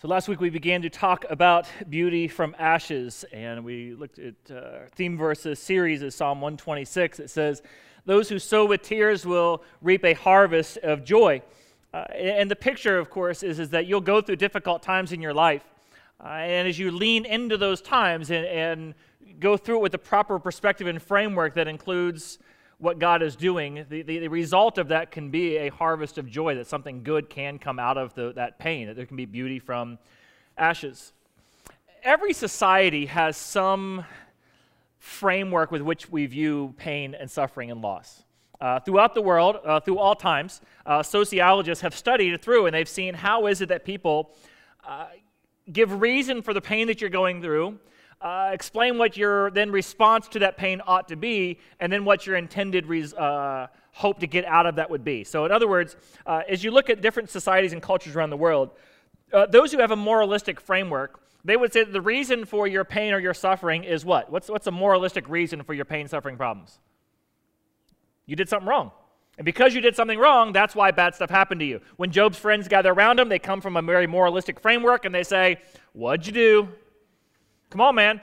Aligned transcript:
So 0.00 0.06
last 0.06 0.28
week 0.28 0.40
we 0.40 0.48
began 0.48 0.82
to 0.82 0.90
talk 0.90 1.24
about 1.28 1.66
beauty 1.90 2.28
from 2.28 2.54
ashes, 2.56 3.24
and 3.32 3.64
we 3.64 3.94
looked 3.94 4.20
at 4.20 4.34
uh, 4.48 4.86
theme 4.94 5.18
verses 5.18 5.58
series 5.58 6.02
of 6.02 6.14
Psalm 6.14 6.40
126. 6.40 7.18
It 7.18 7.28
says, 7.28 7.62
"Those 8.04 8.28
who 8.28 8.38
sow 8.38 8.64
with 8.64 8.82
tears 8.82 9.26
will 9.26 9.64
reap 9.82 10.04
a 10.04 10.12
harvest 10.12 10.76
of 10.84 11.02
joy." 11.02 11.42
Uh, 11.92 12.04
and 12.14 12.48
the 12.48 12.54
picture, 12.54 12.96
of 12.96 13.10
course, 13.10 13.42
is, 13.42 13.58
is 13.58 13.70
that 13.70 13.86
you'll 13.86 14.00
go 14.00 14.20
through 14.20 14.36
difficult 14.36 14.84
times 14.84 15.10
in 15.10 15.20
your 15.20 15.34
life, 15.34 15.64
uh, 16.24 16.28
and 16.28 16.68
as 16.68 16.78
you 16.78 16.92
lean 16.92 17.26
into 17.26 17.56
those 17.56 17.82
times 17.82 18.30
and, 18.30 18.46
and 18.46 18.94
go 19.40 19.56
through 19.56 19.78
it 19.78 19.82
with 19.82 19.90
the 19.90 19.98
proper 19.98 20.38
perspective 20.38 20.86
and 20.86 21.02
framework 21.02 21.54
that 21.54 21.66
includes 21.66 22.38
what 22.78 23.00
God 23.00 23.22
is 23.22 23.34
doing, 23.34 23.84
the, 23.88 24.02
the, 24.02 24.20
the, 24.20 24.28
result 24.28 24.78
of 24.78 24.88
that 24.88 25.10
can 25.10 25.30
be 25.30 25.56
a 25.56 25.68
harvest 25.68 26.16
of 26.16 26.28
joy, 26.28 26.54
that 26.54 26.66
something 26.66 27.02
good 27.02 27.28
can 27.28 27.58
come 27.58 27.78
out 27.80 27.98
of 27.98 28.14
the, 28.14 28.32
that 28.34 28.58
pain, 28.58 28.86
that 28.86 28.94
there 28.94 29.06
can 29.06 29.16
be 29.16 29.24
beauty 29.24 29.58
from 29.58 29.98
ashes. 30.56 31.12
Every 32.04 32.32
society 32.32 33.06
has 33.06 33.36
some 33.36 34.04
framework 34.98 35.72
with 35.72 35.82
which 35.82 36.08
we 36.08 36.26
view 36.26 36.74
pain 36.76 37.14
and 37.14 37.28
suffering 37.28 37.72
and 37.72 37.82
loss. 37.82 38.22
Uh, 38.60 38.78
throughout 38.80 39.14
the 39.14 39.22
world, 39.22 39.58
uh, 39.64 39.80
through 39.80 39.98
all 39.98 40.14
times, 40.14 40.60
uh, 40.86 41.02
sociologists 41.02 41.82
have 41.82 41.94
studied 41.94 42.32
it 42.32 42.42
through 42.42 42.66
and 42.66 42.74
they've 42.74 42.88
seen 42.88 43.14
how 43.14 43.46
is 43.46 43.60
it 43.60 43.68
that 43.68 43.84
people 43.84 44.34
uh, 44.86 45.06
give 45.72 46.00
reason 46.00 46.42
for 46.42 46.54
the 46.54 46.60
pain 46.60 46.86
that 46.86 47.00
you're 47.00 47.10
going 47.10 47.42
through 47.42 47.78
uh, 48.20 48.50
explain 48.52 48.98
what 48.98 49.16
your 49.16 49.50
then 49.50 49.70
response 49.70 50.26
to 50.28 50.40
that 50.40 50.56
pain 50.56 50.80
ought 50.86 51.08
to 51.08 51.16
be, 51.16 51.58
and 51.78 51.92
then 51.92 52.04
what 52.04 52.26
your 52.26 52.36
intended 52.36 52.86
res- 52.86 53.14
uh, 53.14 53.68
hope 53.92 54.18
to 54.20 54.26
get 54.26 54.44
out 54.44 54.66
of 54.66 54.76
that 54.76 54.90
would 54.90 55.04
be. 55.04 55.24
So, 55.24 55.44
in 55.44 55.52
other 55.52 55.68
words, 55.68 55.96
uh, 56.26 56.42
as 56.48 56.64
you 56.64 56.70
look 56.70 56.90
at 56.90 57.00
different 57.00 57.30
societies 57.30 57.72
and 57.72 57.80
cultures 57.80 58.16
around 58.16 58.30
the 58.30 58.36
world, 58.36 58.70
uh, 59.32 59.46
those 59.46 59.72
who 59.72 59.78
have 59.78 59.90
a 59.90 59.96
moralistic 59.96 60.60
framework, 60.60 61.20
they 61.44 61.56
would 61.56 61.72
say 61.72 61.84
the 61.84 62.00
reason 62.00 62.44
for 62.44 62.66
your 62.66 62.84
pain 62.84 63.12
or 63.12 63.20
your 63.20 63.34
suffering 63.34 63.84
is 63.84 64.04
what? 64.04 64.30
What's, 64.30 64.48
what's 64.48 64.66
a 64.66 64.72
moralistic 64.72 65.28
reason 65.28 65.62
for 65.62 65.74
your 65.74 65.84
pain, 65.84 66.08
suffering 66.08 66.36
problems? 66.36 66.80
You 68.26 68.36
did 68.36 68.48
something 68.48 68.68
wrong. 68.68 68.90
And 69.38 69.44
because 69.44 69.72
you 69.72 69.80
did 69.80 69.94
something 69.94 70.18
wrong, 70.18 70.52
that's 70.52 70.74
why 70.74 70.90
bad 70.90 71.14
stuff 71.14 71.30
happened 71.30 71.60
to 71.60 71.64
you. 71.64 71.80
When 71.96 72.10
Job's 72.10 72.38
friends 72.38 72.66
gather 72.66 72.90
around 72.90 73.20
him, 73.20 73.28
they 73.28 73.38
come 73.38 73.60
from 73.60 73.76
a 73.76 73.82
very 73.82 74.08
moralistic 74.08 74.58
framework 74.58 75.04
and 75.04 75.14
they 75.14 75.22
say, 75.22 75.58
What'd 75.92 76.26
you 76.26 76.32
do? 76.32 76.68
Come 77.70 77.80
on, 77.80 77.94
man. 77.94 78.20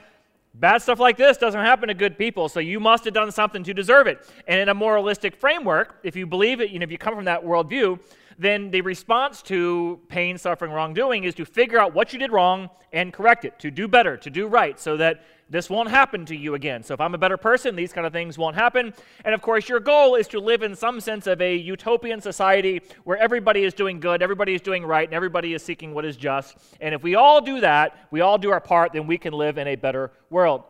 Bad 0.54 0.80
stuff 0.80 0.98
like 0.98 1.18
this 1.18 1.36
doesn't 1.36 1.60
happen 1.60 1.88
to 1.88 1.94
good 1.94 2.16
people, 2.16 2.48
so 2.48 2.60
you 2.60 2.80
must 2.80 3.04
have 3.04 3.12
done 3.12 3.30
something 3.30 3.62
to 3.64 3.74
deserve 3.74 4.06
it. 4.06 4.26
And 4.48 4.58
in 4.58 4.70
a 4.70 4.74
moralistic 4.74 5.36
framework, 5.36 5.96
if 6.02 6.16
you 6.16 6.26
believe 6.26 6.60
it, 6.60 6.70
you 6.70 6.78
know, 6.78 6.84
if 6.84 6.90
you 6.90 6.96
come 6.96 7.14
from 7.14 7.26
that 7.26 7.44
worldview, 7.44 8.00
then 8.38 8.70
the 8.70 8.80
response 8.80 9.42
to 9.42 10.00
pain, 10.08 10.38
suffering, 10.38 10.72
wrongdoing 10.72 11.24
is 11.24 11.34
to 11.34 11.44
figure 11.44 11.78
out 11.78 11.94
what 11.94 12.12
you 12.12 12.18
did 12.18 12.32
wrong 12.32 12.70
and 12.92 13.12
correct 13.12 13.44
it, 13.44 13.58
to 13.58 13.70
do 13.70 13.86
better, 13.86 14.16
to 14.16 14.30
do 14.30 14.46
right, 14.46 14.80
so 14.80 14.96
that 14.96 15.24
this 15.48 15.70
won't 15.70 15.90
happen 15.90 16.26
to 16.26 16.36
you 16.36 16.54
again. 16.54 16.82
So 16.82 16.94
if 16.94 17.00
I'm 17.00 17.14
a 17.14 17.18
better 17.18 17.36
person, 17.36 17.76
these 17.76 17.92
kind 17.92 18.06
of 18.06 18.12
things 18.12 18.36
won't 18.36 18.56
happen. 18.56 18.92
And 19.24 19.32
of 19.32 19.42
course, 19.42 19.68
your 19.68 19.78
goal 19.78 20.16
is 20.16 20.26
to 20.28 20.40
live 20.40 20.62
in 20.62 20.74
some 20.74 21.00
sense 21.00 21.28
of 21.28 21.40
a 21.40 21.54
utopian 21.54 22.20
society 22.20 22.82
where 23.04 23.16
everybody 23.16 23.62
is 23.62 23.72
doing 23.72 24.00
good, 24.00 24.22
everybody 24.22 24.54
is 24.54 24.60
doing 24.60 24.84
right, 24.84 25.06
and 25.06 25.14
everybody 25.14 25.54
is 25.54 25.62
seeking 25.62 25.94
what 25.94 26.04
is 26.04 26.16
just. 26.16 26.56
And 26.80 26.94
if 26.94 27.02
we 27.02 27.14
all 27.14 27.40
do 27.40 27.60
that, 27.60 28.08
we 28.10 28.22
all 28.22 28.38
do 28.38 28.50
our 28.50 28.60
part, 28.60 28.92
then 28.92 29.06
we 29.06 29.18
can 29.18 29.32
live 29.32 29.56
in 29.56 29.68
a 29.68 29.76
better 29.76 30.10
world. 30.30 30.64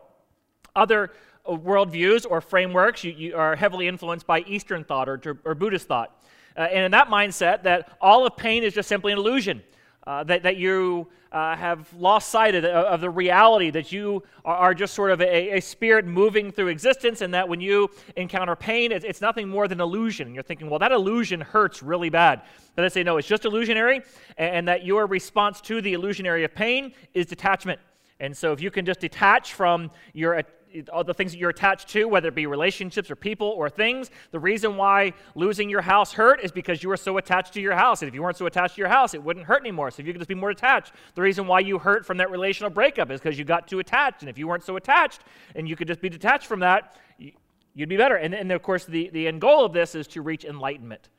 Other 0.75 1.11
uh, 1.43 1.53
worldviews 1.53 2.27
or 2.29 2.39
frameworks 2.39 3.03
you, 3.03 3.13
you 3.13 3.35
are 3.35 3.55
heavily 3.55 3.87
influenced 3.87 4.27
by 4.27 4.41
Eastern 4.41 4.83
thought 4.83 5.09
or, 5.09 5.19
or 5.43 5.55
Buddhist 5.55 5.87
thought. 5.87 6.23
Uh, 6.55 6.61
and 6.61 6.85
in 6.85 6.91
that 6.91 7.07
mindset, 7.07 7.63
that 7.63 7.97
all 7.99 8.27
of 8.27 8.37
pain 8.37 8.63
is 8.63 8.73
just 8.73 8.89
simply 8.89 9.11
an 9.11 9.17
illusion, 9.17 9.63
uh, 10.07 10.23
that, 10.23 10.41
that 10.43 10.55
you 10.55 11.05
uh, 11.33 11.53
have 11.57 11.93
lost 11.93 12.29
sight 12.29 12.55
of 12.55 12.63
the, 12.63 12.71
of 12.71 13.01
the, 13.01 13.09
reality 13.09 13.69
that 13.69 13.91
you 13.91 14.23
are, 14.45 14.73
just 14.73 14.93
sort 14.93 15.11
of 15.11 15.19
a, 15.19 15.57
a, 15.57 15.59
spirit 15.59 16.05
moving 16.05 16.49
through 16.49 16.69
existence, 16.69 17.19
and 17.19 17.33
that 17.33 17.49
when 17.49 17.59
you 17.59 17.89
encounter 18.15 18.55
pain, 18.55 18.93
it's, 18.93 19.03
it's 19.03 19.19
nothing 19.19 19.49
more 19.49 19.67
than 19.67 19.81
illusion. 19.81 20.27
And 20.27 20.33
you're 20.33 20.43
thinking, 20.43 20.69
well, 20.69 20.79
that 20.79 20.93
illusion 20.93 21.41
hurts 21.41 21.83
really 21.83 22.09
bad. 22.09 22.43
But 22.75 22.85
I 22.85 22.87
say, 22.87 23.03
no, 23.03 23.17
it's 23.17 23.27
just 23.27 23.43
illusionary, 23.43 23.97
and, 24.37 24.55
and 24.55 24.67
that 24.69 24.85
your 24.85 25.07
response 25.07 25.59
to 25.61 25.81
the 25.81 25.91
illusionary 25.91 26.45
of 26.45 26.55
pain 26.55 26.93
is 27.13 27.25
detachment. 27.25 27.81
And 28.21 28.35
so, 28.35 28.53
if 28.53 28.61
you 28.61 28.71
can 28.71 28.85
just 28.85 29.01
detach 29.01 29.53
from 29.55 29.91
your 30.13 30.41
all 30.91 31.03
the 31.03 31.13
things 31.13 31.31
that 31.31 31.37
you're 31.37 31.49
attached 31.49 31.89
to, 31.89 32.05
whether 32.05 32.27
it 32.27 32.35
be 32.35 32.45
relationships 32.45 33.09
or 33.09 33.15
people 33.15 33.47
or 33.47 33.69
things. 33.69 34.09
The 34.31 34.39
reason 34.39 34.77
why 34.77 35.13
losing 35.35 35.69
your 35.69 35.81
house 35.81 36.13
hurt 36.13 36.43
is 36.43 36.51
because 36.51 36.83
you 36.83 36.89
were 36.89 36.97
so 36.97 37.17
attached 37.17 37.53
to 37.53 37.61
your 37.61 37.75
house. 37.75 38.01
And 38.01 38.09
if 38.09 38.15
you 38.15 38.21
weren't 38.21 38.37
so 38.37 38.45
attached 38.45 38.75
to 38.75 38.81
your 38.81 38.89
house, 38.89 39.13
it 39.13 39.23
wouldn't 39.23 39.45
hurt 39.45 39.61
anymore. 39.61 39.91
So 39.91 40.01
if 40.01 40.07
you 40.07 40.13
could 40.13 40.19
just 40.19 40.29
be 40.29 40.35
more 40.35 40.49
attached, 40.49 40.93
the 41.15 41.21
reason 41.21 41.47
why 41.47 41.61
you 41.61 41.79
hurt 41.79 42.05
from 42.05 42.17
that 42.17 42.31
relational 42.31 42.69
breakup 42.69 43.11
is 43.11 43.19
because 43.19 43.39
you 43.39 43.45
got 43.45 43.67
too 43.67 43.79
attached. 43.79 44.21
And 44.21 44.29
if 44.29 44.37
you 44.37 44.47
weren't 44.47 44.63
so 44.63 44.75
attached 44.75 45.21
and 45.55 45.67
you 45.67 45.75
could 45.75 45.87
just 45.87 46.01
be 46.01 46.09
detached 46.09 46.47
from 46.47 46.59
that, 46.61 46.95
you'd 47.73 47.89
be 47.89 47.97
better. 47.97 48.15
And, 48.15 48.33
and 48.33 48.51
of 48.51 48.61
course, 48.61 48.85
the, 48.85 49.09
the 49.09 49.27
end 49.27 49.41
goal 49.41 49.65
of 49.65 49.73
this 49.73 49.95
is 49.95 50.07
to 50.09 50.21
reach 50.21 50.45
enlightenment 50.45 51.09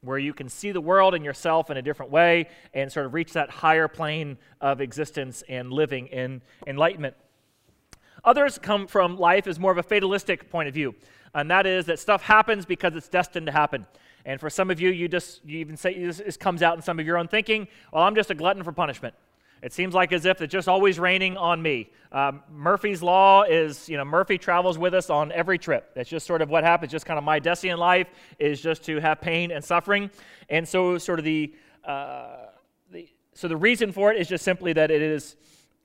where 0.00 0.18
you 0.18 0.32
can 0.32 0.48
see 0.48 0.70
the 0.70 0.80
world 0.80 1.14
and 1.14 1.24
yourself 1.24 1.70
in 1.70 1.76
a 1.76 1.82
different 1.82 2.12
way 2.12 2.48
and 2.72 2.90
sort 2.92 3.06
of 3.06 3.14
reach 3.14 3.32
that 3.32 3.50
higher 3.50 3.88
plane 3.88 4.38
of 4.60 4.80
existence 4.80 5.42
and 5.48 5.72
living 5.72 6.06
in 6.06 6.40
enlightenment. 6.66 7.14
Others 8.24 8.58
come 8.58 8.86
from 8.86 9.18
life 9.18 9.46
as 9.46 9.58
more 9.58 9.72
of 9.72 9.78
a 9.78 9.82
fatalistic 9.82 10.50
point 10.50 10.68
of 10.68 10.74
view, 10.74 10.94
and 11.34 11.50
that 11.50 11.66
is 11.66 11.86
that 11.86 11.98
stuff 11.98 12.22
happens 12.22 12.66
because 12.66 12.94
it's 12.96 13.08
destined 13.08 13.46
to 13.46 13.52
happen. 13.52 13.86
And 14.24 14.40
for 14.40 14.50
some 14.50 14.70
of 14.70 14.80
you, 14.80 14.90
you 14.90 15.08
just 15.08 15.44
you 15.44 15.58
even 15.58 15.76
say 15.76 16.04
this, 16.04 16.36
comes 16.36 16.62
out 16.62 16.76
in 16.76 16.82
some 16.82 16.98
of 16.98 17.06
your 17.06 17.16
own 17.16 17.28
thinking. 17.28 17.68
Well, 17.92 18.02
I'm 18.02 18.14
just 18.14 18.30
a 18.30 18.34
glutton 18.34 18.62
for 18.62 18.72
punishment. 18.72 19.14
It 19.62 19.72
seems 19.72 19.94
like 19.94 20.12
as 20.12 20.24
if 20.24 20.40
it's 20.40 20.52
just 20.52 20.68
always 20.68 20.98
raining 20.98 21.36
on 21.36 21.60
me. 21.60 21.90
Um, 22.12 22.42
Murphy's 22.50 23.02
Law 23.02 23.42
is, 23.42 23.88
you 23.88 23.96
know, 23.96 24.04
Murphy 24.04 24.38
travels 24.38 24.78
with 24.78 24.94
us 24.94 25.10
on 25.10 25.32
every 25.32 25.58
trip. 25.58 25.94
That's 25.94 26.08
just 26.08 26.26
sort 26.26 26.42
of 26.42 26.50
what 26.50 26.62
happens. 26.62 26.92
Just 26.92 27.06
kind 27.06 27.18
of 27.18 27.24
my 27.24 27.38
destiny 27.38 27.72
in 27.72 27.78
life 27.78 28.08
is 28.38 28.60
just 28.60 28.84
to 28.84 29.00
have 29.00 29.20
pain 29.20 29.50
and 29.50 29.64
suffering. 29.64 30.10
And 30.48 30.66
so, 30.66 30.96
sort 30.98 31.18
of 31.18 31.24
the, 31.24 31.52
uh, 31.84 32.46
the 32.92 33.08
so 33.34 33.48
the 33.48 33.56
reason 33.56 33.92
for 33.92 34.12
it 34.12 34.20
is 34.20 34.28
just 34.28 34.44
simply 34.44 34.72
that 34.74 34.90
it 34.90 35.02
is 35.02 35.36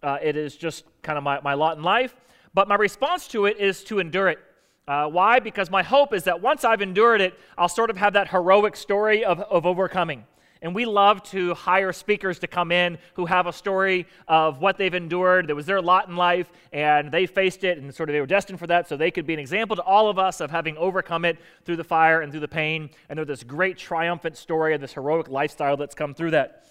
uh, 0.03 0.17
it 0.21 0.35
is 0.35 0.55
just 0.55 0.85
kind 1.01 1.17
of 1.17 1.23
my, 1.23 1.39
my 1.41 1.53
lot 1.53 1.77
in 1.77 1.83
life. 1.83 2.15
But 2.53 2.67
my 2.67 2.75
response 2.75 3.27
to 3.29 3.45
it 3.45 3.57
is 3.57 3.83
to 3.85 3.99
endure 3.99 4.27
it. 4.29 4.39
Uh, 4.87 5.07
why? 5.07 5.39
Because 5.39 5.71
my 5.71 5.81
hope 5.81 6.13
is 6.13 6.25
that 6.25 6.41
once 6.41 6.63
I've 6.63 6.81
endured 6.81 7.21
it, 7.21 7.33
I'll 7.57 7.69
sort 7.69 7.89
of 7.89 7.97
have 7.97 8.13
that 8.13 8.27
heroic 8.27 8.75
story 8.75 9.23
of, 9.23 9.39
of 9.39 9.65
overcoming. 9.65 10.25
And 10.61 10.73
we 10.73 10.85
love 10.85 11.23
to 11.23 11.53
hire 11.55 11.91
speakers 11.91 12.39
to 12.39 12.47
come 12.47 12.71
in 12.71 12.97
who 13.15 13.25
have 13.25 13.47
a 13.47 13.53
story 13.53 14.07
of 14.29 14.59
what 14.59 14.77
they've 14.77 14.93
endured. 14.93 15.47
That 15.47 15.55
was 15.55 15.65
their 15.65 15.81
lot 15.81 16.07
in 16.07 16.15
life, 16.15 16.49
and 16.71 17.11
they 17.11 17.25
faced 17.25 17.65
it, 17.65 17.77
and 17.77 17.93
sort 17.93 18.07
of 18.07 18.13
they 18.13 18.21
were 18.21 18.25
destined 18.25 18.59
for 18.59 18.67
that, 18.67 18.87
so 18.87 18.95
they 18.95 19.11
could 19.11 19.25
be 19.25 19.33
an 19.33 19.41
example 19.41 19.75
to 19.75 19.81
all 19.81 20.09
of 20.09 20.17
us 20.17 20.39
of 20.39 20.51
having 20.51 20.77
overcome 20.77 21.25
it 21.25 21.37
through 21.65 21.75
the 21.75 21.83
fire 21.83 22.21
and 22.21 22.31
through 22.31 22.39
the 22.39 22.47
pain. 22.47 22.89
And 23.09 23.17
they're 23.17 23.25
this 23.25 23.43
great 23.43 23.77
triumphant 23.77 24.37
story 24.37 24.73
of 24.73 24.79
this 24.79 24.93
heroic 24.93 25.27
lifestyle 25.27 25.75
that's 25.75 25.95
come 25.95 26.13
through 26.13 26.31
that. 26.31 26.65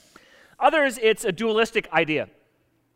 Others, 0.58 0.98
it's 1.02 1.26
a 1.26 1.32
dualistic 1.32 1.92
idea. 1.92 2.28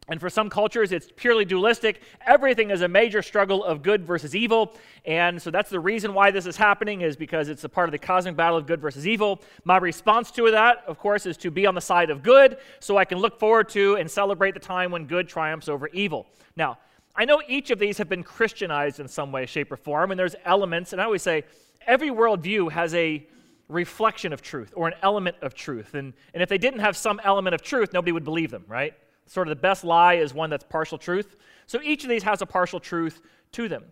And 0.09 0.21
for 0.21 0.31
some 0.31 0.49
cultures, 0.49 0.93
it's 0.93 1.09
purely 1.17 1.45
dualistic. 1.45 2.01
Everything 2.25 2.71
is 2.71 2.83
a 2.83 2.89
major 2.89 3.23
struggle 3.23 3.65
of 3.65 3.83
good 3.83 4.05
versus 4.05 4.37
evil. 4.37 4.75
And 5.05 5.43
so 5.43 5.51
that's 5.51 5.69
the 5.69 5.81
reason 5.81 6.15
why 6.15 6.31
this 6.31 6.47
is 6.47 6.57
happening, 6.57 7.01
is 7.01 7.17
because 7.17 7.49
it's 7.49 7.65
a 7.65 7.69
part 7.69 7.89
of 7.89 7.93
the 7.93 7.99
cosmic 7.99 8.37
battle 8.37 8.57
of 8.57 8.67
good 8.67 8.81
versus 8.81 9.07
evil. 9.07 9.43
My 9.65 9.79
response 9.79 10.31
to 10.33 10.51
that, 10.53 10.85
of 10.87 10.99
course, 10.99 11.27
is 11.27 11.37
to 11.39 11.51
be 11.51 11.67
on 11.67 11.75
the 11.75 11.81
side 11.81 12.11
of 12.11 12.23
good 12.23 12.59
so 12.79 12.97
I 12.97 13.05
can 13.05 13.19
look 13.19 13.41
forward 13.41 13.69
to 13.71 13.97
and 13.97 14.09
celebrate 14.09 14.55
the 14.55 14.61
time 14.61 14.93
when 14.93 15.07
good 15.07 15.29
triumphs 15.29 15.69
over 15.69 15.89
evil. 15.89 16.27
Now, 16.55 16.79
I 17.17 17.25
know 17.25 17.43
each 17.49 17.71
of 17.71 17.79
these 17.79 17.99
have 17.99 18.09
been 18.09 18.23
Christianized 18.23 19.01
in 19.01 19.09
some 19.09 19.33
way, 19.33 19.47
shape, 19.47 19.73
or 19.73 19.77
form, 19.77 20.13
and 20.13 20.21
there's 20.21 20.37
elements, 20.45 20.93
and 20.93 21.01
I 21.01 21.07
always 21.07 21.23
say 21.23 21.45
every 21.87 22.11
worldview 22.11 22.71
has 22.71 22.95
a 22.95 23.27
reflection 23.69 24.33
of 24.33 24.43
truth 24.43 24.73
or 24.77 24.87
an 24.87 24.95
element 25.03 25.37
of 25.43 25.55
truth. 25.55 25.95
And, 25.95 26.13
and 26.33 26.43
if 26.43 26.49
they 26.49 26.59
didn't 26.59 26.81
have 26.81 26.97
some 26.97 27.21
element 27.25 27.55
of 27.55 27.63
truth, 27.63 27.93
nobody 27.93 28.13
would 28.13 28.25
believe 28.25 28.51
them, 28.51 28.65
right? 28.69 28.95
Sort 29.27 29.49
of 29.49 29.51
the 29.57 29.61
best 29.61 29.85
lie 29.85 30.15
is 30.15 30.33
one 30.33 30.51
that's 30.51 30.65
partial 30.65 30.99
truth. 30.99 31.37
So 31.67 31.81
each 31.83 32.05
of 32.05 32.11
these 32.11 32.23
has 32.23 32.43
a 32.43 32.47
partial 32.47 32.81
truth 32.81 33.21
to 33.53 33.69
them. 33.69 33.85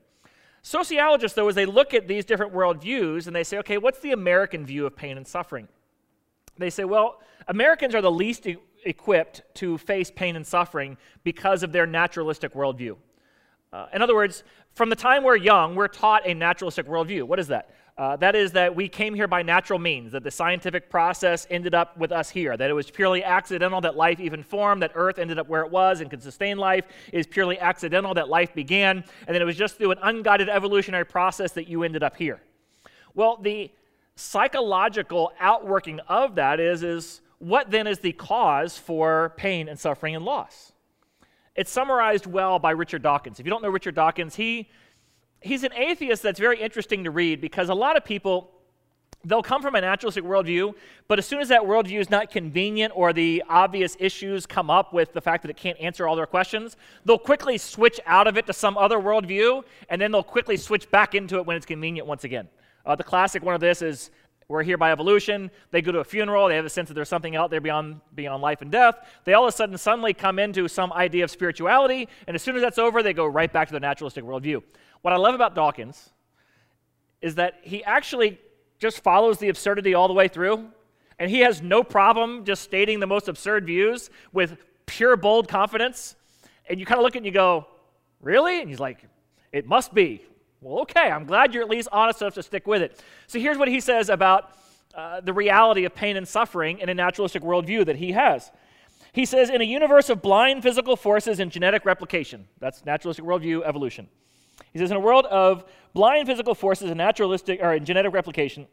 Sociologists, 0.63 1.37
though, 1.37 1.49
as 1.49 1.55
they 1.55 1.67
look 1.67 1.93
at 1.93 2.09
these 2.09 2.25
different 2.25 2.55
worldviews 2.55 3.27
and 3.27 3.37
they 3.37 3.45
say, 3.45 3.59
okay, 3.59 3.77
what's 3.77 3.99
the 3.99 4.13
American 4.13 4.65
view 4.65 4.87
of 4.87 4.97
pain 4.97 5.17
and 5.17 5.27
suffering? 5.27 5.69
They 6.57 6.71
say, 6.71 6.85
well, 6.85 7.21
Americans 7.49 7.95
are 7.95 8.01
the 8.01 8.11
least 8.11 8.47
e- 8.47 8.57
equipped 8.85 9.43
to 9.57 9.77
face 9.77 10.11
pain 10.11 10.37
and 10.37 10.47
suffering 10.47 10.97
because 11.23 11.63
of 11.63 11.73
their 11.73 11.87
naturalistic 11.87 12.55
worldview. 12.55 12.97
Uh, 13.73 13.87
in 13.93 14.03
other 14.03 14.15
words, 14.15 14.45
from 14.73 14.89
the 14.89 14.97
time 14.97 15.25
we're 15.25 15.37
young, 15.37 15.75
we're 15.75 15.89
taught 15.89 16.27
a 16.27 16.33
naturalistic 16.33 16.87
worldview. 16.87 17.25
What 17.25 17.41
is 17.41 17.49
that? 17.49 17.71
Uh, 17.97 18.17
that 18.17 18.35
is, 18.35 18.51
that 18.51 18.75
we 18.75 18.89
came 18.89 19.15
here 19.15 19.29
by 19.29 19.41
natural 19.41 19.79
means, 19.79 20.11
that 20.11 20.25
the 20.25 20.31
scientific 20.31 20.91
process 20.91 21.47
ended 21.49 21.75
up 21.75 21.97
with 21.97 22.11
us 22.11 22.29
here, 22.29 22.57
that 22.57 22.69
it 22.69 22.73
was 22.73 22.91
purely 22.91 23.23
accidental 23.23 23.81
that 23.81 23.97
life 23.97 24.19
even 24.19 24.43
formed, 24.43 24.83
that 24.83 24.91
Earth 24.97 25.21
ended 25.21 25.39
up 25.39 25.49
where 25.49 25.63
it 25.63 25.71
was 25.71 26.01
and 26.01 26.11
could 26.11 26.21
sustain 26.21 26.59
life, 26.59 26.85
it 27.13 27.19
is 27.21 27.27
purely 27.27 27.57
accidental 27.61 28.13
that 28.13 28.29
life 28.29 28.53
began, 28.53 29.05
and 29.29 29.35
that 29.35 29.41
it 29.41 29.45
was 29.45 29.57
just 29.57 29.79
through 29.79 29.93
an 29.93 29.99
unguided 30.03 30.49
evolutionary 30.49 31.05
process 31.05 31.53
that 31.53 31.69
you 31.69 31.85
ended 31.85 32.03
up 32.03 32.17
here. 32.17 32.43
Well, 33.15 33.39
the 33.41 33.71
psychological 34.17 35.33
outworking 35.39 36.01
of 36.09 36.35
that 36.35 36.59
is, 36.59 36.83
is 36.83 37.21
what 37.39 37.71
then 37.71 37.87
is 37.87 38.01
the 38.01 38.13
cause 38.13 38.77
for 38.77 39.35
pain 39.37 39.69
and 39.69 39.79
suffering 39.79 40.17
and 40.17 40.25
loss? 40.25 40.73
It's 41.55 41.71
summarized 41.71 42.27
well 42.27 42.59
by 42.59 42.73
Richard 42.73 43.03
Dawkins. 43.03 43.39
If 43.39 43.47
you 43.47 43.51
don't 43.51 43.63
know 43.63 43.69
Richard 43.69 43.95
Dawkins, 43.95 44.35
he, 44.35 44.69
he's 45.45 45.63
an 45.63 45.73
atheist 45.75 46.23
that's 46.23 46.41
very 46.41 46.61
interesting 46.61 47.05
to 47.05 47.11
read 47.11 47.41
because 47.41 47.69
a 47.69 47.75
lot 47.75 47.97
of 47.97 48.05
people 48.05 48.51
they'll 49.25 49.43
come 49.43 49.63
from 49.63 49.75
a 49.75 49.81
naturalistic 49.81 50.25
worldview, 50.25 50.75
but 51.09 51.19
as 51.19 51.27
soon 51.27 51.41
as 51.41 51.49
that 51.49 51.63
worldview 51.63 51.99
is 51.99 52.11
not 52.11 52.31
convenient 52.31 52.93
or 52.95 53.13
the 53.13 53.43
obvious 53.49 53.97
issues 53.99 54.45
come 54.45 54.69
up 54.69 54.93
with 54.93 55.13
the 55.13 55.21
fact 55.21 55.43
that 55.43 55.51
it 55.51 55.57
can't 55.57 55.79
answer 55.81 56.07
all 56.07 56.15
their 56.15 56.27
questions, 56.27 56.77
they'll 57.05 57.19
quickly 57.19 57.57
switch 57.57 57.99
out 58.07 58.27
of 58.27 58.37
it 58.37 58.47
to 58.47 58.53
some 58.53 58.77
other 58.77 58.99
worldview, 58.99 59.65
and 59.89 60.01
then 60.01 60.13
they'll 60.13 60.23
quickly 60.23 60.57
switch 60.57 60.91
back 60.91 61.15
into 61.15 61.37
it 61.39 61.47
when 61.47 61.57
it's 61.57 61.67
convenient 61.67 62.07
once 62.07 62.25
again. 62.25 62.49
Uh, 62.85 62.95
the 62.95 63.05
classic 63.05 63.43
one 63.43 63.55
of 63.55 63.63
this 63.63 63.81
is 63.81 64.11
we're 64.47 64.63
here 64.63 64.77
by 64.77 64.93
evolution. 64.93 65.51
They 65.71 65.81
go 65.81 65.91
to 65.91 66.01
a 66.01 66.05
funeral. 66.05 66.49
They 66.49 66.57
have 66.57 66.67
a 66.67 66.71
sense 66.71 66.89
that 66.89 66.95
there's 66.95 67.09
something 67.09 67.35
out 67.35 67.51
there 67.51 67.63
beyond, 67.63 68.03
beyond 68.15 68.43
life 68.43 68.61
and 68.61 68.71
death. 68.71 68.97
They 69.25 69.33
all 69.33 69.45
of 69.45 69.49
a 69.49 69.57
sudden 69.57 69.79
suddenly 69.79 70.13
come 70.13 70.39
into 70.39 70.69
some 70.69 70.93
idea 70.93 71.25
of 71.25 71.31
spirituality, 71.31 72.09
and 72.27 72.35
as 72.35 72.43
soon 72.43 72.55
as 72.57 72.61
that's 72.61 72.79
over, 72.79 73.03
they 73.03 73.15
go 73.15 73.27
right 73.27 73.51
back 73.51 73.69
to 73.69 73.75
the 73.75 73.81
naturalistic 73.81 74.23
worldview. 74.23 74.63
What 75.05 75.13
I 75.13 75.19
love 75.19 75.35
about 75.35 75.55
Dawkins 75.55 76.09
is 77.21 77.35
that 77.35 77.59
he 77.61 77.85
actually 77.85 78.39
just 78.79 79.03
follows 79.03 79.37
the 79.37 79.51
absurdity 79.51 79.93
all 79.93 80.09
the 80.09 80.15
way 80.15 80.29
through, 80.29 80.71
and 81.19 81.31
he 81.31 81.41
has 81.41 81.61
no 81.61 81.83
problem 81.85 82.47
just 82.47 82.63
stating 82.63 83.01
the 83.01 83.07
most 83.07 83.29
absurd 83.29 83.67
views 83.67 84.09
with 84.33 84.57
pure, 84.87 85.19
bold 85.19 85.47
confidence. 85.47 86.17
And 86.71 86.81
you 86.81 86.87
kind 86.87 86.99
of 86.99 87.03
look 87.03 87.17
at 87.17 87.19
and 87.19 87.27
you 87.27 87.33
go, 87.33 87.67
Really? 88.23 88.63
And 88.63 88.71
he's 88.71 88.81
like, 88.81 89.05
It 89.53 89.67
must 89.67 89.93
be. 89.93 90.23
Well, 90.63 90.81
okay, 90.81 91.11
I'm 91.11 91.27
glad 91.27 91.53
you're 91.53 91.63
at 91.63 91.69
least 91.69 91.91
honest 91.93 92.23
enough 92.23 92.33
to 92.37 92.43
stick 92.43 92.67
with 92.67 92.81
it. 92.81 92.99
So 93.27 93.39
here's 93.39 93.59
what 93.59 93.69
he 93.69 93.81
says 93.81 94.09
about 94.09 94.57
uh, 94.95 95.21
the 95.21 95.35
reality 95.35 95.85
of 95.85 95.95
pain 95.95 96.17
and 96.17 96.27
suffering 96.27 96.79
in 96.79 96.89
a 96.89 96.95
naturalistic 96.95 97.43
worldview 97.43 97.85
that 97.85 97.97
he 97.97 98.13
has. 98.13 98.51
He 99.13 99.27
says, 99.27 99.51
in 99.51 99.61
a 99.61 99.65
universe 99.65 100.09
of 100.09 100.23
blind 100.23 100.63
physical 100.63 100.97
forces 100.97 101.41
and 101.41 101.53
genetic 101.53 101.85
replication, 101.85 102.49
that's 102.59 102.87
naturalistic 102.87 103.27
worldview 103.27 103.65
evolution. 103.67 104.09
He 104.73 104.79
says, 104.79 104.91
in 104.91 104.97
a 104.97 105.01
world 105.01 105.27
of 105.27 105.65
blind 105.93 106.27
physical 106.27 106.55
forces 106.55 106.91
and 106.91 106.99
naturalistic 106.99 107.61
or 107.63 107.79
genetic 107.79 108.13
replication, 108.13 108.67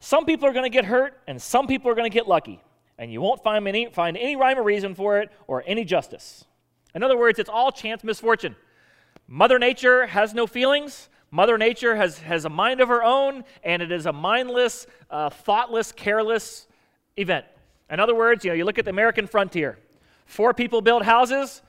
some 0.00 0.24
people 0.24 0.46
are 0.48 0.52
going 0.52 0.64
to 0.64 0.70
get 0.70 0.84
hurt 0.84 1.20
and 1.26 1.40
some 1.40 1.66
people 1.66 1.90
are 1.90 1.94
going 1.94 2.08
to 2.08 2.14
get 2.14 2.28
lucky, 2.28 2.60
and 2.98 3.12
you 3.12 3.20
won't 3.20 3.42
find 3.42 3.66
any, 3.66 3.90
find 3.90 4.16
any 4.16 4.36
rhyme 4.36 4.58
or 4.58 4.62
reason 4.62 4.94
for 4.94 5.18
it 5.20 5.30
or 5.46 5.64
any 5.66 5.84
justice. 5.84 6.44
In 6.94 7.02
other 7.02 7.18
words, 7.18 7.38
it's 7.38 7.50
all 7.50 7.72
chance 7.72 8.02
misfortune. 8.04 8.56
Mother 9.26 9.58
Nature 9.58 10.06
has 10.06 10.32
no 10.34 10.46
feelings. 10.46 11.08
Mother 11.30 11.58
Nature 11.58 11.96
has, 11.96 12.18
has 12.20 12.44
a 12.44 12.48
mind 12.48 12.80
of 12.80 12.88
her 12.88 13.02
own, 13.02 13.44
and 13.62 13.82
it 13.82 13.92
is 13.92 14.06
a 14.06 14.12
mindless, 14.12 14.86
uh, 15.10 15.28
thoughtless, 15.28 15.92
careless 15.92 16.66
event. 17.16 17.44
In 17.90 18.00
other 18.00 18.14
words, 18.14 18.44
you 18.44 18.50
know, 18.50 18.54
you 18.54 18.64
look 18.64 18.78
at 18.78 18.84
the 18.84 18.90
American 18.90 19.26
frontier. 19.26 19.78
Four 20.24 20.54
people 20.54 20.80
build 20.80 21.02
houses, 21.02 21.62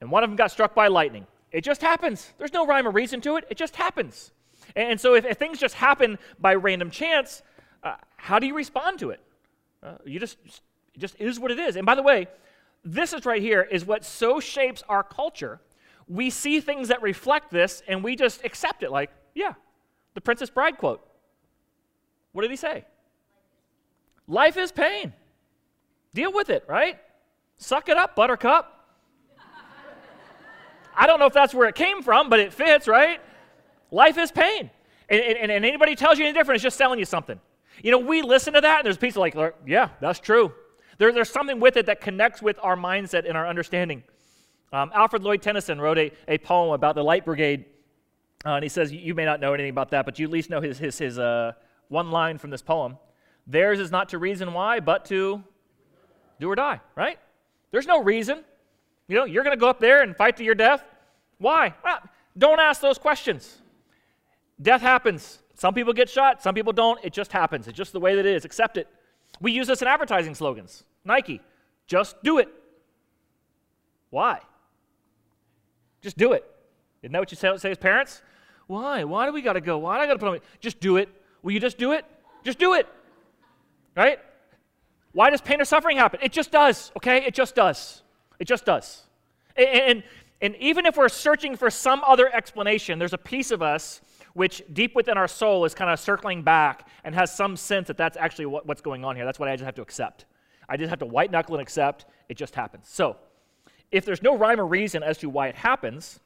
and 0.00 0.10
one 0.10 0.22
of 0.22 0.30
them 0.30 0.36
got 0.36 0.50
struck 0.50 0.74
by 0.74 0.88
lightning. 0.88 1.26
It 1.52 1.62
just 1.62 1.82
happens. 1.82 2.32
There's 2.38 2.52
no 2.52 2.66
rhyme 2.66 2.86
or 2.86 2.90
reason 2.90 3.20
to 3.22 3.36
it. 3.36 3.44
It 3.50 3.56
just 3.56 3.76
happens. 3.76 4.32
And, 4.74 5.00
so 5.00 5.14
if, 5.14 5.24
if, 5.24 5.38
things 5.38 5.58
just 5.58 5.74
happen 5.74 6.18
by 6.38 6.54
random 6.54 6.90
chance, 6.90 7.42
uh, 7.82 7.96
how 8.16 8.38
do 8.38 8.46
you 8.46 8.54
respond 8.54 8.98
to 9.00 9.10
it? 9.10 9.20
Uh, 9.82 9.98
you 10.04 10.18
just, 10.18 10.38
it 10.94 10.98
just 10.98 11.16
is 11.18 11.38
what 11.38 11.50
it 11.50 11.58
is. 11.58 11.76
And 11.76 11.84
by 11.84 11.94
the 11.94 12.02
way, 12.02 12.28
this 12.84 13.12
is 13.12 13.26
right 13.26 13.42
here 13.42 13.62
is 13.62 13.84
what 13.84 14.04
so 14.04 14.40
shapes 14.40 14.82
our 14.88 15.02
culture– 15.02 15.60
we 16.08 16.30
see 16.30 16.60
things 16.60 16.88
that 16.88 17.02
reflect 17.02 17.50
this 17.50 17.82
and 17.88 18.02
we 18.02 18.16
just 18.16 18.44
accept 18.44 18.82
it 18.82 18.90
like, 18.90 19.10
yeah, 19.34 19.54
the 20.14 20.20
Princess 20.20 20.50
Bride 20.50 20.76
quote. 20.78 21.06
What 22.32 22.42
did 22.42 22.50
he 22.50 22.56
say? 22.56 22.84
Life 24.26 24.56
is 24.56 24.72
pain. 24.72 25.12
Deal 26.14 26.32
with 26.32 26.50
it, 26.50 26.64
right? 26.68 26.98
Suck 27.56 27.88
it 27.88 27.96
up, 27.96 28.14
buttercup. 28.14 28.81
I 30.96 31.06
don't 31.06 31.18
know 31.18 31.26
if 31.26 31.32
that's 31.32 31.54
where 31.54 31.68
it 31.68 31.74
came 31.74 32.02
from, 32.02 32.28
but 32.28 32.40
it 32.40 32.52
fits, 32.52 32.86
right? 32.88 33.20
Life 33.90 34.18
is 34.18 34.32
pain. 34.32 34.70
And, 35.08 35.20
and, 35.20 35.50
and 35.50 35.64
anybody 35.64 35.94
tells 35.94 36.18
you 36.18 36.24
any 36.24 36.32
different 36.32 36.56
is 36.56 36.62
just 36.62 36.78
selling 36.78 36.98
you 36.98 37.04
something. 37.04 37.40
You 37.82 37.90
know, 37.90 37.98
we 37.98 38.22
listen 38.22 38.54
to 38.54 38.60
that 38.60 38.78
and 38.78 38.86
there's 38.86 38.96
people 38.96 39.20
like, 39.20 39.36
yeah, 39.66 39.88
that's 40.00 40.20
true. 40.20 40.52
There, 40.98 41.12
there's 41.12 41.30
something 41.30 41.60
with 41.60 41.76
it 41.76 41.86
that 41.86 42.00
connects 42.00 42.42
with 42.42 42.58
our 42.62 42.76
mindset 42.76 43.26
and 43.26 43.36
our 43.36 43.46
understanding. 43.46 44.02
Um, 44.72 44.90
Alfred 44.94 45.22
Lord 45.22 45.42
Tennyson 45.42 45.80
wrote 45.80 45.98
a, 45.98 46.12
a 46.28 46.38
poem 46.38 46.72
about 46.72 46.94
the 46.94 47.02
Light 47.02 47.24
Brigade, 47.24 47.66
uh, 48.44 48.50
and 48.50 48.62
he 48.62 48.68
says, 48.68 48.92
You 48.92 49.14
may 49.14 49.24
not 49.24 49.40
know 49.40 49.52
anything 49.52 49.70
about 49.70 49.90
that, 49.90 50.06
but 50.06 50.18
you 50.18 50.26
at 50.26 50.32
least 50.32 50.48
know 50.48 50.60
his, 50.60 50.78
his, 50.78 50.98
his 50.98 51.18
uh, 51.18 51.52
one 51.88 52.10
line 52.10 52.38
from 52.38 52.50
this 52.50 52.62
poem. 52.62 52.96
Theirs 53.46 53.80
is 53.80 53.90
not 53.90 54.10
to 54.10 54.18
reason 54.18 54.52
why, 54.52 54.80
but 54.80 55.04
to 55.06 55.42
do 56.40 56.50
or 56.50 56.54
die, 56.54 56.80
right? 56.94 57.18
There's 57.70 57.86
no 57.86 58.02
reason. 58.02 58.44
You 59.12 59.18
know, 59.18 59.24
you're 59.26 59.44
going 59.44 59.54
to 59.54 59.60
go 59.60 59.68
up 59.68 59.78
there 59.78 60.00
and 60.00 60.16
fight 60.16 60.38
to 60.38 60.42
your 60.42 60.54
death. 60.54 60.82
Why? 61.36 61.74
Don't 62.38 62.58
ask 62.58 62.80
those 62.80 62.96
questions. 62.96 63.60
Death 64.62 64.80
happens. 64.80 65.40
Some 65.52 65.74
people 65.74 65.92
get 65.92 66.08
shot, 66.08 66.42
some 66.42 66.54
people 66.54 66.72
don't. 66.72 66.98
It 67.04 67.12
just 67.12 67.30
happens. 67.30 67.68
It's 67.68 67.76
just 67.76 67.92
the 67.92 68.00
way 68.00 68.14
that 68.16 68.24
it 68.24 68.34
is. 68.34 68.46
Accept 68.46 68.78
it. 68.78 68.88
We 69.38 69.52
use 69.52 69.66
this 69.66 69.82
in 69.82 69.88
advertising 69.88 70.34
slogans. 70.34 70.84
Nike, 71.04 71.42
just 71.86 72.22
do 72.22 72.38
it. 72.38 72.48
Why? 74.08 74.40
Just 76.00 76.16
do 76.16 76.32
it. 76.32 76.50
Isn't 77.02 77.12
that 77.12 77.18
what 77.18 77.30
you 77.30 77.36
say, 77.36 77.54
say 77.58 77.70
as 77.70 77.76
parents? 77.76 78.22
Why? 78.66 79.04
Why 79.04 79.26
do 79.26 79.34
we 79.34 79.42
got 79.42 79.52
to 79.52 79.60
go? 79.60 79.76
Why 79.76 79.98
do 79.98 80.04
I 80.04 80.06
got 80.06 80.14
to 80.14 80.20
put 80.20 80.28
on? 80.28 80.38
Just 80.58 80.80
do 80.80 80.96
it. 80.96 81.10
Will 81.42 81.52
you 81.52 81.60
just 81.60 81.76
do 81.76 81.92
it? 81.92 82.06
Just 82.44 82.58
do 82.58 82.72
it. 82.72 82.88
Right? 83.94 84.18
Why 85.12 85.28
does 85.28 85.42
pain 85.42 85.60
or 85.60 85.66
suffering 85.66 85.98
happen? 85.98 86.20
It 86.22 86.32
just 86.32 86.50
does, 86.50 86.90
okay? 86.96 87.26
It 87.26 87.34
just 87.34 87.54
does. 87.54 88.01
It 88.42 88.48
just 88.48 88.64
does. 88.64 89.04
And, 89.54 90.02
and, 90.40 90.56
even 90.56 90.84
if 90.84 90.96
we're 90.96 91.08
searching 91.08 91.56
for 91.56 91.70
some 91.70 92.02
other 92.04 92.28
explanation, 92.34 92.98
there's 92.98 93.12
a 93.12 93.18
piece 93.18 93.52
of 93.52 93.62
us 93.62 94.00
which 94.34 94.64
deep 94.72 94.96
within 94.96 95.16
our 95.16 95.28
soul 95.28 95.64
is 95.64 95.76
kind 95.76 95.88
of 95.88 96.00
circling 96.00 96.42
back 96.42 96.88
and 97.04 97.14
has 97.14 97.32
some 97.32 97.56
sense 97.56 97.86
that 97.86 97.96
that's 97.96 98.16
actually 98.16 98.46
what, 98.46 98.66
what's 98.66 98.80
going 98.80 99.04
on 99.04 99.14
here. 99.14 99.24
That's 99.24 99.38
what 99.38 99.48
I 99.48 99.54
just 99.54 99.64
have 99.64 99.76
to 99.76 99.82
accept. 99.82 100.24
I 100.68 100.76
just 100.76 100.90
have 100.90 100.98
to 100.98 101.06
white 101.06 101.30
knuckle 101.30 101.54
and 101.54 101.62
accept 101.62 102.06
it 102.28 102.36
just 102.36 102.56
happens. 102.56 102.88
So, 102.88 103.16
if 103.92 104.04
there's 104.04 104.22
no 104.22 104.36
rhyme 104.36 104.58
or 104.58 104.66
reason 104.66 105.04
as 105.04 105.18
to 105.18 105.28
why 105.28 105.46
it 105.46 105.54
happens, 105.54 106.18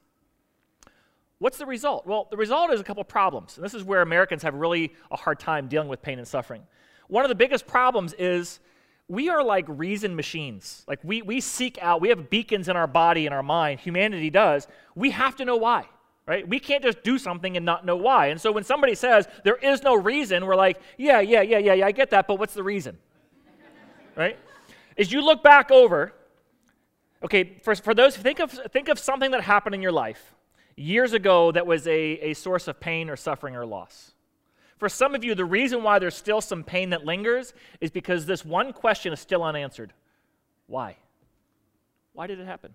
what's 1.38 1.58
the 1.58 1.66
result? 1.66 2.06
Well, 2.06 2.28
the 2.30 2.38
result 2.38 2.72
is 2.72 2.80
a 2.80 2.84
couple 2.84 3.04
problems. 3.04 3.58
And 3.58 3.64
this 3.64 3.74
is 3.74 3.84
where 3.84 4.00
Americans 4.00 4.42
have 4.42 4.54
really 4.54 4.94
a 5.10 5.16
hard 5.16 5.38
time 5.38 5.68
dealing 5.68 5.88
with 5.88 6.00
pain 6.00 6.18
and 6.18 6.26
suffering. 6.26 6.62
One 7.08 7.26
of 7.26 7.28
the 7.28 7.34
biggest 7.34 7.66
problems 7.66 8.14
is 8.14 8.60
we 9.08 9.28
are 9.28 9.42
like 9.42 9.64
reason 9.68 10.16
machines. 10.16 10.84
Like 10.86 11.00
we, 11.02 11.22
we 11.22 11.40
seek 11.40 11.78
out, 11.80 12.00
we 12.00 12.08
have 12.08 12.30
beacons 12.30 12.68
in 12.68 12.76
our 12.76 12.86
body 12.86 13.26
and 13.26 13.34
our 13.34 13.42
mind. 13.42 13.80
Humanity 13.80 14.30
does. 14.30 14.66
We 14.94 15.10
have 15.10 15.36
to 15.36 15.44
know 15.44 15.56
why, 15.56 15.86
right? 16.26 16.46
We 16.46 16.58
can't 16.58 16.82
just 16.82 17.02
do 17.02 17.18
something 17.18 17.56
and 17.56 17.64
not 17.64 17.86
know 17.86 17.96
why. 17.96 18.26
And 18.28 18.40
so 18.40 18.52
when 18.52 18.64
somebody 18.64 18.94
says 18.94 19.28
there 19.44 19.56
is 19.56 19.82
no 19.82 19.94
reason, 19.94 20.44
we're 20.46 20.56
like, 20.56 20.80
yeah, 20.96 21.20
yeah, 21.20 21.42
yeah, 21.42 21.58
yeah, 21.58 21.74
yeah, 21.74 21.86
I 21.86 21.92
get 21.92 22.10
that, 22.10 22.26
but 22.26 22.38
what's 22.38 22.54
the 22.54 22.64
reason? 22.64 22.98
right? 24.16 24.38
As 24.98 25.12
you 25.12 25.20
look 25.20 25.42
back 25.42 25.70
over 25.70 26.12
Okay, 27.22 27.58
for, 27.62 27.74
for 27.74 27.94
those, 27.94 28.16
think 28.16 28.40
of, 28.40 28.52
think 28.72 28.88
of 28.88 28.98
something 28.98 29.30
that 29.30 29.40
happened 29.40 29.74
in 29.74 29.82
your 29.82 29.92
life 29.92 30.34
years 30.76 31.12
ago 31.12 31.50
that 31.52 31.66
was 31.66 31.86
a, 31.86 31.90
a 31.90 32.34
source 32.34 32.68
of 32.68 32.78
pain 32.78 33.08
or 33.08 33.16
suffering 33.16 33.56
or 33.56 33.64
loss. 33.64 34.12
For 34.78 34.88
some 34.88 35.14
of 35.14 35.24
you, 35.24 35.34
the 35.34 35.44
reason 35.44 35.82
why 35.82 35.98
there's 35.98 36.14
still 36.14 36.40
some 36.40 36.62
pain 36.62 36.90
that 36.90 37.04
lingers 37.04 37.54
is 37.80 37.90
because 37.90 38.26
this 38.26 38.44
one 38.44 38.72
question 38.72 39.12
is 39.12 39.20
still 39.20 39.42
unanswered 39.42 39.92
Why? 40.66 40.96
Why 42.12 42.26
did 42.26 42.40
it 42.40 42.46
happen? 42.46 42.74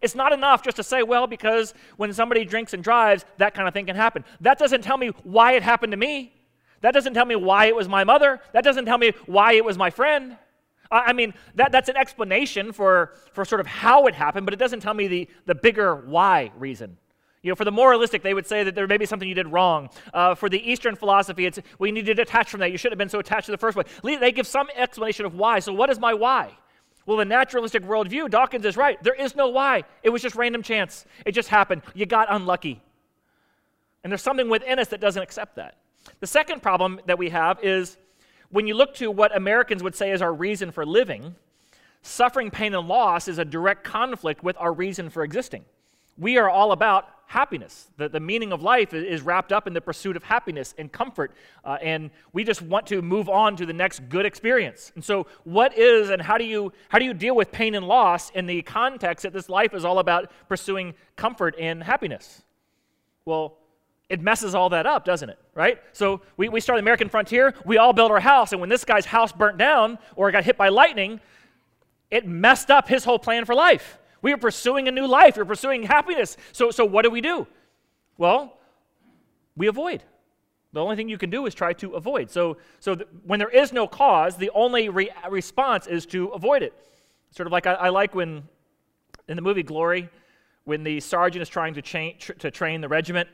It's 0.00 0.14
not 0.14 0.32
enough 0.32 0.62
just 0.62 0.76
to 0.78 0.82
say, 0.82 1.02
well, 1.02 1.26
because 1.26 1.74
when 1.98 2.12
somebody 2.14 2.44
drinks 2.44 2.72
and 2.72 2.82
drives, 2.82 3.24
that 3.36 3.54
kind 3.54 3.68
of 3.68 3.74
thing 3.74 3.84
can 3.84 3.96
happen. 3.96 4.24
That 4.40 4.58
doesn't 4.58 4.82
tell 4.82 4.96
me 4.96 5.08
why 5.24 5.52
it 5.52 5.62
happened 5.62 5.90
to 5.92 5.98
me. 5.98 6.32
That 6.80 6.94
doesn't 6.94 7.12
tell 7.12 7.26
me 7.26 7.36
why 7.36 7.66
it 7.66 7.76
was 7.76 7.88
my 7.88 8.04
mother. 8.04 8.40
That 8.52 8.64
doesn't 8.64 8.86
tell 8.86 8.96
me 8.96 9.12
why 9.26 9.54
it 9.54 9.64
was 9.64 9.76
my 9.76 9.90
friend. 9.90 10.38
I 10.90 11.12
mean, 11.12 11.34
that, 11.56 11.72
that's 11.72 11.88
an 11.88 11.96
explanation 11.96 12.72
for, 12.72 13.12
for 13.32 13.44
sort 13.44 13.60
of 13.60 13.66
how 13.66 14.06
it 14.06 14.14
happened, 14.14 14.46
but 14.46 14.54
it 14.54 14.58
doesn't 14.58 14.80
tell 14.80 14.94
me 14.94 15.08
the, 15.08 15.28
the 15.46 15.54
bigger 15.54 15.94
why 15.94 16.52
reason. 16.56 16.96
You 17.44 17.50
know, 17.50 17.56
for 17.56 17.66
the 17.66 17.70
moralistic, 17.70 18.22
they 18.22 18.32
would 18.32 18.46
say 18.46 18.64
that 18.64 18.74
there 18.74 18.86
may 18.86 18.96
be 18.96 19.04
something 19.04 19.28
you 19.28 19.34
did 19.34 19.48
wrong. 19.48 19.90
Uh, 20.14 20.34
for 20.34 20.48
the 20.48 20.58
Eastern 20.58 20.96
philosophy, 20.96 21.44
it's 21.44 21.58
we 21.78 21.92
need 21.92 22.06
to 22.06 22.14
detach 22.14 22.48
from 22.48 22.60
that. 22.60 22.72
You 22.72 22.78
shouldn't 22.78 22.94
have 22.94 22.98
been 22.98 23.10
so 23.10 23.18
attached 23.18 23.46
to 23.46 23.52
the 23.52 23.58
first 23.58 23.76
one. 23.76 23.84
They 24.02 24.32
give 24.32 24.46
some 24.46 24.68
explanation 24.74 25.26
of 25.26 25.34
why. 25.34 25.58
So, 25.58 25.70
what 25.74 25.90
is 25.90 26.00
my 26.00 26.14
why? 26.14 26.56
Well, 27.04 27.18
the 27.18 27.26
naturalistic 27.26 27.82
worldview, 27.84 28.30
Dawkins 28.30 28.64
is 28.64 28.78
right. 28.78 29.00
There 29.04 29.14
is 29.14 29.36
no 29.36 29.48
why. 29.48 29.84
It 30.02 30.08
was 30.08 30.22
just 30.22 30.36
random 30.36 30.62
chance. 30.62 31.04
It 31.26 31.32
just 31.32 31.50
happened. 31.50 31.82
You 31.92 32.06
got 32.06 32.28
unlucky. 32.30 32.80
And 34.02 34.10
there's 34.10 34.22
something 34.22 34.48
within 34.48 34.78
us 34.78 34.88
that 34.88 35.02
doesn't 35.02 35.22
accept 35.22 35.56
that. 35.56 35.76
The 36.20 36.26
second 36.26 36.62
problem 36.62 36.98
that 37.04 37.18
we 37.18 37.28
have 37.28 37.62
is 37.62 37.98
when 38.48 38.66
you 38.66 38.74
look 38.74 38.94
to 38.94 39.10
what 39.10 39.36
Americans 39.36 39.82
would 39.82 39.94
say 39.94 40.12
is 40.12 40.22
our 40.22 40.32
reason 40.32 40.70
for 40.72 40.86
living, 40.86 41.34
suffering, 42.00 42.50
pain, 42.50 42.74
and 42.74 42.88
loss 42.88 43.28
is 43.28 43.36
a 43.36 43.44
direct 43.44 43.84
conflict 43.84 44.42
with 44.42 44.56
our 44.58 44.72
reason 44.72 45.10
for 45.10 45.22
existing. 45.22 45.66
We 46.16 46.38
are 46.38 46.48
all 46.48 46.72
about 46.72 47.08
happiness. 47.26 47.88
The, 47.96 48.08
the 48.08 48.20
meaning 48.20 48.52
of 48.52 48.62
life 48.62 48.94
is, 48.94 49.22
wrapped 49.22 49.52
up 49.52 49.66
in 49.66 49.72
the 49.72 49.80
pursuit 49.80 50.16
of 50.16 50.22
happiness 50.22 50.74
and 50.76 50.92
comfort. 50.92 51.32
Uh, 51.64 51.78
and 51.80 52.10
we 52.32 52.44
just 52.44 52.62
want 52.62 52.86
to 52.88 53.02
move 53.02 53.28
on 53.28 53.56
to 53.56 53.66
the 53.66 53.72
next 53.72 54.08
good 54.08 54.26
experience. 54.26 54.92
And 54.94 55.04
so, 55.04 55.26
what 55.44 55.76
is 55.78 56.10
and 56.10 56.20
how 56.20 56.38
do 56.38 56.44
you 56.44 56.72
how 56.88 56.98
do 56.98 57.04
you 57.04 57.14
deal 57.14 57.34
with 57.34 57.50
pain 57.52 57.74
and 57.74 57.86
loss 57.86 58.30
in 58.30 58.46
the 58.46 58.62
context 58.62 59.22
that 59.22 59.32
this 59.32 59.48
life 59.48 59.74
is 59.74 59.84
all 59.84 59.98
about 59.98 60.30
pursuing 60.48 60.94
comfort 61.16 61.54
and 61.58 61.82
happiness? 61.82 62.42
Well, 63.24 63.56
it 64.08 64.20
messes 64.20 64.54
all 64.54 64.68
that 64.70 64.86
up, 64.86 65.04
doesn't 65.04 65.30
it? 65.30 65.38
Right? 65.54 65.78
So 65.92 66.20
we, 66.36 66.48
we 66.48 66.60
start 66.60 66.76
the 66.76 66.82
American 66.82 67.08
frontier, 67.08 67.54
we 67.64 67.78
all 67.78 67.92
build 67.92 68.10
our 68.10 68.20
house, 68.20 68.52
and 68.52 68.60
when 68.60 68.68
this 68.68 68.84
guy's 68.84 69.06
house 69.06 69.32
burnt 69.32 69.58
down 69.58 69.98
or 70.16 70.30
got 70.30 70.44
hit 70.44 70.56
by 70.56 70.68
lightning, 70.68 71.20
it 72.10 72.26
messed 72.26 72.70
up 72.70 72.88
his 72.88 73.04
whole 73.04 73.18
plan 73.18 73.44
for 73.44 73.54
life. 73.54 73.98
We 74.24 74.32
are 74.32 74.38
pursuing 74.38 74.88
a 74.88 74.90
new 74.90 75.06
life, 75.06 75.36
we're 75.36 75.44
pursuing 75.44 75.82
happiness. 75.82 76.38
So, 76.52 76.70
so 76.70 76.86
what 76.86 77.02
do 77.02 77.10
we 77.10 77.20
do? 77.20 77.46
Well, 78.16 78.56
we 79.54 79.66
avoid. 79.66 80.02
The 80.72 80.80
only 80.80 80.96
thing 80.96 81.10
you 81.10 81.18
can 81.18 81.28
do 81.28 81.44
is 81.44 81.54
try 81.54 81.74
to 81.74 81.92
avoid. 81.92 82.30
So, 82.30 82.56
so 82.80 82.94
th- 82.94 83.06
when 83.26 83.38
there 83.38 83.50
is 83.50 83.70
no 83.70 83.86
cause, 83.86 84.38
the 84.38 84.50
only 84.54 84.88
re- 84.88 85.10
response 85.28 85.86
is 85.86 86.06
to 86.06 86.28
avoid 86.28 86.62
it. 86.62 86.72
Sort 87.32 87.46
of 87.46 87.52
like 87.52 87.66
I, 87.66 87.74
I 87.74 87.88
like 87.90 88.14
when 88.14 88.44
in 89.28 89.36
the 89.36 89.42
movie 89.42 89.62
Glory, 89.62 90.08
when 90.64 90.84
the 90.84 91.00
sergeant 91.00 91.42
is 91.42 91.50
trying 91.50 91.74
to, 91.74 91.82
cha- 91.82 92.16
tr- 92.18 92.32
to 92.32 92.50
train 92.50 92.80
the 92.80 92.88
regiment 92.88 93.28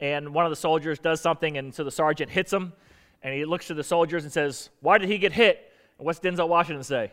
and 0.00 0.34
one 0.34 0.44
of 0.44 0.50
the 0.50 0.56
soldiers 0.56 0.98
does 0.98 1.18
something, 1.18 1.56
and 1.56 1.74
so 1.74 1.82
the 1.82 1.90
sergeant 1.90 2.30
hits 2.30 2.52
him, 2.52 2.74
and 3.22 3.32
he 3.32 3.46
looks 3.46 3.68
to 3.68 3.74
the 3.74 3.82
soldiers 3.82 4.24
and 4.24 4.30
says, 4.30 4.68
Why 4.80 4.98
did 4.98 5.08
he 5.08 5.16
get 5.16 5.32
hit? 5.32 5.72
And 5.96 6.04
what's 6.04 6.20
Denzel 6.20 6.46
Washington 6.46 6.84
say? 6.84 7.10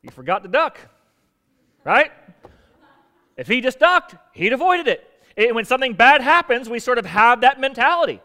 He 0.00 0.08
forgot 0.08 0.42
to 0.44 0.48
duck, 0.48 0.78
right? 1.84 2.10
If 3.36 3.48
he 3.48 3.60
just 3.60 3.78
ducked, 3.78 4.14
he'd 4.32 4.52
avoided 4.52 4.88
it. 4.88 5.08
And 5.36 5.54
when 5.54 5.64
something 5.64 5.94
bad 5.94 6.20
happens, 6.20 6.68
we 6.68 6.78
sort 6.78 6.98
of 6.98 7.06
have 7.06 7.40
that 7.40 7.58
mentality. 7.58 8.20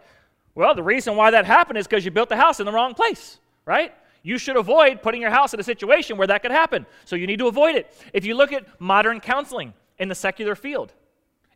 Well, 0.56 0.76
the 0.76 0.84
reason 0.84 1.16
why 1.16 1.32
that 1.32 1.46
happened 1.46 1.78
is 1.78 1.88
because 1.88 2.04
you 2.04 2.12
built 2.12 2.30
the 2.30 2.36
house 2.36 2.60
in 2.60 2.66
the 2.66 2.72
wrong 2.72 2.94
place, 2.94 3.40
right? 3.66 3.94
You 4.24 4.38
should 4.38 4.58
avoid 4.58 5.02
putting 5.02 5.22
your 5.22 5.30
house 5.30 5.54
in 5.54 5.60
a 5.60 5.64
situation 5.64 6.18
where 6.18 6.28
that 6.28 6.42
could 6.42 6.52
happen. 6.52 6.86
So 7.06 7.16
you 7.16 7.28
need 7.28 7.40
to 7.40 7.48
avoid 7.48 7.76
it. 7.76 7.94
If 8.12 8.26
you 8.26 8.36
look 8.36 8.52
at 8.52 8.66
modern 8.82 9.20
counseling 9.20 9.74
in 10.00 10.10
the 10.10 10.16
secular 10.16 10.56
field, 10.56 10.94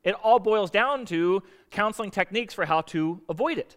it 0.04 0.16
all 0.24 0.40
boils 0.40 0.72
down 0.72 1.06
to 1.08 1.44
counseling 1.70 2.12
techniques 2.12 2.54
for 2.54 2.66
how 2.66 2.82
to 2.82 3.22
avoid 3.28 3.58
it. 3.58 3.76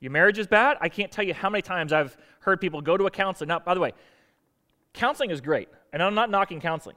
Your 0.00 0.10
marriage 0.10 0.38
is 0.38 0.46
bad. 0.46 0.76
I 0.80 0.88
can't 0.88 1.10
tell 1.10 1.24
you 1.24 1.32
how 1.32 1.48
many 1.48 1.62
times 1.62 1.92
I've 1.92 2.16
heard 2.40 2.60
people 2.60 2.80
go 2.80 2.96
to 2.96 3.06
a 3.06 3.10
counselor. 3.10 3.46
Now, 3.46 3.60
by 3.60 3.74
the 3.74 3.80
way, 3.80 3.92
counseling 4.92 5.30
is 5.30 5.40
great, 5.40 5.68
and 5.92 6.02
I'm 6.02 6.14
not 6.14 6.30
knocking 6.30 6.60
counseling. 6.60 6.96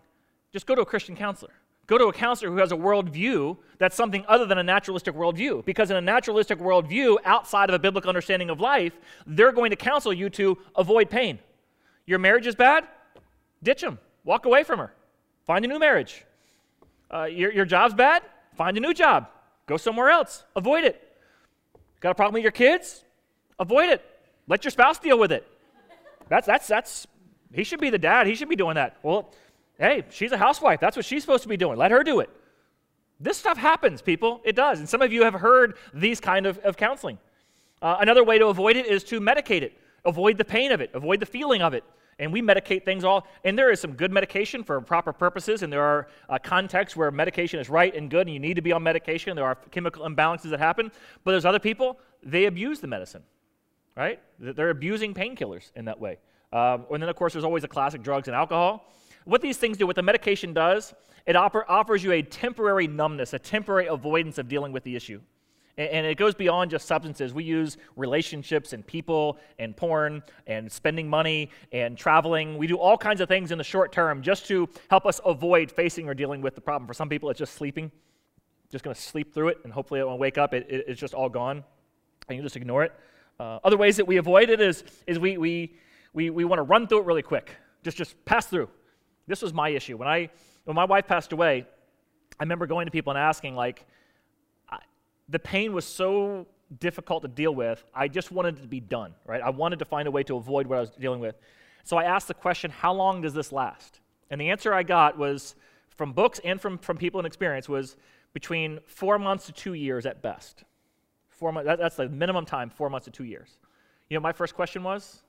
Just 0.51 0.65
go 0.65 0.75
to 0.75 0.81
a 0.81 0.85
Christian 0.85 1.15
counselor. 1.15 1.53
Go 1.87 1.97
to 1.97 2.05
a 2.05 2.13
counselor 2.13 2.51
who 2.51 2.57
has 2.57 2.71
a 2.71 2.75
worldview 2.75 3.57
that's 3.79 3.95
something 3.95 4.23
other 4.27 4.45
than 4.45 4.59
a 4.59 4.63
naturalistic 4.63 5.15
worldview. 5.15 5.65
Because 5.65 5.89
in 5.89 5.97
a 5.97 6.01
naturalistic 6.01 6.59
worldview, 6.59 7.17
outside 7.25 7.69
of 7.69 7.73
a 7.73 7.79
biblical 7.79 8.09
understanding 8.09 8.51
of 8.51 8.59
life, 8.59 8.93
they're 9.25 9.51
going 9.51 9.71
to 9.71 9.75
counsel 9.75 10.13
you 10.13 10.29
to 10.29 10.57
avoid 10.75 11.09
pain. 11.09 11.39
Your 12.05 12.19
marriage 12.19 12.45
is 12.45 12.55
bad? 12.55 12.87
Ditch 13.63 13.81
them. 13.81 13.97
Walk 14.23 14.45
away 14.45 14.63
from 14.63 14.79
her. 14.79 14.93
Find 15.45 15.65
a 15.65 15.67
new 15.67 15.79
marriage. 15.79 16.25
Uh, 17.11 17.23
your, 17.23 17.51
your 17.51 17.65
job's 17.65 17.95
bad? 17.95 18.21
Find 18.55 18.77
a 18.77 18.79
new 18.79 18.93
job. 18.93 19.27
Go 19.65 19.77
somewhere 19.77 20.09
else. 20.09 20.43
Avoid 20.55 20.83
it. 20.83 21.17
Got 22.01 22.11
a 22.11 22.15
problem 22.15 22.35
with 22.35 22.43
your 22.43 22.51
kids? 22.51 23.03
Avoid 23.57 23.89
it. 23.89 24.05
Let 24.47 24.63
your 24.63 24.71
spouse 24.71 24.99
deal 24.99 25.17
with 25.17 25.31
it. 25.31 25.47
That's, 26.27 26.45
that's, 26.45 26.67
that's, 26.67 27.07
he 27.51 27.63
should 27.63 27.79
be 27.79 27.89
the 27.89 27.97
dad. 27.97 28.27
He 28.27 28.35
should 28.35 28.49
be 28.49 28.55
doing 28.55 28.75
that. 28.75 28.97
Well, 29.01 29.33
hey, 29.79 30.03
she's 30.09 30.31
a 30.31 30.37
housewife. 30.37 30.79
That's 30.79 30.95
what 30.95 31.05
she's 31.05 31.23
supposed 31.23 31.43
to 31.43 31.49
be 31.49 31.57
doing. 31.57 31.77
Let 31.77 31.91
her 31.91 32.03
do 32.03 32.19
it. 32.19 32.29
This 33.19 33.37
stuff 33.37 33.57
happens, 33.57 34.01
people. 34.01 34.41
It 34.43 34.55
does. 34.55 34.79
And 34.79 34.87
some 34.87 35.01
of 35.01 35.11
you 35.11 35.23
have 35.23 35.33
heard 35.33 35.75
these 35.93 36.19
kind 36.19 36.45
of, 36.45 36.57
of 36.59 36.77
counseling. 36.77 37.17
Uh, 37.81 37.97
another 37.99 38.23
way 38.23 38.37
to 38.37 38.47
avoid 38.47 38.75
it 38.75 38.85
is 38.85 39.03
to 39.05 39.19
medicate 39.19 39.61
it. 39.61 39.73
Avoid 40.05 40.37
the 40.37 40.45
pain 40.45 40.71
of 40.71 40.81
it. 40.81 40.91
Avoid 40.93 41.19
the 41.19 41.25
feeling 41.25 41.61
of 41.61 41.73
it 41.73 41.83
and 42.19 42.31
we 42.31 42.41
medicate 42.41 42.83
things 42.83 43.03
all 43.03 43.25
and 43.43 43.57
there 43.57 43.71
is 43.71 43.79
some 43.79 43.93
good 43.93 44.11
medication 44.11 44.63
for 44.63 44.79
proper 44.81 45.11
purposes 45.11 45.63
and 45.63 45.73
there 45.73 45.81
are 45.81 46.07
uh, 46.27 46.37
contexts 46.37 46.95
where 46.95 47.09
medication 47.09 47.59
is 47.59 47.69
right 47.69 47.95
and 47.95 48.11
good 48.11 48.27
and 48.27 48.33
you 48.33 48.39
need 48.39 48.55
to 48.55 48.61
be 48.61 48.71
on 48.71 48.83
medication 48.83 49.35
there 49.35 49.45
are 49.45 49.55
chemical 49.71 50.05
imbalances 50.05 50.49
that 50.49 50.59
happen 50.59 50.91
but 51.23 51.31
there's 51.31 51.45
other 51.45 51.59
people 51.59 51.97
they 52.21 52.45
abuse 52.45 52.79
the 52.79 52.87
medicine 52.87 53.23
right 53.95 54.19
they're 54.37 54.69
abusing 54.69 55.13
painkillers 55.13 55.71
in 55.75 55.85
that 55.85 55.99
way 55.99 56.17
um, 56.51 56.85
and 56.91 57.01
then 57.01 57.09
of 57.09 57.15
course 57.15 57.33
there's 57.33 57.45
always 57.45 57.61
the 57.61 57.67
classic 57.67 58.03
drugs 58.03 58.27
and 58.27 58.35
alcohol 58.35 58.93
what 59.25 59.41
these 59.41 59.57
things 59.57 59.77
do 59.77 59.87
what 59.87 59.95
the 59.95 60.03
medication 60.03 60.53
does 60.53 60.93
it 61.25 61.35
offer, 61.35 61.65
offers 61.69 62.03
you 62.03 62.11
a 62.11 62.21
temporary 62.21 62.87
numbness 62.87 63.33
a 63.33 63.39
temporary 63.39 63.87
avoidance 63.87 64.37
of 64.37 64.47
dealing 64.47 64.71
with 64.71 64.83
the 64.83 64.95
issue 64.95 65.21
and 65.79 66.05
it 66.05 66.17
goes 66.17 66.35
beyond 66.35 66.71
just 66.71 66.85
substances. 66.85 67.33
We 67.33 67.45
use 67.45 67.77
relationships 67.95 68.73
and 68.73 68.85
people 68.85 69.39
and 69.59 69.75
porn 69.75 70.21
and 70.45 70.69
spending 70.69 71.09
money 71.09 71.51
and 71.71 71.97
traveling. 71.97 72.57
We 72.57 72.67
do 72.67 72.75
all 72.75 72.97
kinds 72.97 73.21
of 73.21 73.29
things 73.29 73.51
in 73.51 73.57
the 73.57 73.63
short 73.63 73.93
term 73.93 74.21
just 74.21 74.45
to 74.47 74.67
help 74.89 75.05
us 75.05 75.21
avoid 75.25 75.71
facing 75.71 76.09
or 76.09 76.13
dealing 76.13 76.41
with 76.41 76.55
the 76.55 76.61
problem. 76.61 76.85
For 76.85 76.93
some 76.93 77.07
people, 77.07 77.29
it's 77.29 77.39
just 77.39 77.53
sleeping, 77.53 77.91
just 78.69 78.83
going 78.83 78.93
to 78.93 79.01
sleep 79.01 79.33
through 79.33 79.49
it, 79.49 79.59
and 79.63 79.71
hopefully, 79.71 80.03
when 80.03 80.11
I 80.11 80.17
wake 80.17 80.37
up, 80.37 80.53
it, 80.53 80.67
it, 80.69 80.85
it's 80.89 80.99
just 80.99 81.13
all 81.13 81.29
gone, 81.29 81.63
and 82.27 82.37
you 82.37 82.43
just 82.43 82.57
ignore 82.57 82.83
it. 82.83 82.91
Uh, 83.39 83.59
other 83.63 83.77
ways 83.77 83.95
that 83.97 84.05
we 84.05 84.17
avoid 84.17 84.49
it 84.49 84.59
is, 84.59 84.83
is 85.07 85.17
we, 85.17 85.37
we, 85.37 85.77
we, 86.13 86.29
we 86.29 86.43
want 86.43 86.59
to 86.59 86.63
run 86.63 86.87
through 86.87 86.99
it 86.99 87.05
really 87.05 87.21
quick, 87.21 87.55
just, 87.83 87.95
just 87.95 88.25
pass 88.25 88.47
through. 88.47 88.67
This 89.29 89.41
was 89.41 89.53
my 89.53 89.69
issue. 89.69 89.95
When, 89.95 90.07
I, 90.07 90.29
when 90.65 90.75
my 90.75 90.85
wife 90.85 91.07
passed 91.07 91.31
away, 91.31 91.65
I 92.39 92.43
remember 92.43 92.65
going 92.65 92.87
to 92.87 92.91
people 92.91 93.11
and 93.11 93.19
asking, 93.19 93.55
like, 93.55 93.85
the 95.29 95.39
pain 95.39 95.71
was 95.73 95.85
so 95.85 96.47
difficult 96.79 97.21
to 97.21 97.27
deal 97.27 97.53
with, 97.53 97.83
I 97.93 98.07
just 98.07 98.31
wanted 98.31 98.57
it 98.57 98.61
to 98.63 98.67
be 98.67 98.79
done, 98.79 99.13
right? 99.27 99.41
I 99.41 99.51
wanted 99.51 99.79
to 99.79 99.85
find 99.85 100.07
a 100.07 100.11
way 100.11 100.23
to 100.23 100.35
avoid 100.35 100.65
what 100.65 100.77
I 100.77 100.81
was 100.81 100.89
dealing 100.89 101.19
with. 101.19 101.35
So 101.83 101.97
I 101.97 102.03
asked 102.03 102.27
the 102.27 102.33
question, 102.33 102.71
how 102.71 102.93
long 102.93 103.21
does 103.21 103.33
this 103.35 103.51
last? 103.51 103.99
And 104.31 104.41
the 104.41 104.49
answer 104.49 104.73
I 104.73 104.81
got 104.81 105.17
was 105.17 105.55
from 105.95 106.13
books 106.13 106.39
and 106.43 106.59
from, 106.59 106.79
from 106.79 106.97
people 106.97 107.19
in 107.19 107.25
experience 107.27 107.69
was 107.69 107.97
between 108.33 108.79
four 108.87 109.19
months 109.19 109.45
to 109.45 109.51
two 109.51 109.73
years 109.73 110.05
at 110.05 110.21
best. 110.23 110.63
Four 111.29 111.51
months, 111.51 111.67
that, 111.67 111.77
that's 111.77 111.95
the 111.95 112.09
minimum 112.09 112.45
time, 112.45 112.69
four 112.69 112.89
months 112.89 113.05
to 113.05 113.11
two 113.11 113.25
years. 113.25 113.59
You 114.09 114.17
know, 114.17 114.21
my 114.21 114.33
first 114.33 114.55
question 114.55 114.81
was, 114.83 115.21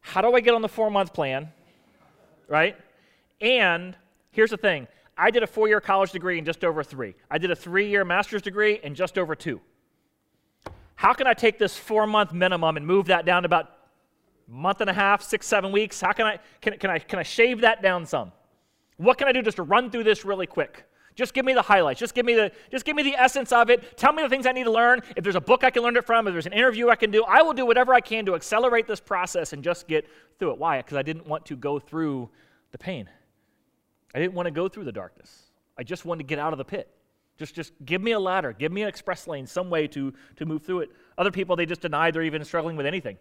how 0.00 0.20
do 0.20 0.34
I 0.34 0.40
get 0.40 0.52
on 0.52 0.62
the 0.62 0.68
four 0.68 0.90
month 0.90 1.14
plan, 1.14 1.48
right? 2.52 2.76
And 3.40 3.96
here's 4.30 4.50
the 4.50 4.58
thing 4.58 4.86
I 5.16 5.30
did 5.30 5.42
a 5.42 5.46
four 5.46 5.66
year 5.66 5.80
college 5.80 6.12
degree 6.12 6.38
in 6.38 6.44
just 6.44 6.62
over 6.64 6.84
three. 6.84 7.14
I 7.30 7.38
did 7.38 7.50
a 7.50 7.56
three 7.56 7.88
year 7.88 8.04
master's 8.04 8.42
degree 8.42 8.78
in 8.82 8.94
just 8.94 9.18
over 9.18 9.34
two. 9.34 9.60
How 10.94 11.14
can 11.14 11.26
I 11.26 11.32
take 11.32 11.58
this 11.58 11.76
four 11.76 12.06
month 12.06 12.32
minimum 12.32 12.76
and 12.76 12.86
move 12.86 13.06
that 13.06 13.24
down 13.24 13.42
to 13.42 13.46
about 13.46 13.72
month 14.46 14.82
and 14.82 14.90
a 14.90 14.92
half, 14.92 15.22
six, 15.22 15.46
seven 15.46 15.72
weeks? 15.72 16.00
How 16.00 16.12
can 16.12 16.26
I, 16.26 16.38
can, 16.60 16.76
can 16.78 16.90
I, 16.90 16.98
can 16.98 17.18
I 17.18 17.22
shave 17.22 17.62
that 17.62 17.82
down 17.82 18.04
some? 18.04 18.30
What 18.98 19.16
can 19.16 19.26
I 19.26 19.32
do 19.32 19.40
just 19.40 19.56
to 19.56 19.62
run 19.62 19.90
through 19.90 20.04
this 20.04 20.24
really 20.24 20.46
quick? 20.46 20.84
Just 21.14 21.34
give 21.34 21.44
me 21.44 21.52
the 21.52 21.62
highlights. 21.62 22.00
Just 22.00 22.14
give 22.14 22.24
me 22.24 22.34
the, 22.34 22.52
just 22.70 22.84
give 22.84 22.96
me 22.96 23.02
the 23.02 23.14
essence 23.14 23.52
of 23.52 23.70
it. 23.70 23.96
Tell 23.98 24.12
me 24.12 24.22
the 24.22 24.28
things 24.28 24.46
I 24.46 24.52
need 24.52 24.64
to 24.64 24.70
learn. 24.70 25.00
If 25.16 25.24
there's 25.24 25.36
a 25.36 25.40
book 25.40 25.64
I 25.64 25.70
can 25.70 25.82
learn 25.82 25.96
it 25.96 26.06
from, 26.06 26.26
if 26.26 26.32
there's 26.32 26.46
an 26.46 26.52
interview 26.52 26.88
I 26.88 26.96
can 26.96 27.10
do, 27.10 27.24
I 27.24 27.42
will 27.42 27.52
do 27.52 27.66
whatever 27.66 27.92
I 27.92 28.00
can 28.00 28.24
to 28.26 28.34
accelerate 28.34 28.86
this 28.86 29.00
process 29.00 29.52
and 29.52 29.62
just 29.62 29.88
get 29.88 30.06
through 30.38 30.52
it. 30.52 30.58
Why? 30.58 30.78
Because 30.78 30.96
I 30.96 31.02
didn't 31.02 31.26
want 31.26 31.44
to 31.46 31.56
go 31.56 31.78
through 31.78 32.30
the 32.70 32.78
pain. 32.78 33.08
I 34.14 34.18
didn't 34.18 34.34
want 34.34 34.46
to 34.46 34.50
go 34.50 34.68
through 34.68 34.84
the 34.84 34.92
darkness. 34.92 35.50
I 35.76 35.82
just 35.82 36.04
wanted 36.04 36.24
to 36.24 36.26
get 36.26 36.38
out 36.38 36.52
of 36.52 36.58
the 36.58 36.64
pit. 36.64 36.88
Just, 37.38 37.54
just 37.54 37.72
give 37.84 38.02
me 38.02 38.12
a 38.12 38.20
ladder, 38.20 38.52
give 38.52 38.72
me 38.72 38.82
an 38.82 38.88
express 38.88 39.26
lane, 39.26 39.46
some 39.46 39.70
way 39.70 39.88
to, 39.88 40.12
to 40.36 40.46
move 40.46 40.62
through 40.62 40.80
it. 40.80 40.90
Other 41.16 41.30
people, 41.30 41.56
they 41.56 41.66
just 41.66 41.80
deny 41.80 42.10
they're 42.10 42.22
even 42.22 42.44
struggling 42.44 42.76
with 42.76 42.86
anything. 42.86 43.16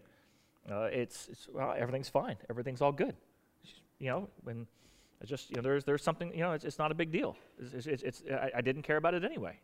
Uh, 0.69 0.89
it's, 0.91 1.27
it's 1.29 1.47
well, 1.51 1.73
everything's 1.77 2.09
fine, 2.09 2.35
everything's 2.49 2.81
all 2.81 2.91
good. 2.91 3.15
You 3.99 4.09
know, 4.09 4.29
when 4.43 4.67
it's 5.21 5.29
just, 5.29 5.49
you 5.51 5.55
know, 5.55 5.61
there's, 5.61 5.85
there's 5.85 6.03
something, 6.03 6.33
you 6.33 6.39
know, 6.39 6.53
it's, 6.53 6.65
it's 6.65 6.79
not 6.79 6.91
a 6.91 6.95
big 6.95 7.11
deal. 7.11 7.37
It's, 7.59 7.85
it's, 7.85 8.03
it's 8.03 8.23
I, 8.29 8.51
I, 8.57 8.61
didn't 8.61 8.81
care 8.81 8.97
about 8.97 9.13
it 9.13 9.23
anyway. 9.23 9.59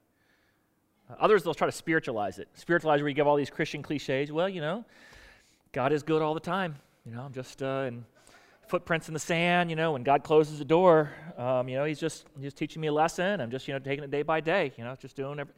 Uh, 1.09 1.15
others, 1.19 1.43
they'll 1.43 1.55
try 1.55 1.67
to 1.67 1.71
spiritualize 1.71 2.37
it. 2.37 2.47
Spiritualize 2.53 3.01
where 3.01 3.09
you 3.09 3.15
give 3.15 3.25
all 3.25 3.35
these 3.35 3.49
Christian 3.49 3.81
cliches. 3.81 4.31
Well, 4.31 4.47
you 4.47 4.61
know, 4.61 4.85
God 5.71 5.91
is 5.91 6.03
good 6.03 6.21
all 6.21 6.35
the 6.35 6.39
time. 6.39 6.75
You 7.05 7.13
know, 7.13 7.21
I'm 7.21 7.33
just, 7.33 7.63
uh, 7.63 7.85
and 7.87 8.03
footprints 8.67 9.07
in 9.07 9.13
the 9.13 9.19
sand, 9.19 9.69
you 9.69 9.75
know, 9.75 9.93
when 9.93 10.03
God 10.03 10.23
closes 10.23 10.59
the 10.59 10.65
door, 10.65 11.11
um, 11.37 11.67
you 11.67 11.75
know, 11.75 11.85
he's 11.85 11.99
just, 11.99 12.25
he's 12.39 12.53
teaching 12.53 12.81
me 12.81 12.89
a 12.89 12.93
lesson. 12.93 13.41
I'm 13.41 13.49
just, 13.49 13.67
you 13.67 13.73
know, 13.73 13.79
taking 13.79 14.03
it 14.03 14.11
day 14.11 14.21
by 14.21 14.41
day, 14.41 14.73
you 14.77 14.83
know, 14.83 14.95
just 14.99 15.15
doing 15.15 15.39
every, 15.39 15.53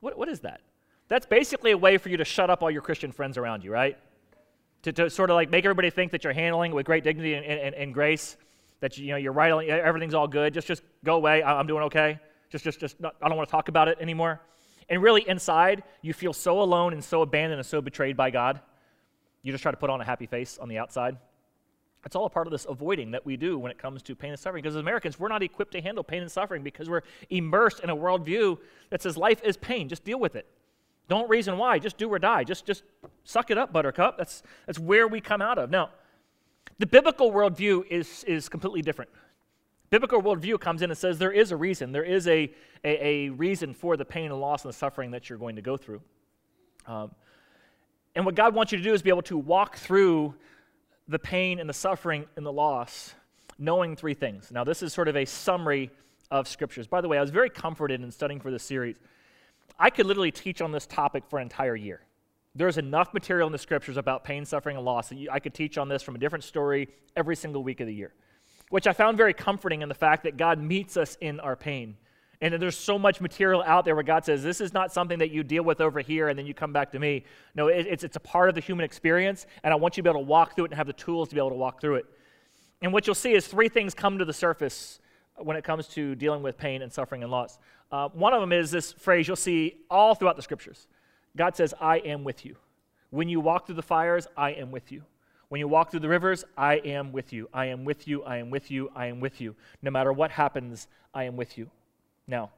what, 0.00 0.18
what 0.18 0.28
is 0.28 0.40
that? 0.40 0.60
That's 1.08 1.26
basically 1.26 1.70
a 1.70 1.78
way 1.78 1.98
for 1.98 2.08
you 2.08 2.16
to 2.16 2.24
shut 2.24 2.50
up 2.50 2.62
all 2.62 2.70
your 2.70 2.82
Christian 2.82 3.12
friends 3.12 3.38
around 3.38 3.62
you, 3.62 3.70
right? 3.70 3.96
To, 4.82 4.92
to 4.92 5.10
sort 5.10 5.30
of 5.30 5.34
like 5.34 5.50
make 5.50 5.64
everybody 5.64 5.90
think 5.90 6.12
that 6.12 6.24
you're 6.24 6.32
handling 6.32 6.72
with 6.72 6.86
great 6.86 7.04
dignity 7.04 7.34
and, 7.34 7.44
and, 7.44 7.74
and 7.74 7.94
grace, 7.94 8.36
that 8.80 8.96
you, 8.96 9.08
know, 9.08 9.16
you're 9.16 9.32
right, 9.32 9.68
everything's 9.68 10.14
all 10.14 10.28
good. 10.28 10.54
Just, 10.54 10.66
just 10.66 10.82
go 11.04 11.16
away. 11.16 11.42
I'm 11.42 11.66
doing 11.66 11.82
okay. 11.84 12.20
Just, 12.50 12.64
just, 12.64 12.80
just, 12.80 13.00
not, 13.00 13.14
I 13.20 13.28
don't 13.28 13.36
want 13.36 13.48
to 13.48 13.50
talk 13.50 13.68
about 13.68 13.88
it 13.88 13.98
anymore. 14.00 14.40
And 14.88 15.02
really, 15.02 15.28
inside, 15.28 15.82
you 16.00 16.12
feel 16.12 16.32
so 16.32 16.62
alone 16.62 16.92
and 16.92 17.04
so 17.04 17.22
abandoned 17.22 17.58
and 17.58 17.66
so 17.66 17.80
betrayed 17.80 18.16
by 18.16 18.30
God. 18.30 18.60
You 19.42 19.52
just 19.52 19.62
try 19.62 19.70
to 19.70 19.76
put 19.76 19.90
on 19.90 20.00
a 20.00 20.04
happy 20.04 20.26
face 20.26 20.58
on 20.58 20.68
the 20.68 20.78
outside. 20.78 21.16
It's 22.04 22.16
all 22.16 22.24
a 22.24 22.30
part 22.30 22.46
of 22.46 22.52
this 22.52 22.66
avoiding 22.68 23.10
that 23.10 23.26
we 23.26 23.36
do 23.36 23.58
when 23.58 23.70
it 23.70 23.78
comes 23.78 24.02
to 24.04 24.14
pain 24.14 24.30
and 24.30 24.38
suffering. 24.38 24.62
Because 24.62 24.76
as 24.76 24.80
Americans, 24.80 25.18
we're 25.18 25.28
not 25.28 25.42
equipped 25.42 25.72
to 25.72 25.80
handle 25.80 26.04
pain 26.04 26.22
and 26.22 26.30
suffering 26.30 26.62
because 26.62 26.88
we're 26.88 27.02
immersed 27.28 27.80
in 27.80 27.90
a 27.90 27.96
worldview 27.96 28.58
that 28.90 29.02
says 29.02 29.16
life 29.16 29.42
is 29.42 29.56
pain. 29.56 29.88
Just 29.88 30.04
deal 30.04 30.18
with 30.18 30.36
it. 30.36 30.46
Don't 31.08 31.28
reason 31.28 31.58
why. 31.58 31.78
Just 31.78 31.98
do 31.98 32.08
or 32.08 32.18
die. 32.18 32.44
Just, 32.44 32.64
just 32.64 32.82
suck 33.24 33.50
it 33.50 33.58
up, 33.58 33.72
buttercup. 33.72 34.16
That's, 34.16 34.42
that's 34.66 34.78
where 34.78 35.08
we 35.08 35.20
come 35.20 35.42
out 35.42 35.58
of. 35.58 35.70
Now, 35.70 35.90
the 36.78 36.86
biblical 36.86 37.32
worldview 37.32 37.86
is, 37.90 38.24
is 38.24 38.48
completely 38.48 38.82
different. 38.82 39.10
Biblical 39.90 40.20
worldview 40.20 40.60
comes 40.60 40.82
in 40.82 40.90
and 40.90 40.98
says 40.98 41.18
there 41.18 41.32
is 41.32 41.50
a 41.50 41.56
reason. 41.56 41.92
There 41.92 42.04
is 42.04 42.28
a, 42.28 42.52
a, 42.84 43.06
a 43.06 43.28
reason 43.30 43.72
for 43.72 43.96
the 43.96 44.04
pain 44.04 44.30
and 44.30 44.40
loss 44.40 44.64
and 44.64 44.72
the 44.72 44.76
suffering 44.76 45.12
that 45.12 45.28
you're 45.28 45.38
going 45.38 45.56
to 45.56 45.62
go 45.62 45.76
through. 45.76 46.02
Um, 46.86 47.10
and 48.14 48.26
what 48.26 48.34
God 48.34 48.54
wants 48.54 48.72
you 48.72 48.78
to 48.78 48.84
do 48.84 48.92
is 48.92 49.00
be 49.00 49.10
able 49.10 49.22
to 49.22 49.38
walk 49.38 49.76
through 49.76 50.34
the 51.06 51.18
pain 51.18 51.58
and 51.58 51.68
the 51.68 51.74
suffering 51.74 52.26
and 52.36 52.44
the 52.44 52.52
loss, 52.52 53.14
knowing 53.58 53.96
three 53.96 54.14
things. 54.14 54.50
Now, 54.50 54.64
this 54.64 54.82
is 54.82 54.92
sort 54.92 55.08
of 55.08 55.16
a 55.16 55.24
summary 55.24 55.90
of 56.30 56.46
scriptures. 56.46 56.86
By 56.86 57.00
the 57.00 57.08
way, 57.08 57.16
I 57.16 57.20
was 57.22 57.30
very 57.30 57.48
comforted 57.48 58.02
in 58.02 58.10
studying 58.10 58.40
for 58.40 58.50
this 58.50 58.62
series. 58.62 58.96
I 59.78 59.90
could 59.90 60.06
literally 60.06 60.32
teach 60.32 60.60
on 60.60 60.72
this 60.72 60.86
topic 60.86 61.24
for 61.28 61.38
an 61.38 61.44
entire 61.44 61.76
year. 61.76 62.02
There's 62.58 62.76
enough 62.76 63.14
material 63.14 63.46
in 63.46 63.52
the 63.52 63.58
scriptures 63.58 63.96
about 63.96 64.24
pain, 64.24 64.44
suffering, 64.44 64.76
and 64.76 64.84
loss 64.84 65.10
that 65.10 65.28
I 65.30 65.38
could 65.38 65.54
teach 65.54 65.78
on 65.78 65.88
this 65.88 66.02
from 66.02 66.16
a 66.16 66.18
different 66.18 66.42
story 66.42 66.88
every 67.14 67.36
single 67.36 67.62
week 67.62 67.78
of 67.78 67.86
the 67.86 67.94
year, 67.94 68.12
which 68.70 68.88
I 68.88 68.92
found 68.92 69.16
very 69.16 69.32
comforting 69.32 69.80
in 69.80 69.88
the 69.88 69.94
fact 69.94 70.24
that 70.24 70.36
God 70.36 70.60
meets 70.60 70.96
us 70.96 71.16
in 71.20 71.38
our 71.38 71.54
pain. 71.54 71.96
And 72.40 72.60
there's 72.60 72.76
so 72.76 72.98
much 72.98 73.20
material 73.20 73.62
out 73.64 73.84
there 73.84 73.94
where 73.94 74.02
God 74.02 74.24
says, 74.24 74.42
This 74.42 74.60
is 74.60 74.72
not 74.74 74.92
something 74.92 75.20
that 75.20 75.30
you 75.30 75.44
deal 75.44 75.62
with 75.62 75.80
over 75.80 76.00
here 76.00 76.28
and 76.28 76.36
then 76.36 76.46
you 76.46 76.54
come 76.54 76.72
back 76.72 76.90
to 76.92 76.98
me. 76.98 77.24
No, 77.54 77.68
it, 77.68 77.86
it's, 77.86 78.02
it's 78.02 78.16
a 78.16 78.20
part 78.20 78.48
of 78.48 78.56
the 78.56 78.60
human 78.60 78.84
experience, 78.84 79.46
and 79.62 79.72
I 79.72 79.76
want 79.76 79.96
you 79.96 80.02
to 80.02 80.08
be 80.08 80.10
able 80.10 80.22
to 80.22 80.26
walk 80.26 80.56
through 80.56 80.64
it 80.64 80.72
and 80.72 80.78
have 80.78 80.88
the 80.88 80.92
tools 80.92 81.28
to 81.28 81.36
be 81.36 81.40
able 81.40 81.50
to 81.50 81.56
walk 81.56 81.80
through 81.80 81.96
it. 81.96 82.06
And 82.82 82.92
what 82.92 83.06
you'll 83.06 83.14
see 83.14 83.34
is 83.34 83.46
three 83.46 83.68
things 83.68 83.94
come 83.94 84.18
to 84.18 84.24
the 84.24 84.32
surface 84.32 84.98
when 85.36 85.56
it 85.56 85.62
comes 85.62 85.86
to 85.88 86.16
dealing 86.16 86.42
with 86.42 86.58
pain 86.58 86.82
and 86.82 86.92
suffering 86.92 87.22
and 87.22 87.30
loss. 87.30 87.60
Uh, 87.92 88.08
one 88.08 88.34
of 88.34 88.40
them 88.40 88.52
is 88.52 88.72
this 88.72 88.92
phrase 88.92 89.28
you'll 89.28 89.36
see 89.36 89.76
all 89.88 90.16
throughout 90.16 90.34
the 90.34 90.42
scriptures 90.42 90.88
God 91.38 91.56
says, 91.56 91.72
I 91.80 91.98
am 91.98 92.24
with 92.24 92.44
you. 92.44 92.56
When 93.10 93.28
you 93.28 93.40
walk 93.40 93.66
through 93.66 93.76
the 93.76 93.82
fires, 93.82 94.26
I 94.36 94.50
am 94.50 94.70
with 94.70 94.92
you. 94.92 95.02
When 95.48 95.60
you 95.60 95.68
walk 95.68 95.90
through 95.90 96.00
the 96.00 96.08
rivers, 96.08 96.44
I 96.56 96.74
am 96.74 97.12
with 97.12 97.32
you. 97.32 97.48
I 97.54 97.66
am 97.66 97.84
with 97.84 98.06
you. 98.06 98.22
I 98.24 98.36
am 98.36 98.50
with 98.50 98.70
you. 98.70 98.90
I 98.94 99.06
am 99.06 99.20
with 99.20 99.40
you. 99.40 99.54
No 99.80 99.90
matter 99.90 100.12
what 100.12 100.30
happens, 100.30 100.88
I 101.14 101.24
am 101.24 101.36
with 101.36 101.56
you. 101.56 101.70
Now, 102.26 102.50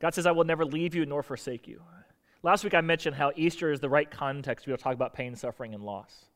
God 0.00 0.12
says, 0.12 0.26
I 0.26 0.32
will 0.32 0.44
never 0.44 0.66
leave 0.66 0.94
you 0.94 1.06
nor 1.06 1.22
forsake 1.22 1.66
you. 1.66 1.80
Last 2.42 2.62
week 2.62 2.74
I 2.74 2.82
mentioned 2.82 3.16
how 3.16 3.32
Easter 3.36 3.72
is 3.72 3.80
the 3.80 3.88
right 3.88 4.10
context 4.10 4.64
to 4.64 4.68
be 4.68 4.72
able 4.72 4.78
to 4.78 4.84
talk 4.84 4.94
about 4.94 5.14
pain, 5.14 5.34
suffering, 5.34 5.74
and 5.74 5.82
loss. 5.82 6.26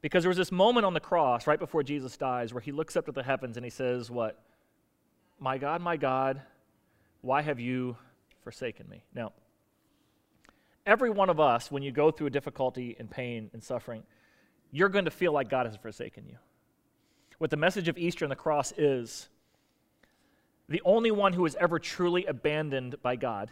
Because 0.00 0.22
there 0.22 0.30
was 0.30 0.38
this 0.38 0.52
moment 0.52 0.86
on 0.86 0.94
the 0.94 1.00
cross 1.00 1.46
right 1.46 1.58
before 1.58 1.82
Jesus 1.82 2.16
dies 2.16 2.54
where 2.54 2.60
he 2.60 2.70
looks 2.70 2.96
up 2.96 3.06
to 3.06 3.12
the 3.12 3.22
heavens 3.22 3.56
and 3.56 3.64
he 3.64 3.70
says, 3.70 4.10
What? 4.10 4.40
My 5.40 5.58
God, 5.58 5.82
my 5.82 5.96
God, 5.96 6.40
why 7.20 7.42
have 7.42 7.58
you 7.58 7.96
forsaken 8.48 8.88
me? 8.88 9.02
Now, 9.14 9.34
every 10.86 11.10
one 11.10 11.28
of 11.28 11.38
us, 11.38 11.70
when 11.70 11.82
you 11.82 11.92
go 11.92 12.10
through 12.10 12.28
a 12.28 12.30
difficulty 12.30 12.96
and 12.98 13.10
pain 13.10 13.50
and 13.52 13.62
suffering, 13.62 14.04
you're 14.72 14.88
going 14.88 15.04
to 15.04 15.10
feel 15.10 15.32
like 15.32 15.50
God 15.50 15.66
has 15.66 15.76
forsaken 15.76 16.24
you. 16.26 16.38
What 17.36 17.50
the 17.50 17.58
message 17.58 17.88
of 17.88 17.98
Easter 17.98 18.24
and 18.24 18.32
the 18.32 18.36
cross 18.36 18.72
is 18.78 19.28
the 20.66 20.80
only 20.82 21.10
one 21.10 21.34
who 21.34 21.42
was 21.42 21.56
ever 21.56 21.78
truly 21.78 22.24
abandoned 22.24 22.94
by 23.02 23.16
God, 23.16 23.50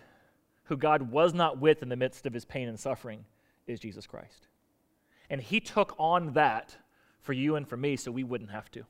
who 0.64 0.78
God 0.78 1.10
was 1.10 1.34
not 1.34 1.58
with 1.58 1.82
in 1.82 1.90
the 1.90 1.96
midst 1.96 2.24
of 2.24 2.32
his 2.32 2.46
pain 2.46 2.66
and 2.66 2.80
suffering, 2.80 3.26
is 3.66 3.78
Jesus 3.78 4.06
Christ. 4.06 4.48
And 5.28 5.42
he 5.42 5.60
took 5.60 5.94
on 5.98 6.32
that 6.32 6.74
for 7.20 7.34
you 7.34 7.56
and 7.56 7.68
for 7.68 7.76
me 7.76 7.96
so 7.96 8.10
we 8.10 8.24
wouldn't 8.24 8.50
have 8.50 8.70
to. 8.70 8.86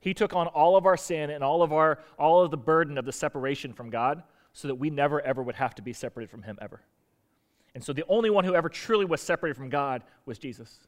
He 0.00 0.12
took 0.12 0.34
on 0.34 0.48
all 0.48 0.76
of 0.76 0.86
our 0.86 0.96
sin 0.96 1.30
and 1.30 1.44
all 1.44 1.62
of 1.62 1.72
our 1.72 2.00
all 2.18 2.42
of 2.42 2.50
the 2.50 2.56
burden 2.56 2.98
of 2.98 3.04
the 3.04 3.12
separation 3.12 3.72
from 3.72 3.90
God 3.90 4.24
so 4.58 4.68
that 4.68 4.74
we 4.74 4.90
never 4.90 5.20
ever 5.20 5.42
would 5.42 5.56
have 5.56 5.74
to 5.76 5.82
be 5.82 5.92
separated 5.92 6.30
from 6.30 6.42
him 6.42 6.58
ever. 6.60 6.80
And 7.74 7.84
so 7.84 7.92
the 7.92 8.04
only 8.08 8.30
one 8.30 8.44
who 8.44 8.54
ever 8.54 8.68
truly 8.68 9.04
was 9.04 9.20
separated 9.20 9.56
from 9.56 9.68
God 9.68 10.02
was 10.26 10.38
Jesus. 10.38 10.80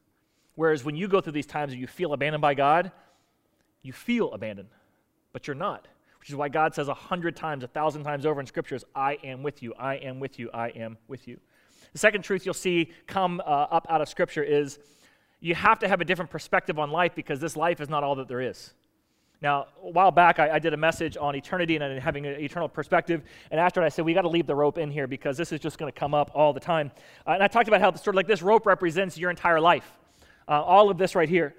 Whereas 0.55 0.85
when 0.85 0.97
you 0.97 1.09
go 1.09 1.21
through 1.21 1.33
these 1.33 1.47
times 1.47 1.73
and 1.73 1.81
you 1.81 1.87
feel 1.87 2.12
abandoned 2.12 2.43
by 2.43 2.55
God, 2.55 2.91
you 3.83 3.93
feel 3.93 4.33
abandoned, 4.33 4.71
but 5.33 5.47
you're 5.47 5.54
not 5.54 5.87
which 6.21 6.28
is 6.28 6.37
why 6.37 6.50
God 6.50 6.75
says 6.75 6.89
a 6.89 6.95
hundred 6.95 7.35
times, 7.35 7.65
a 7.65 7.67
thousand 7.67 8.04
times 8.04 8.26
over 8.26 8.41
in 8.41 8.47
scriptures, 8.47 8.85
I 8.95 9.19
am 9.25 9.43
with 9.43 9.63
you, 9.63 9.73
I 9.78 9.95
am 9.95 10.21
with 10.21 10.39
you, 10.39 10.50
I 10.52 10.69
am 10.69 10.99
with 11.09 11.26
you. 11.26 11.41
The 11.95 11.99
second 11.99 12.23
truth 12.23 12.45
you'll 12.45 12.52
see 12.52 12.93
come 13.06 13.41
uh, 13.41 13.43
up 13.71 13.87
out 13.89 14.02
of 14.02 14.09
scripture 14.09 14.43
is 14.43 14.78
you 15.41 15.54
have 15.54 15.78
to 15.78 15.89
have 15.89 16.02
a 16.02 16.04
different 16.04 16.30
perspective 16.30 16.78
on 16.78 16.91
life 16.91 17.15
because 17.15 17.41
this 17.41 17.56
life 17.56 17.80
is 17.80 17.89
not 17.89 18.04
all 18.04 18.17
that 18.17 18.28
there 18.28 18.43
is. 18.43 18.75
Now, 19.43 19.69
a 19.83 19.91
while 19.91 20.11
back, 20.11 20.39
I, 20.39 20.50
I 20.50 20.59
did 20.59 20.75
a 20.75 20.76
message 20.76 21.17
on 21.17 21.35
eternity 21.35 21.76
and 21.76 21.99
having 22.00 22.26
an 22.26 22.39
eternal 22.39 22.69
perspective. 22.69 23.23
And 23.50 23.59
after 23.59 23.81
it, 23.83 23.87
I 23.87 23.89
said, 23.89 24.05
we 24.05 24.13
got 24.13 24.23
to 24.23 24.29
leave 24.29 24.47
the 24.47 24.55
rope 24.55 24.76
in 24.76 24.91
here 24.91 25.07
because 25.07 25.39
this 25.39 25.50
is 25.50 25.61
just 25.61 25.79
going 25.79 25.91
to 25.91 25.99
come 25.99 26.13
up 26.13 26.31
all 26.35 26.53
the 26.53 26.61
time. 26.61 26.91
Uh, 27.26 27.31
and 27.31 27.43
I 27.43 27.49
talked 27.49 27.67
about 27.67 27.81
how 27.81 27.91
sort 27.95 28.09
of 28.09 28.17
like 28.17 28.26
this 28.26 28.43
rope 28.43 28.67
represents 28.67 29.17
your 29.17 29.31
entire 29.31 29.61
life. 29.61 29.91
Uh, 30.47 30.61
all 30.63 30.91
of 30.91 30.99
this 30.99 31.15
right 31.15 31.29
here. 31.29 31.55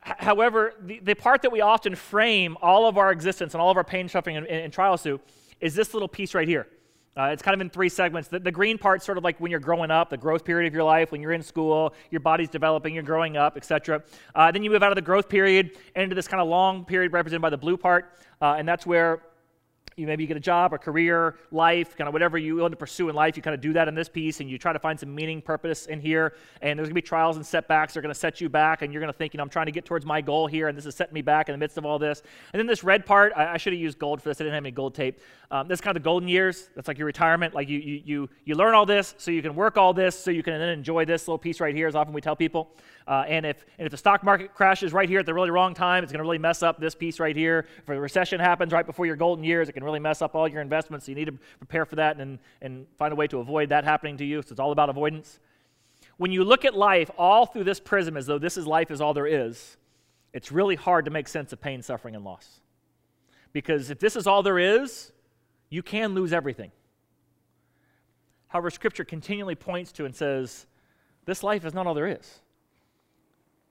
However, 0.00 0.74
the, 0.80 1.00
the 1.00 1.14
part 1.14 1.42
that 1.42 1.50
we 1.50 1.60
often 1.60 1.94
frame 1.94 2.56
all 2.62 2.86
of 2.86 2.96
our 2.96 3.10
existence 3.10 3.54
and 3.54 3.60
all 3.60 3.70
of 3.70 3.76
our 3.76 3.84
pain, 3.84 4.08
suffering, 4.08 4.36
and, 4.36 4.46
and 4.46 4.72
trials 4.72 5.02
to 5.02 5.20
is 5.60 5.74
this 5.74 5.92
little 5.92 6.08
piece 6.08 6.34
right 6.34 6.48
here. 6.48 6.68
Uh, 7.20 7.26
it's 7.26 7.42
kind 7.42 7.54
of 7.54 7.60
in 7.60 7.68
three 7.68 7.90
segments. 7.90 8.28
The, 8.28 8.38
the 8.38 8.50
green 8.50 8.78
part's 8.78 9.04
sort 9.04 9.18
of 9.18 9.24
like 9.24 9.38
when 9.40 9.50
you're 9.50 9.60
growing 9.60 9.90
up, 9.90 10.08
the 10.08 10.16
growth 10.16 10.42
period 10.42 10.66
of 10.66 10.72
your 10.72 10.84
life, 10.84 11.12
when 11.12 11.20
you're 11.20 11.32
in 11.32 11.42
school, 11.42 11.92
your 12.10 12.20
body's 12.20 12.48
developing, 12.48 12.94
you're 12.94 13.02
growing 13.02 13.36
up, 13.36 13.58
etc. 13.58 14.02
Uh, 14.34 14.50
then 14.50 14.62
you 14.62 14.70
move 14.70 14.82
out 14.82 14.90
of 14.90 14.96
the 14.96 15.02
growth 15.02 15.28
period 15.28 15.72
into 15.96 16.14
this 16.14 16.26
kind 16.26 16.40
of 16.40 16.48
long 16.48 16.82
period 16.82 17.12
represented 17.12 17.42
by 17.42 17.50
the 17.50 17.58
blue 17.58 17.76
part, 17.76 18.14
uh, 18.40 18.54
and 18.56 18.66
that's 18.66 18.86
where 18.86 19.20
you 20.00 20.06
maybe 20.06 20.24
you 20.24 20.26
get 20.26 20.36
a 20.36 20.40
job, 20.40 20.72
a 20.72 20.78
career, 20.78 21.36
life, 21.50 21.96
kind 21.96 22.08
of 22.08 22.12
whatever 22.12 22.38
you 22.38 22.56
want 22.56 22.72
to 22.72 22.76
pursue 22.76 23.08
in 23.08 23.14
life, 23.14 23.36
you 23.36 23.42
kind 23.42 23.54
of 23.54 23.60
do 23.60 23.72
that 23.74 23.86
in 23.86 23.94
this 23.94 24.08
piece 24.08 24.40
and 24.40 24.50
you 24.50 24.58
try 24.58 24.72
to 24.72 24.78
find 24.78 24.98
some 24.98 25.14
meaning, 25.14 25.40
purpose 25.40 25.86
in 25.86 26.00
here. 26.00 26.34
And 26.62 26.78
there's 26.78 26.88
to 26.88 26.94
be 26.94 27.02
trials 27.02 27.36
and 27.36 27.46
setbacks 27.46 27.94
that 27.94 28.00
are 28.00 28.02
to 28.08 28.14
set 28.14 28.40
you 28.40 28.48
back, 28.48 28.82
and 28.82 28.92
you're 28.92 29.00
to 29.12 29.12
think, 29.12 29.34
you 29.34 29.38
know, 29.38 29.44
I'm 29.44 29.50
trying 29.50 29.66
to 29.66 29.72
get 29.72 29.84
towards 29.84 30.04
my 30.04 30.20
goal 30.20 30.46
here, 30.46 30.68
and 30.68 30.76
this 30.76 30.86
is 30.86 30.94
setting 30.94 31.14
me 31.14 31.22
back 31.22 31.48
in 31.48 31.52
the 31.52 31.58
midst 31.58 31.78
of 31.78 31.84
all 31.84 31.98
this. 31.98 32.22
And 32.52 32.58
then 32.58 32.66
this 32.66 32.84
red 32.84 33.06
part, 33.06 33.32
I, 33.36 33.54
I 33.54 33.56
should 33.56 33.72
have 33.72 33.80
used 33.80 33.98
gold 33.98 34.22
for 34.22 34.28
this. 34.28 34.40
I 34.40 34.44
didn't 34.44 34.54
have 34.54 34.64
any 34.64 34.70
gold 34.70 34.94
tape. 34.94 35.20
Um, 35.50 35.68
kind 35.68 35.88
of 35.88 35.94
the 35.94 36.04
golden 36.04 36.28
years. 36.28 36.70
That's 36.76 36.88
like 36.88 36.98
your 36.98 37.06
retirement. 37.06 37.54
Like 37.54 37.68
you, 37.68 37.78
you, 37.78 38.02
you, 38.04 38.30
you 38.44 38.54
learn 38.54 38.74
all 38.74 38.86
this 38.86 39.14
so 39.18 39.30
you 39.30 39.42
can 39.42 39.54
work 39.54 39.76
all 39.76 39.92
this 39.92 40.18
so 40.18 40.30
you 40.30 40.42
can 40.42 40.58
then 40.58 40.68
enjoy 40.68 41.04
this 41.04 41.26
little 41.26 41.38
piece 41.38 41.60
right 41.60 41.74
here, 41.74 41.88
as 41.88 41.96
often 41.96 42.12
we 42.12 42.20
tell 42.20 42.36
people. 42.36 42.70
Uh, 43.10 43.24
and, 43.26 43.44
if, 43.44 43.66
and 43.76 43.86
if 43.86 43.90
the 43.90 43.96
stock 43.96 44.22
market 44.22 44.54
crashes 44.54 44.92
right 44.92 45.08
here 45.08 45.18
at 45.18 45.26
the 45.26 45.34
really 45.34 45.50
wrong 45.50 45.74
time, 45.74 46.04
it's 46.04 46.12
going 46.12 46.20
to 46.20 46.22
really 46.22 46.38
mess 46.38 46.62
up 46.62 46.78
this 46.78 46.94
piece 46.94 47.18
right 47.18 47.34
here. 47.34 47.66
If 47.78 47.88
a 47.88 48.00
recession 48.00 48.38
happens 48.38 48.72
right 48.72 48.86
before 48.86 49.04
your 49.04 49.16
golden 49.16 49.42
years, 49.42 49.68
it 49.68 49.72
can 49.72 49.82
really 49.82 49.98
mess 49.98 50.22
up 50.22 50.36
all 50.36 50.46
your 50.46 50.62
investments. 50.62 51.06
So 51.06 51.10
you 51.10 51.16
need 51.16 51.24
to 51.24 51.36
prepare 51.58 51.84
for 51.84 51.96
that 51.96 52.18
and, 52.18 52.38
and 52.62 52.86
find 52.98 53.12
a 53.12 53.16
way 53.16 53.26
to 53.26 53.40
avoid 53.40 53.70
that 53.70 53.82
happening 53.82 54.16
to 54.18 54.24
you. 54.24 54.42
So 54.42 54.52
it's 54.52 54.60
all 54.60 54.70
about 54.70 54.90
avoidance. 54.90 55.40
When 56.18 56.30
you 56.30 56.44
look 56.44 56.64
at 56.64 56.76
life 56.76 57.10
all 57.18 57.46
through 57.46 57.64
this 57.64 57.80
prism 57.80 58.16
as 58.16 58.26
though 58.26 58.38
this 58.38 58.56
is 58.56 58.64
life 58.64 58.92
is 58.92 59.00
all 59.00 59.12
there 59.12 59.26
is, 59.26 59.76
it's 60.32 60.52
really 60.52 60.76
hard 60.76 61.04
to 61.06 61.10
make 61.10 61.26
sense 61.26 61.52
of 61.52 61.60
pain, 61.60 61.82
suffering, 61.82 62.14
and 62.14 62.24
loss. 62.24 62.60
Because 63.52 63.90
if 63.90 63.98
this 63.98 64.14
is 64.14 64.28
all 64.28 64.44
there 64.44 64.60
is, 64.60 65.10
you 65.68 65.82
can 65.82 66.14
lose 66.14 66.32
everything. 66.32 66.70
However, 68.46 68.70
Scripture 68.70 69.04
continually 69.04 69.56
points 69.56 69.90
to 69.92 70.04
and 70.04 70.14
says, 70.14 70.66
this 71.24 71.42
life 71.42 71.64
is 71.64 71.74
not 71.74 71.88
all 71.88 71.94
there 71.94 72.06
is. 72.06 72.40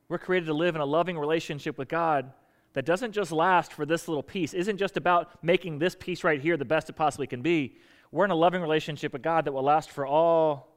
We're 0.09 0.17
created 0.17 0.47
to 0.47 0.53
live 0.53 0.75
in 0.75 0.81
a 0.81 0.85
loving 0.85 1.17
relationship 1.17 1.77
with 1.77 1.87
God 1.87 2.33
that 2.73 2.85
doesn't 2.85 3.13
just 3.13 3.31
last 3.31 3.71
for 3.71 3.85
this 3.85 4.07
little 4.07 4.23
piece, 4.23 4.53
isn't 4.53 4.77
just 4.77 4.97
about 4.97 5.43
making 5.43 5.79
this 5.79 5.95
piece 5.95 6.23
right 6.23 6.41
here 6.41 6.57
the 6.57 6.65
best 6.65 6.89
it 6.89 6.93
possibly 6.93 7.27
can 7.27 7.41
be. 7.41 7.77
We're 8.11 8.25
in 8.25 8.31
a 8.31 8.35
loving 8.35 8.61
relationship 8.61 9.13
with 9.13 9.21
God 9.21 9.45
that 9.45 9.51
will 9.51 9.63
last 9.63 9.91
for 9.91 10.05
all 10.05 10.75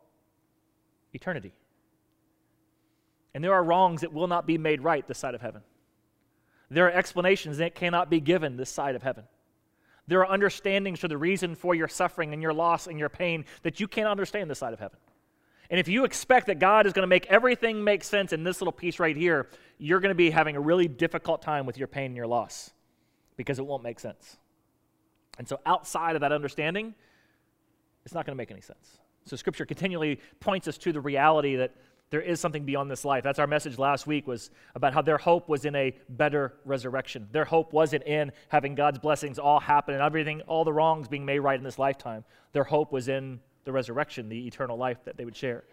eternity. 1.14 1.52
And 3.34 3.42
there 3.42 3.54
are 3.54 3.64
wrongs 3.64 4.02
that 4.02 4.12
will 4.12 4.28
not 4.28 4.46
be 4.46 4.58
made 4.58 4.82
right 4.82 5.06
this 5.08 5.18
side 5.18 5.34
of 5.34 5.40
heaven. 5.40 5.62
There 6.70 6.86
are 6.86 6.92
explanations 6.92 7.58
that 7.58 7.74
cannot 7.74 8.10
be 8.10 8.20
given 8.20 8.56
this 8.56 8.70
side 8.70 8.94
of 8.94 9.02
heaven. 9.02 9.24
There 10.06 10.20
are 10.20 10.30
understandings 10.30 11.00
for 11.00 11.08
the 11.08 11.16
reason 11.16 11.54
for 11.54 11.74
your 11.74 11.88
suffering 11.88 12.32
and 12.32 12.42
your 12.42 12.52
loss 12.52 12.86
and 12.86 12.98
your 12.98 13.08
pain 13.08 13.44
that 13.62 13.80
you 13.80 13.88
can't 13.88 14.08
understand 14.08 14.50
this 14.50 14.58
side 14.58 14.72
of 14.72 14.80
heaven. 14.80 14.98
And 15.70 15.80
if 15.80 15.88
you 15.88 16.04
expect 16.04 16.46
that 16.48 16.58
God 16.58 16.86
is 16.86 16.92
going 16.92 17.04
to 17.04 17.08
make 17.08 17.26
everything 17.26 17.82
make 17.82 18.04
sense 18.04 18.32
in 18.32 18.44
this 18.44 18.60
little 18.60 18.72
piece 18.72 18.98
right 18.98 19.16
here, 19.16 19.48
you're 19.78 20.00
going 20.00 20.10
to 20.10 20.14
be 20.14 20.30
having 20.30 20.56
a 20.56 20.60
really 20.60 20.88
difficult 20.88 21.42
time 21.42 21.66
with 21.66 21.78
your 21.78 21.88
pain 21.88 22.06
and 22.06 22.16
your 22.16 22.26
loss 22.26 22.72
because 23.36 23.58
it 23.58 23.66
won't 23.66 23.82
make 23.82 23.98
sense. 23.98 24.36
And 25.38 25.48
so, 25.48 25.60
outside 25.64 26.14
of 26.14 26.20
that 26.20 26.32
understanding, 26.32 26.94
it's 28.04 28.14
not 28.14 28.26
going 28.26 28.36
to 28.36 28.40
make 28.40 28.50
any 28.50 28.60
sense. 28.60 28.98
So, 29.24 29.36
Scripture 29.36 29.64
continually 29.64 30.20
points 30.40 30.68
us 30.68 30.76
to 30.78 30.92
the 30.92 31.00
reality 31.00 31.56
that 31.56 31.74
there 32.10 32.20
is 32.20 32.40
something 32.40 32.66
beyond 32.66 32.90
this 32.90 33.06
life. 33.06 33.24
That's 33.24 33.38
our 33.38 33.46
message 33.46 33.78
last 33.78 34.06
week 34.06 34.26
was 34.26 34.50
about 34.74 34.92
how 34.92 35.00
their 35.00 35.16
hope 35.16 35.48
was 35.48 35.64
in 35.64 35.74
a 35.74 35.96
better 36.10 36.52
resurrection. 36.66 37.26
Their 37.32 37.46
hope 37.46 37.72
wasn't 37.72 38.04
in 38.04 38.32
having 38.50 38.74
God's 38.74 38.98
blessings 38.98 39.38
all 39.38 39.58
happen 39.58 39.94
and 39.94 40.02
everything, 40.02 40.42
all 40.42 40.62
the 40.62 40.74
wrongs 40.74 41.08
being 41.08 41.24
made 41.24 41.38
right 41.38 41.56
in 41.56 41.64
this 41.64 41.78
lifetime. 41.78 42.22
Their 42.52 42.64
hope 42.64 42.92
was 42.92 43.08
in 43.08 43.40
the 43.64 43.72
resurrection, 43.72 44.28
the 44.28 44.46
eternal 44.46 44.76
life 44.76 45.04
that 45.04 45.16
they 45.16 45.24
would 45.24 45.36
share. 45.36 45.64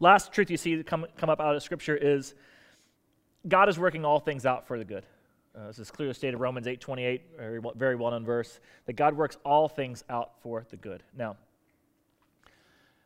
Last 0.00 0.32
truth 0.32 0.50
you 0.50 0.56
see 0.56 0.82
come, 0.82 1.06
come 1.16 1.30
up 1.30 1.40
out 1.40 1.54
of 1.54 1.62
Scripture 1.62 1.96
is 1.96 2.34
God 3.46 3.68
is 3.68 3.78
working 3.78 4.04
all 4.04 4.20
things 4.20 4.46
out 4.46 4.66
for 4.66 4.78
the 4.78 4.84
good. 4.84 5.04
Uh, 5.56 5.68
this 5.68 5.78
is 5.78 5.90
clearly 5.90 6.14
stated 6.14 6.34
in 6.34 6.40
Romans 6.40 6.66
8:28, 6.66 7.20
very, 7.36 7.60
very 7.76 7.94
well-known 7.94 8.24
verse, 8.24 8.58
that 8.86 8.94
God 8.94 9.14
works 9.14 9.36
all 9.44 9.68
things 9.68 10.02
out 10.08 10.32
for 10.40 10.66
the 10.70 10.76
good. 10.76 11.02
Now, 11.16 11.36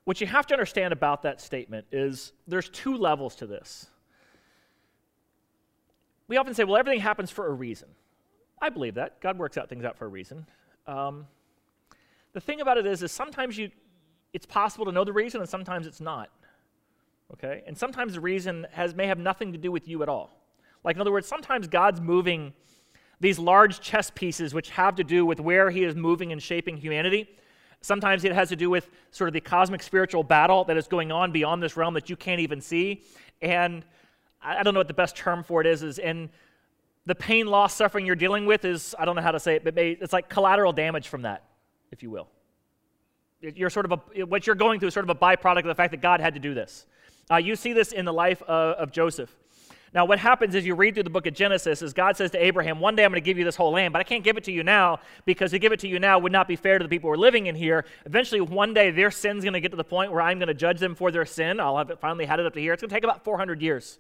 what 0.05 0.21
you 0.21 0.27
have 0.27 0.47
to 0.47 0.55
understand 0.55 0.93
about 0.93 1.23
that 1.23 1.41
statement 1.41 1.87
is 1.93 2.33
there's 2.47 2.71
two 2.71 2.97
levels 2.97 3.35
to 3.37 3.47
this. 3.47 3.91
We 6.29 6.38
often 6.38 6.55
say, 6.55 6.64
well, 6.64 6.77
everything 6.77 7.01
happens 7.01 7.31
for 7.31 7.47
a 7.47 7.53
reason. 7.53 7.88
I 8.61 8.71
believe 8.71 8.95
that. 8.95 9.21
God 9.21 9.38
works 9.38 9.59
out 9.59 9.69
things 9.69 9.85
out 9.85 9.99
for 9.99 10.07
a 10.07 10.09
reason. 10.09 10.47
Um, 10.87 11.27
the 12.33 12.41
thing 12.41 12.61
about 12.61 12.79
it 12.79 12.87
is, 12.87 13.03
is 13.03 13.12
sometimes 13.12 13.59
you, 13.59 13.71
it's 14.33 14.47
possible 14.47 14.85
to 14.87 14.93
know 14.93 15.05
the 15.05 15.12
reason, 15.12 15.41
and 15.41 15.49
sometimes 15.49 15.87
it's 15.87 16.01
not. 16.01 16.31
Okay? 17.33 17.62
And 17.67 17.77
sometimes 17.77 18.14
the 18.14 18.21
reason 18.21 18.67
has, 18.73 18.95
may 18.95 19.07
have 19.07 19.19
nothing 19.19 19.53
to 19.53 19.59
do 19.59 19.71
with 19.71 19.88
you 19.88 20.03
at 20.03 20.09
all. 20.09 20.31
Like, 20.85 20.97
in 20.97 21.01
other 21.01 21.12
words, 21.12 21.27
sometimes 21.27 21.67
God's 21.67 22.01
moving 22.01 22.53
these 23.21 23.38
large 23.38 23.81
chess 23.81 24.11
pieces 24.11 24.55
which 24.55 24.71
have 24.71 24.95
to 24.97 25.05
do 25.05 25.27
with 25.27 25.41
where 25.41 25.71
He 25.71 25.85
is 25.85 25.95
moving 25.95 26.33
and 26.33 26.43
shaping 26.43 26.77
humanity. 26.77 27.29
Sometimes 27.81 28.25
it 28.25 28.33
has 28.33 28.49
to 28.49 28.57
do 28.57 28.71
with 28.71 28.91
sort 29.11 29.29
of 29.29 29.35
the 29.35 29.41
cosmic 29.41 29.83
spiritual 29.83 30.23
battle 30.23 30.64
that 30.64 30.77
is 30.77 30.88
going 30.88 31.12
on 31.12 31.33
beyond 31.33 31.62
this 31.62 31.77
realm 31.77 31.95
that 31.95 32.09
you 32.09 32.17
can't 32.17 32.41
even 32.41 32.61
see. 32.61 33.03
And 33.41 33.85
I 34.43 34.62
don't 34.62 34.75
know 34.75 34.81
what 34.81 34.88
the 34.88 34.95
best 34.95 35.17
term 35.17 35.43
for 35.43 35.61
it 35.61 35.67
is, 35.67 35.83
is 35.83 35.99
in 35.99 36.31
the 37.07 37.14
pain, 37.14 37.47
loss, 37.47 37.75
suffering 37.75 38.05
you're 38.05 38.17
dealing 38.17 38.47
with 38.47 38.64
is, 38.64 38.95
I 38.99 39.05
don't 39.05 39.17
know 39.17 39.23
how 39.23 39.31
to 39.31 39.41
say 39.41 39.55
it, 39.55 39.64
but 39.64 39.79
it's 39.79 40.12
like 40.12 40.29
collateral 40.29 40.73
damage 40.73 41.09
from 41.09 41.23
that, 41.23 41.45
if 41.91 42.03
you 42.03 42.11
will. 42.11 42.29
You're 43.40 43.70
sort 43.70 43.90
of 43.90 43.92
a, 43.92 44.24
what 44.24 44.46
you're 44.46 44.57
going 44.57 44.81
through 44.81 44.88
is 44.88 44.94
sort 44.94 45.09
of 45.09 45.11
a 45.11 45.18
byproduct 45.18 45.59
of 45.59 45.66
the 45.66 45.74
fact 45.74 45.92
that 45.92 46.01
God 46.01 46.20
had 46.20 46.35
to 46.35 46.40
do 46.40 46.55
this. 46.55 46.87
Uh, 47.31 47.37
you 47.37 47.57
see 47.57 47.72
this 47.72 47.92
in 47.92 48.05
the 48.05 48.12
life 48.12 48.42
of, 48.42 48.74
of 48.77 48.92
Joseph. 48.92 49.35
Now, 49.94 50.05
what 50.05 50.18
happens 50.18 50.55
is 50.55 50.66
you 50.66 50.74
read 50.74 50.94
through 50.94 51.05
the 51.05 51.11
book 51.11 51.27
of 51.27 51.35
Genesis 51.35 51.81
is 51.81 51.94
God 51.94 52.16
says 52.16 52.31
to 52.33 52.44
Abraham, 52.44 52.79
One 52.79 52.94
day 52.94 53.05
I'm 53.05 53.11
going 53.11 53.22
to 53.22 53.24
give 53.24 53.38
you 53.38 53.44
this 53.44 53.57
whole 53.57 53.72
land, 53.72 53.92
but 53.92 54.01
I 54.01 54.03
can't 54.03 54.22
give 54.22 54.37
it 54.37 54.44
to 54.44 54.53
you 54.53 54.62
now 54.62 55.01
because 55.24 55.53
to 55.53 55.59
give 55.59 55.72
it 55.72 55.81
to 55.81 55.88
you 55.88 55.98
now 55.98 56.18
would 56.18 56.33
not 56.33 56.46
be 56.46 56.57
fair 56.57 56.79
to 56.79 56.83
the 56.83 56.88
people 56.88 57.09
who 57.09 57.14
are 57.14 57.18
living 57.18 57.46
in 57.46 57.55
here. 57.55 57.87
Eventually, 58.05 58.40
one 58.40 58.74
day 58.74 58.90
their 58.90 59.11
sin's 59.11 59.44
going 59.44 59.55
to 59.55 59.61
get 59.61 59.70
to 59.70 59.77
the 59.77 59.85
point 59.85 60.12
where 60.12 60.20
I'm 60.20 60.38
going 60.38 60.48
to 60.48 60.55
judge 60.55 60.79
them 60.79 60.94
for 60.94 61.11
their 61.11 61.24
sin. 61.24 61.59
I'll 61.59 61.79
have 61.79 61.90
it 61.90 62.01
finally 62.01 62.27
had 62.27 62.38
it 62.38 62.44
up 62.44 62.53
to 62.55 62.61
here. 62.61 62.74
It's 62.74 62.83
going 62.83 62.90
to 62.90 62.94
take 62.94 63.05
about 63.05 63.24
400 63.24 63.62
years. 63.62 63.98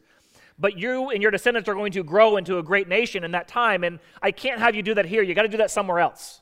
But 0.58 0.76
you 0.76 1.10
and 1.10 1.22
your 1.22 1.30
descendants 1.30 1.68
are 1.68 1.74
going 1.74 1.92
to 1.92 2.02
grow 2.02 2.36
into 2.36 2.58
a 2.58 2.62
great 2.62 2.88
nation 2.88 3.24
in 3.24 3.30
that 3.30 3.48
time, 3.48 3.84
and 3.84 3.98
I 4.20 4.32
can't 4.32 4.60
have 4.60 4.74
you 4.74 4.82
do 4.82 4.94
that 4.94 5.06
here. 5.06 5.22
You 5.22 5.34
got 5.34 5.42
to 5.42 5.48
do 5.48 5.58
that 5.58 5.70
somewhere 5.70 6.00
else. 6.00 6.40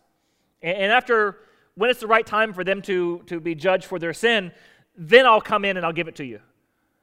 And 0.62 0.90
after, 0.90 1.38
when 1.76 1.90
it's 1.90 2.00
the 2.00 2.06
right 2.06 2.26
time 2.26 2.52
for 2.52 2.64
them 2.64 2.82
to, 2.82 3.22
to 3.26 3.38
be 3.38 3.54
judged 3.54 3.84
for 3.84 3.98
their 3.98 4.14
sin, 4.14 4.50
then 4.96 5.26
I'll 5.26 5.40
come 5.40 5.64
in 5.64 5.76
and 5.76 5.84
I'll 5.84 5.92
give 5.92 6.08
it 6.08 6.16
to 6.16 6.24
you. 6.24 6.40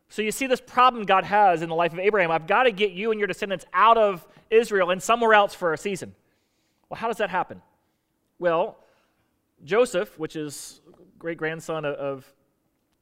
So 0.10 0.22
you 0.22 0.32
see 0.32 0.48
this 0.48 0.62
problem 0.62 1.06
God 1.06 1.24
has 1.24 1.62
in 1.62 1.70
the 1.70 1.76
life 1.76 1.94
of 1.94 2.00
Abraham. 2.00 2.32
I've 2.32 2.48
got 2.48 2.64
to 2.64 2.72
get 2.72 2.92
you 2.92 3.12
and 3.12 3.20
your 3.20 3.28
descendants 3.28 3.66
out 3.74 3.98
of 3.98 4.28
Israel 4.50 4.92
and 4.92 5.02
somewhere 5.02 5.34
else 5.34 5.54
for 5.54 5.74
a 5.74 5.78
season. 5.78 6.14
Well, 6.90 7.00
how 7.00 7.08
does 7.08 7.18
that 7.18 7.30
happen? 7.30 7.62
Well, 8.40 8.78
Joseph, 9.64 10.20
which 10.20 10.36
is 10.36 10.82
great 11.18 11.38
grandson 11.38 11.86
of 11.86 12.32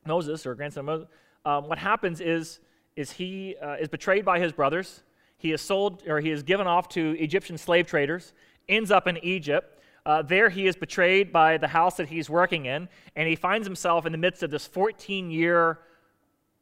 Moses 0.05 0.45
or 0.45 0.55
grandson 0.55 0.81
of 0.81 0.85
Moses, 0.85 1.07
um, 1.43 1.67
what 1.67 1.77
happens 1.77 2.21
is, 2.21 2.59
is 2.95 3.11
he 3.11 3.55
uh, 3.61 3.75
is 3.79 3.87
betrayed 3.87 4.23
by 4.23 4.39
his 4.39 4.51
brothers. 4.51 5.03
He 5.37 5.51
is 5.51 5.61
sold 5.61 6.03
or 6.07 6.19
he 6.19 6.31
is 6.31 6.43
given 6.43 6.67
off 6.67 6.87
to 6.89 7.15
Egyptian 7.17 7.57
slave 7.57 7.87
traders, 7.87 8.33
ends 8.69 8.91
up 8.91 9.07
in 9.07 9.17
Egypt. 9.17 9.80
Uh, 10.05 10.21
there 10.21 10.49
he 10.49 10.65
is 10.67 10.75
betrayed 10.75 11.31
by 11.31 11.57
the 11.57 11.67
house 11.67 11.97
that 11.97 12.09
he's 12.09 12.29
working 12.29 12.65
in, 12.65 12.89
and 13.15 13.27
he 13.27 13.35
finds 13.35 13.67
himself 13.67 14.05
in 14.05 14.11
the 14.11 14.17
midst 14.17 14.41
of 14.41 14.49
this 14.49 14.65
14 14.65 15.29
year 15.29 15.79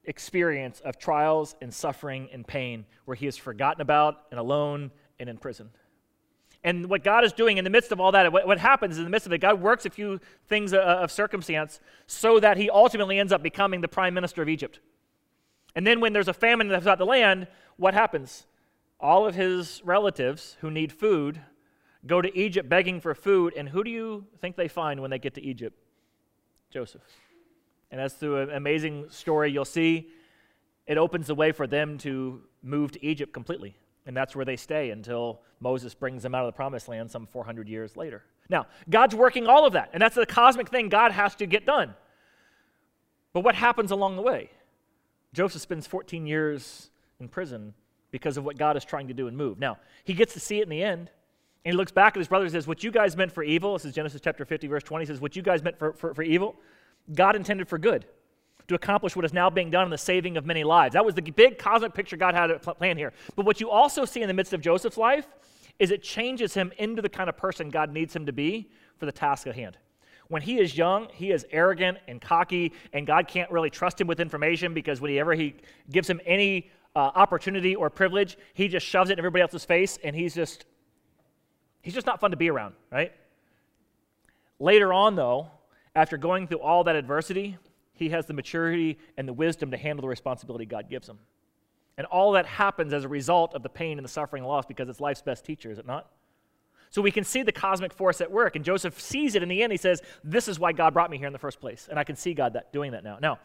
experience 0.06 0.80
of 0.82 0.97
trials 0.97 1.56
and 1.62 1.73
suffering 1.73 2.30
and 2.34 2.45
pain 2.45 2.86
where 3.06 3.15
he 3.15 3.28
is 3.28 3.38
forgotten 3.38 3.82
about 3.82 4.23
and 4.32 4.39
alone 4.39 4.91
and 5.19 5.30
in 5.30 5.38
prison. 5.38 5.69
And 6.63 6.89
what 6.89 7.04
God 7.04 7.23
is 7.23 7.32
doing 7.32 7.58
in 7.58 7.63
the 7.63 7.69
midst 7.69 7.91
of 7.91 8.02
all 8.02 8.12
that, 8.12 8.32
what, 8.34 8.45
what 8.45 8.58
happens 8.58 8.97
in 8.97 9.06
the 9.06 9.10
midst 9.10 9.25
of 9.25 9.32
it, 9.32 9.38
God 9.38 9.62
works 9.62 9.86
a 9.86 9.89
few 9.89 10.19
things 10.47 10.73
uh, 10.73 10.78
of 10.78 11.12
circumstance 11.12 11.80
so 12.06 12.39
that 12.39 12.58
he 12.58 12.69
ultimately 12.69 13.17
ends 13.17 13.32
up 13.32 13.41
becoming 13.41 13.80
the 13.80 13.88
prime 13.88 14.13
minister 14.13 14.41
of 14.41 14.49
Egypt. 14.49 14.80
And 15.75 15.88
then 15.88 16.02
when 16.02 16.12
there's 16.12 16.28
a 16.28 16.34
famine 16.34 16.67
throughout 16.67 16.97
the 16.97 17.06
land, 17.06 17.47
what 17.78 17.93
happens? 17.93 18.45
All 18.99 19.25
of 19.25 19.36
his 19.36 19.82
relatives 19.86 20.58
who 20.60 20.69
need 20.69 20.91
food 20.91 21.39
go 22.06 22.22
to 22.22 22.38
Egypt 22.38 22.70
begging 22.70 23.02
for 23.02 23.14
food, 23.14 23.54
and 23.56 23.68
who 23.68 23.84
do 23.84 23.90
you 23.90 24.26
think 24.40 24.56
they 24.56 24.68
find 24.68 25.02
when 25.02 25.12
they 25.12 25.20
get 25.20 25.36
to 25.36 25.42
Egypt? 25.42 25.78
Joseph. 26.72 27.02
And 27.92 28.00
as 28.00 28.14
through 28.14 28.42
an 28.42 28.52
amazing 28.52 29.10
story 29.10 29.52
you'll 29.52 29.66
see, 29.66 30.10
it 30.86 30.98
opens 30.98 31.28
the 31.28 31.36
way 31.36 31.52
for 31.52 31.68
them 31.68 31.98
to 32.00 32.42
move 32.62 32.92
to 32.94 33.06
Egypt 33.06 33.34
completely. 33.34 33.76
And 34.06 34.16
that's 34.16 34.36
where 34.36 34.46
they 34.46 34.56
stay 34.56 34.92
until 34.92 35.42
Moses 35.60 35.94
brings 35.94 36.24
them 36.24 36.34
out 36.34 36.46
of 36.46 36.48
the 36.48 36.56
promised 36.56 36.88
land 36.88 37.12
some 37.12 37.28
400 37.28 37.68
years 37.68 37.96
later. 37.96 38.24
Now, 38.50 38.66
God's 38.90 39.16
working 39.16 39.46
all 39.48 39.66
of 39.68 39.74
that, 39.74 39.90
and 39.94 40.02
that's 40.02 40.16
the 40.16 40.26
cosmic 40.26 40.70
thing 40.70 40.90
God 40.90 41.12
has 41.12 41.36
to 41.36 41.46
get 41.46 41.66
done. 41.66 41.94
But 43.34 43.42
what 43.42 43.56
happens 43.56 43.92
along 43.92 44.16
the 44.16 44.24
way? 44.24 44.50
Joseph 45.34 45.62
spends 45.62 45.86
14 45.86 46.26
years 46.26 46.90
in 47.20 47.28
prison 47.28 47.74
because 48.12 48.38
of 48.38 48.44
what 48.44 48.58
God 48.58 48.76
is 48.76 48.84
trying 48.84 49.08
to 49.10 49.14
do 49.14 49.28
and 49.28 49.38
move. 49.38 49.60
Now, 49.60 49.78
he 50.04 50.14
gets 50.14 50.34
to 50.34 50.40
see 50.40 50.60
it 50.60 50.64
in 50.64 50.70
the 50.70 50.82
end, 50.82 51.12
and 51.65 51.74
he 51.74 51.78
looks 51.78 51.91
back 51.91 52.15
at 52.15 52.19
his 52.19 52.28
brothers 52.28 52.54
and 52.54 52.62
says, 52.62 52.67
What 52.67 52.84
you 52.84 52.91
guys 52.91 53.17
meant 53.17 53.32
for 53.32 53.43
evil, 53.43 53.74
this 53.74 53.86
is 53.86 53.93
Genesis 53.93 54.22
chapter 54.24 54.45
50, 54.45 54.67
verse 54.67 54.84
20, 54.84 55.06
says, 55.06 55.19
What 55.19 55.36
you 55.36 55.41
guys 55.41 55.62
meant 55.62 55.78
for, 55.78 55.93
for, 55.93 56.13
for 56.13 56.24
evil, 56.24 56.56
God 57.13 57.36
intended 57.36 57.67
for 57.67 57.78
good 57.78 58.06
to 58.69 58.76
accomplish 58.76 59.15
what 59.15 59.26
is 59.26 59.34
now 59.34 59.50
being 59.50 59.69
done 59.69 59.84
in 59.84 59.89
the 59.89 59.98
saving 59.98 60.38
of 60.38 60.45
many 60.45 60.63
lives. 60.63 60.93
That 60.93 61.04
was 61.04 61.15
the 61.15 61.22
big 61.22 61.58
cosmic 61.58 61.93
picture 61.93 62.15
God 62.15 62.36
had 62.36 62.52
at 62.52 62.62
plan 62.62 62.98
here. 62.98 63.13
But 63.36 63.45
what 63.45 63.60
you 63.60 63.69
also 63.69 64.06
see 64.06 64.22
in 64.22 64.28
the 64.28 64.34
midst 64.34 64.54
of 64.54 64.62
Joseph's 64.62 64.98
life 64.98 65.28
is 65.80 65.91
it 65.91 66.04
changes 66.04 66.54
him 66.54 66.72
into 66.78 67.02
the 67.02 67.10
kind 67.10 67.30
of 67.30 67.36
person 67.36 67.69
God 67.69 67.91
needs 67.91 68.15
him 68.15 68.26
to 68.28 68.34
be 68.34 68.69
for 68.98 69.06
the 69.06 69.12
task 69.12 69.48
at 69.48 69.56
hand. 69.56 69.78
When 70.28 70.43
he 70.43 70.60
is 70.60 70.78
young, 70.78 71.08
he 71.12 71.32
is 71.32 71.45
arrogant 71.52 71.98
and 72.08 72.22
cocky, 72.22 72.74
and 72.93 73.08
God 73.08 73.28
can't 73.28 73.50
really 73.50 73.72
trust 73.72 74.00
him 74.00 74.06
with 74.06 74.19
information 74.19 74.76
because 74.76 75.02
whenever 75.02 75.34
he 75.34 75.56
gives 75.91 76.08
him 76.08 76.22
any 76.24 76.69
uh, 76.95 77.00
opportunity 77.00 77.76
or 77.76 77.89
privilege, 77.89 78.38
he 78.54 78.67
just 78.67 78.86
shoves 78.86 79.10
it 79.10 79.13
in 79.13 79.19
everybody 79.19 79.41
else's 79.41 79.65
face, 79.65 79.98
and 80.04 80.15
he's 80.15 80.36
just 80.36 80.65
he's 81.82 81.94
just 81.94 82.08
not 82.08 82.20
fun 82.20 82.32
to 82.32 82.38
be 82.38 82.50
around, 82.50 82.76
right? 82.92 83.12
Later 84.60 84.94
on, 84.94 85.15
though, 85.15 85.50
after 85.96 86.18
going 86.18 86.48
through 86.48 86.60
all 86.60 86.84
that 86.84 86.96
adversity, 86.96 87.58
he 87.94 88.10
has 88.10 88.26
the 88.26 88.34
maturity 88.34 88.98
and 89.18 89.28
the 89.28 89.34
wisdom 89.34 89.72
to 89.72 89.78
handle 89.78 90.02
the 90.02 90.08
responsibility 90.08 90.65
God 90.65 90.89
gives 90.89 91.08
him. 91.08 91.20
And 91.98 92.08
all 92.08 92.32
that 92.34 92.46
happens 92.46 92.94
as 92.94 93.04
a 93.04 93.10
result 93.10 93.54
of 93.54 93.63
the 93.63 93.70
pain 93.70 93.98
and 93.98 94.06
the 94.06 94.10
suffering 94.10 94.44
and 94.44 94.50
loss 94.50 94.65
because 94.65 94.88
it's 94.88 95.02
life's 95.02 95.22
best 95.22 95.44
teacher, 95.44 95.70
is 95.70 95.80
it 95.80 95.86
not? 95.86 96.10
So 96.92 97.02
we 97.02 97.12
can 97.12 97.24
see 97.24 97.44
the 97.44 97.52
cosmic 97.52 97.94
force 97.94 98.22
at 98.22 98.32
work. 98.32 98.56
And 98.56 98.65
Joseph 98.65 99.00
sees 99.00 99.36
it 99.36 99.44
in 99.44 99.50
the 99.50 99.62
end. 99.62 99.72
He 99.72 99.78
says, 99.78 100.02
This 100.24 100.48
is 100.48 100.60
why 100.60 100.72
God 100.72 100.94
brought 100.94 101.12
me 101.12 101.18
here 101.18 101.28
in 101.28 101.34
the 101.34 101.39
first 101.39 101.60
place. 101.60 101.88
And 101.89 102.00
I 102.00 102.04
can 102.04 102.15
see 102.15 102.34
God 102.34 102.54
that, 102.54 102.74
doing 102.74 102.94
that 102.94 103.04
now. 103.04 103.20
Now, 103.22 103.39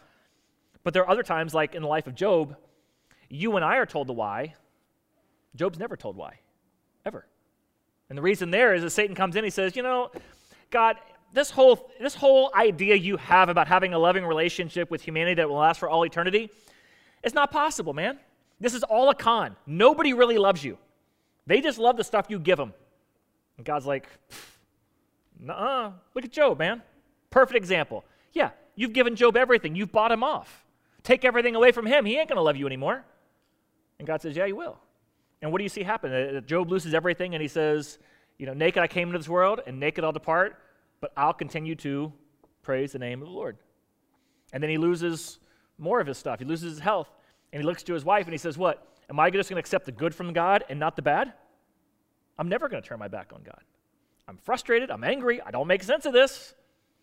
but 0.83 0.95
there 0.95 1.03
are 1.03 1.11
other 1.11 1.23
times, 1.23 1.53
like 1.53 1.75
in 1.75 1.83
the 1.83 1.89
life 1.89 2.07
of 2.07 2.15
Job, 2.15 2.57
you 3.29 3.57
and 3.57 3.65
I 3.65 3.77
are 3.77 3.87
told 3.87 4.07
the 4.07 4.13
why. 4.13 4.55
Job's 5.57 5.79
never 5.79 5.97
told 5.97 6.17
why, 6.17 6.39
ever. 7.05 7.27
And 8.09 8.19
the 8.19 8.23
reason 8.23 8.51
there 8.51 8.75
is 8.75 8.83
that 8.83 8.91
Satan 8.91 9.15
comes 9.15 9.37
in, 9.37 9.45
he 9.45 9.51
says, 9.51 9.77
You 9.77 9.83
know, 9.83 10.11
God, 10.71 10.97
this 11.33 11.51
whole, 11.51 11.91
this 12.01 12.15
whole 12.15 12.51
idea 12.55 12.95
you 12.95 13.17
have 13.17 13.49
about 13.49 13.67
having 13.67 13.95
a 13.95 13.99
loving 13.99 14.25
relationship 14.25 14.91
with 14.91 15.03
humanity 15.03 15.35
that 15.35 15.49
will 15.49 15.57
last 15.57 15.81
for 15.81 15.89
all 15.89 16.05
eternity 16.05 16.51
it's 17.25 17.35
not 17.35 17.51
possible, 17.51 17.95
man. 17.95 18.19
This 18.61 18.75
is 18.75 18.83
all 18.85 19.09
a 19.09 19.15
con. 19.15 19.57
Nobody 19.67 20.13
really 20.13 20.39
loves 20.39 20.63
you. 20.63 20.79
They 21.47 21.61
just 21.61 21.79
love 21.79 21.97
the 21.97 22.05
stuff 22.05 22.27
you 22.29 22.39
give 22.39 22.59
them. 22.59 22.75
And 23.57 23.67
God's 23.67 23.87
like, 23.87 24.07
nah, 25.41 25.93
look 26.15 26.25
at 26.25 26.31
Job, 26.31 26.59
man. 26.59 26.83
Perfect 27.31 27.57
example. 27.57 28.05
Yeah, 28.33 28.51
you've 28.77 28.93
given 28.93 29.17
Job 29.17 29.37
everything. 29.37 29.75
You've 29.75 29.91
bought 29.91 30.13
him 30.13 30.23
off. 30.23 30.65
Take 31.03 31.25
everything 31.25 31.57
away 31.57 31.73
from 31.73 31.87
him. 31.87 32.05
He 32.05 32.19
ain't 32.19 32.29
going 32.29 32.37
to 32.37 32.43
love 32.43 32.57
you 32.57 32.67
anymore. 32.67 33.05
And 33.99 34.07
God 34.07 34.21
says, 34.23 34.37
yeah, 34.37 34.45
you 34.45 34.57
will. 34.57 34.79
And 35.45 35.53
what 35.53 35.59
do 35.59 35.63
you 35.63 35.69
see 35.69 35.85
happen? 35.85 36.13
Uh, 36.13 36.41
Job 36.41 36.69
loses 36.69 36.93
everything 36.93 37.35
and 37.35 37.43
he 37.43 37.47
says, 37.47 37.99
you 38.39 38.47
know, 38.47 38.55
naked 38.55 38.83
I 38.83 38.89
came 38.89 39.09
into 39.09 39.19
this 39.19 39.29
world 39.29 39.61
and 39.65 39.79
naked 39.79 40.03
I'll 40.03 40.11
depart 40.11 40.59
but 41.05 41.13
I'll 41.19 41.35
continue 41.35 41.75
to 41.75 42.11
praise 42.63 42.93
the 42.93 42.99
name 42.99 43.21
of 43.21 43.29
the 43.29 43.35
Lord. 43.35 43.59
And 44.55 44.63
then 44.63 44.71
he 44.71 44.79
loses 44.79 45.39
more 45.77 46.01
of 46.01 46.07
his 46.07 46.17
stuff. 46.17 46.39
He 46.39 46.47
loses 46.47 46.71
his 46.71 46.79
health. 46.79 47.11
And 47.53 47.61
he 47.61 47.67
looks 47.67 47.83
to 47.83 47.93
his 47.93 48.07
wife 48.07 48.25
and 48.25 48.33
he 48.33 48.39
says, 48.39 48.57
What? 48.57 48.89
Am 49.11 49.21
I 49.21 49.29
just 49.29 49.51
going 49.51 49.57
to 49.57 49.61
accept 49.61 49.85
the 49.85 49.93
good 49.93 50.15
from 50.15 50.33
God 50.33 50.65
and 50.71 50.81
not 50.81 50.97
the 50.97 51.03
bad? 51.03 51.35
I'm 52.39 52.49
never 52.49 52.71
going 52.71 52.83
to 52.83 52.89
turn 52.89 52.99
my 52.99 53.09
back 53.09 53.33
on 53.35 53.43
God. 53.43 53.61
I'm 54.27 54.39
frustrated. 54.39 54.91
I'm 54.91 55.05
angry. 55.05 55.43
I 55.43 55.51
don't 55.51 55.67
make 55.67 55.83
sense 55.83 56.07
of 56.07 56.15
this. 56.15 56.55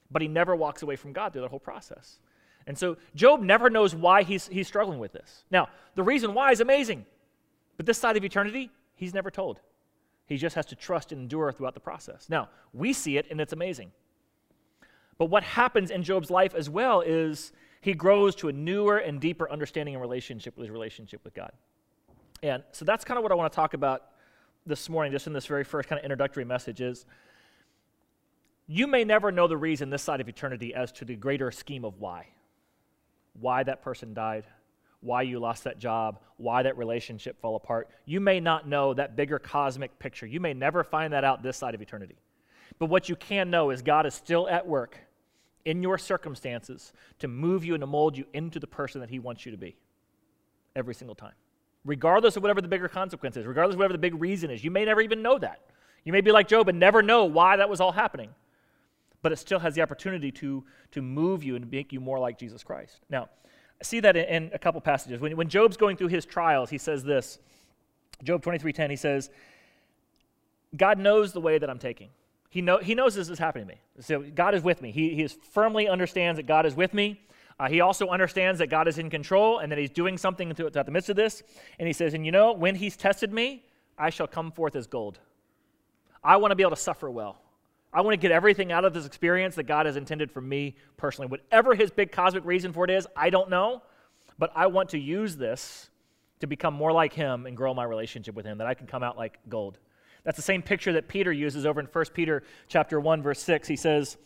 But 0.09 0.23
he 0.23 0.27
never 0.27 0.55
walks 0.55 0.81
away 0.81 0.95
from 0.95 1.13
God 1.13 1.31
through 1.31 1.43
the 1.43 1.47
whole 1.47 1.59
process. 1.59 2.17
And 2.65 2.75
so 2.75 2.97
Job 3.13 3.43
never 3.43 3.69
knows 3.69 3.93
why 3.93 4.23
he's, 4.23 4.47
he's 4.47 4.67
struggling 4.67 4.97
with 4.97 5.13
this. 5.13 5.43
Now, 5.51 5.69
the 5.93 6.01
reason 6.01 6.33
why 6.33 6.51
is 6.51 6.59
amazing. 6.59 7.05
But 7.81 7.87
this 7.87 7.97
side 7.97 8.15
of 8.15 8.23
eternity, 8.23 8.69
he's 8.93 9.11
never 9.11 9.31
told. 9.31 9.59
He 10.27 10.37
just 10.37 10.55
has 10.55 10.67
to 10.67 10.75
trust 10.75 11.11
and 11.11 11.19
endure 11.19 11.51
throughout 11.51 11.73
the 11.73 11.79
process. 11.79 12.27
Now, 12.29 12.47
we 12.73 12.93
see 12.93 13.17
it 13.17 13.25
and 13.31 13.41
it's 13.41 13.53
amazing. 13.53 13.91
But 15.17 15.31
what 15.31 15.41
happens 15.41 15.89
in 15.89 16.03
Job's 16.03 16.29
life 16.29 16.53
as 16.53 16.69
well 16.69 17.01
is 17.01 17.51
he 17.81 17.95
grows 17.95 18.35
to 18.35 18.49
a 18.49 18.53
newer 18.53 18.99
and 18.99 19.19
deeper 19.19 19.51
understanding 19.51 19.95
and 19.95 20.01
relationship 20.03 20.55
with 20.55 20.67
his 20.67 20.71
relationship 20.71 21.21
with 21.23 21.33
God. 21.33 21.53
And 22.43 22.61
so 22.71 22.85
that's 22.85 23.03
kind 23.03 23.17
of 23.17 23.23
what 23.23 23.31
I 23.31 23.35
want 23.35 23.51
to 23.51 23.55
talk 23.55 23.73
about 23.73 24.03
this 24.67 24.87
morning, 24.87 25.11
just 25.11 25.25
in 25.25 25.33
this 25.33 25.47
very 25.47 25.63
first 25.63 25.89
kind 25.89 25.97
of 25.97 26.05
introductory 26.05 26.45
message 26.45 26.81
is 26.81 27.07
you 28.67 28.85
may 28.85 29.03
never 29.03 29.31
know 29.31 29.47
the 29.47 29.57
reason 29.57 29.89
this 29.89 30.03
side 30.03 30.21
of 30.21 30.29
eternity 30.29 30.75
as 30.75 30.91
to 30.91 31.03
the 31.03 31.15
greater 31.15 31.49
scheme 31.49 31.83
of 31.83 31.97
why. 31.97 32.27
Why 33.39 33.63
that 33.63 33.81
person 33.81 34.13
died, 34.13 34.45
why 35.01 35.23
you 35.23 35.39
lost 35.39 35.63
that 35.63 35.79
job, 35.79 36.19
why 36.37 36.63
that 36.63 36.77
relationship 36.77 37.41
fell 37.41 37.55
apart. 37.55 37.89
You 38.05 38.19
may 38.19 38.39
not 38.39 38.67
know 38.67 38.93
that 38.93 39.15
bigger 39.15 39.39
cosmic 39.39 39.97
picture. 39.99 40.25
You 40.25 40.39
may 40.39 40.53
never 40.53 40.83
find 40.83 41.13
that 41.13 41.23
out 41.23 41.43
this 41.43 41.57
side 41.57 41.75
of 41.75 41.81
eternity. 41.81 42.15
But 42.79 42.85
what 42.87 43.09
you 43.09 43.15
can 43.15 43.49
know 43.49 43.71
is 43.71 43.81
God 43.81 44.05
is 44.05 44.13
still 44.13 44.47
at 44.47 44.65
work 44.65 44.97
in 45.65 45.83
your 45.83 45.97
circumstances 45.97 46.93
to 47.19 47.27
move 47.27 47.65
you 47.65 47.73
and 47.73 47.81
to 47.81 47.87
mold 47.87 48.17
you 48.17 48.25
into 48.33 48.59
the 48.59 48.67
person 48.67 49.01
that 49.01 49.09
He 49.09 49.19
wants 49.19 49.45
you 49.45 49.51
to 49.51 49.57
be 49.57 49.75
every 50.75 50.93
single 50.93 51.15
time. 51.15 51.33
Regardless 51.83 52.37
of 52.37 52.43
whatever 52.43 52.61
the 52.61 52.67
bigger 52.67 52.87
consequence 52.87 53.37
is, 53.37 53.45
regardless 53.45 53.73
of 53.73 53.79
whatever 53.79 53.93
the 53.93 53.99
big 53.99 54.19
reason 54.21 54.51
is, 54.51 54.63
you 54.63 54.71
may 54.71 54.85
never 54.85 55.01
even 55.01 55.21
know 55.21 55.37
that. 55.39 55.61
You 56.03 56.11
may 56.11 56.21
be 56.21 56.31
like 56.31 56.47
Job 56.47 56.69
and 56.69 56.79
never 56.79 57.01
know 57.01 57.25
why 57.25 57.57
that 57.57 57.69
was 57.69 57.79
all 57.79 57.91
happening. 57.91 58.29
But 59.21 59.31
it 59.31 59.37
still 59.37 59.59
has 59.59 59.75
the 59.75 59.81
opportunity 59.81 60.31
to, 60.33 60.63
to 60.91 61.01
move 61.01 61.43
you 61.43 61.55
and 61.55 61.69
make 61.69 61.93
you 61.93 61.99
more 61.99 62.19
like 62.19 62.39
Jesus 62.39 62.63
Christ. 62.63 63.01
Now, 63.09 63.29
See 63.81 63.99
that 64.01 64.15
in, 64.15 64.51
a 64.53 64.59
couple 64.59 64.79
passages. 64.81 65.19
When, 65.19 65.35
when 65.37 65.49
Job's 65.49 65.77
going 65.77 65.97
through 65.97 66.09
his 66.09 66.25
trials, 66.25 66.69
he 66.69 66.77
says 66.77 67.03
this. 67.03 67.39
Job 68.23 68.43
23:10, 68.43 68.89
he 68.89 68.95
says, 68.95 69.29
God 70.75 70.99
knows 70.99 71.33
the 71.33 71.41
way 71.41 71.57
that 71.57 71.69
I'm 71.69 71.79
taking. 71.79 72.09
He, 72.49 72.61
know, 72.61 72.77
he 72.77 72.95
knows 72.95 73.15
this 73.15 73.29
is 73.29 73.39
happening 73.39 73.67
to 73.67 73.73
me. 73.73 73.81
So 73.99 74.21
God 74.21 74.53
is 74.53 74.61
with 74.61 74.81
me. 74.81 74.91
He, 74.91 75.15
he 75.15 75.27
firmly 75.27 75.87
understands 75.87 76.37
that 76.37 76.45
God 76.47 76.65
is 76.65 76.75
with 76.75 76.93
me. 76.93 77.21
Uh, 77.59 77.69
he 77.69 77.79
also 77.79 78.07
understands 78.07 78.59
that 78.59 78.67
God 78.67 78.87
is 78.87 78.97
in 78.97 79.09
control 79.09 79.59
and 79.59 79.71
that 79.71 79.77
he's 79.79 79.89
doing 79.89 80.17
something 80.17 80.53
throughout 80.53 80.85
the 80.85 80.91
midst 80.91 81.09
of 81.09 81.15
this. 81.15 81.43
And 81.79 81.87
he 81.87 81.93
says, 81.93 82.13
and 82.13 82.25
you 82.25 82.31
know, 82.31 82.53
when 82.53 82.75
he's 82.75 82.97
tested 82.97 83.31
me, 83.31 83.63
I 83.97 84.09
shall 84.09 84.27
come 84.27 84.51
forth 84.51 84.75
as 84.75 84.87
gold. 84.87 85.19
I 86.23 86.37
want 86.37 86.51
to 86.51 86.55
be 86.55 86.63
able 86.63 86.71
to 86.71 86.81
suffer 86.81 87.09
well. 87.09 87.39
I 87.93 88.01
want 88.01 88.13
to 88.13 88.17
get 88.17 88.31
everything 88.31 88.71
out 88.71 88.85
of 88.85 88.93
this 88.93 89.05
experience 89.05 89.55
that 89.55 89.63
God 89.63 89.85
has 89.85 89.97
intended 89.97 90.31
for 90.31 90.41
me 90.41 90.75
personally. 90.97 91.27
Whatever 91.27 91.75
his 91.75 91.91
big 91.91 92.11
cosmic 92.11 92.45
reason 92.45 92.71
for 92.71 92.85
it 92.85 92.89
is, 92.89 93.07
I 93.15 93.29
don't 93.29 93.49
know. 93.49 93.81
But 94.37 94.51
I 94.55 94.67
want 94.67 94.89
to 94.89 94.99
use 94.99 95.35
this 95.35 95.89
to 96.39 96.47
become 96.47 96.73
more 96.73 96.91
like 96.91 97.13
him 97.13 97.45
and 97.45 97.55
grow 97.55 97.73
my 97.73 97.83
relationship 97.83 98.33
with 98.33 98.45
him, 98.45 98.57
that 98.57 98.67
I 98.67 98.73
can 98.73 98.87
come 98.87 99.03
out 99.03 99.17
like 99.17 99.39
gold. 99.49 99.77
That's 100.23 100.37
the 100.37 100.41
same 100.43 100.61
picture 100.61 100.93
that 100.93 101.07
Peter 101.07 101.31
uses 101.31 101.65
over 101.65 101.79
in 101.79 101.85
1 101.85 102.05
Peter 102.13 102.43
chapter 102.67 102.99
1 102.99 103.21
verse 103.21 103.39
6. 103.39 103.67
He 103.67 103.75
says, 103.75 104.17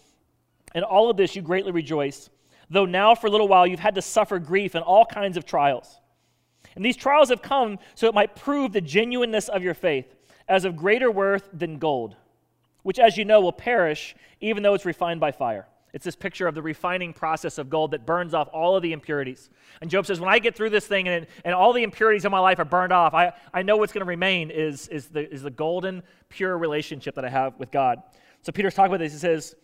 "In 0.74 0.84
all 0.84 1.10
of 1.10 1.18
this 1.18 1.36
you 1.36 1.42
greatly 1.42 1.72
rejoice, 1.72 2.30
though 2.70 2.86
now 2.86 3.16
for 3.16 3.28
a 3.28 3.30
little 3.30 3.48
while 3.48 3.66
you've 3.66 3.80
had 3.80 3.96
to 3.96 4.02
suffer 4.02 4.40
grief 4.40 4.76
and 4.76 4.84
all 4.84 5.06
kinds 5.06 5.38
of 5.38 5.46
trials. 5.46 6.00
And 6.76 6.84
these 6.84 6.98
trials 6.98 7.30
have 7.30 7.42
come 7.42 7.80
so 7.96 8.08
it 8.08 8.14
might 8.14 8.36
prove 8.36 8.74
the 8.74 8.82
genuineness 8.82 9.50
of 9.50 9.64
your 9.64 9.74
faith 9.74 10.16
as 10.48 10.66
of 10.66 10.76
greater 10.76 11.10
worth 11.10 11.50
than 11.54 11.78
gold, 11.78 12.16
which 12.86 13.00
as 13.00 13.18
you 13.18 13.26
know 13.26 13.42
will 13.42 13.52
perish 13.52 14.16
even 14.40 14.62
though 14.62 14.76
it's 14.76 14.86
refined 14.86 15.20
by 15.20 15.32
fire." 15.32 15.68
It's 15.96 16.04
this 16.04 16.16
picture 16.18 16.46
of 16.46 16.56
the 16.56 16.62
refining 16.62 17.14
process 17.14 17.58
of 17.58 17.70
gold 17.70 17.92
that 17.92 18.06
burns 18.06 18.34
off 18.34 18.50
all 18.52 18.76
of 18.76 18.84
the 18.84 18.92
impurities. 18.92 19.50
And 19.80 19.90
Job 19.90 20.06
says, 20.06 20.20
when 20.20 20.28
I 20.28 20.40
get 20.40 20.54
through 20.54 20.72
this 20.72 20.86
thing 20.86 21.08
and, 21.08 21.26
and 21.46 21.56
all 21.56 21.72
the 21.72 21.84
impurities 21.84 22.26
of 22.26 22.34
my 22.34 22.40
life 22.40 22.60
are 22.60 22.66
burned 22.66 22.92
off, 22.92 23.14
I, 23.14 23.32
I 23.54 23.62
know 23.62 23.78
what's 23.78 23.94
going 23.94 24.02
to 24.02 24.06
remain 24.06 24.52
is, 24.52 24.90
is, 24.90 25.08
the, 25.08 25.32
is 25.32 25.42
the 25.42 25.50
golden, 25.50 26.04
pure 26.28 26.58
relationship 26.58 27.16
that 27.16 27.24
I 27.24 27.30
have 27.30 27.58
with 27.58 27.72
God. 27.72 28.04
So 28.42 28.52
Peter's 28.52 28.74
talking 28.74 28.92
about 28.94 29.02
this. 29.06 29.14
He 29.14 29.20
says, 29.20 29.56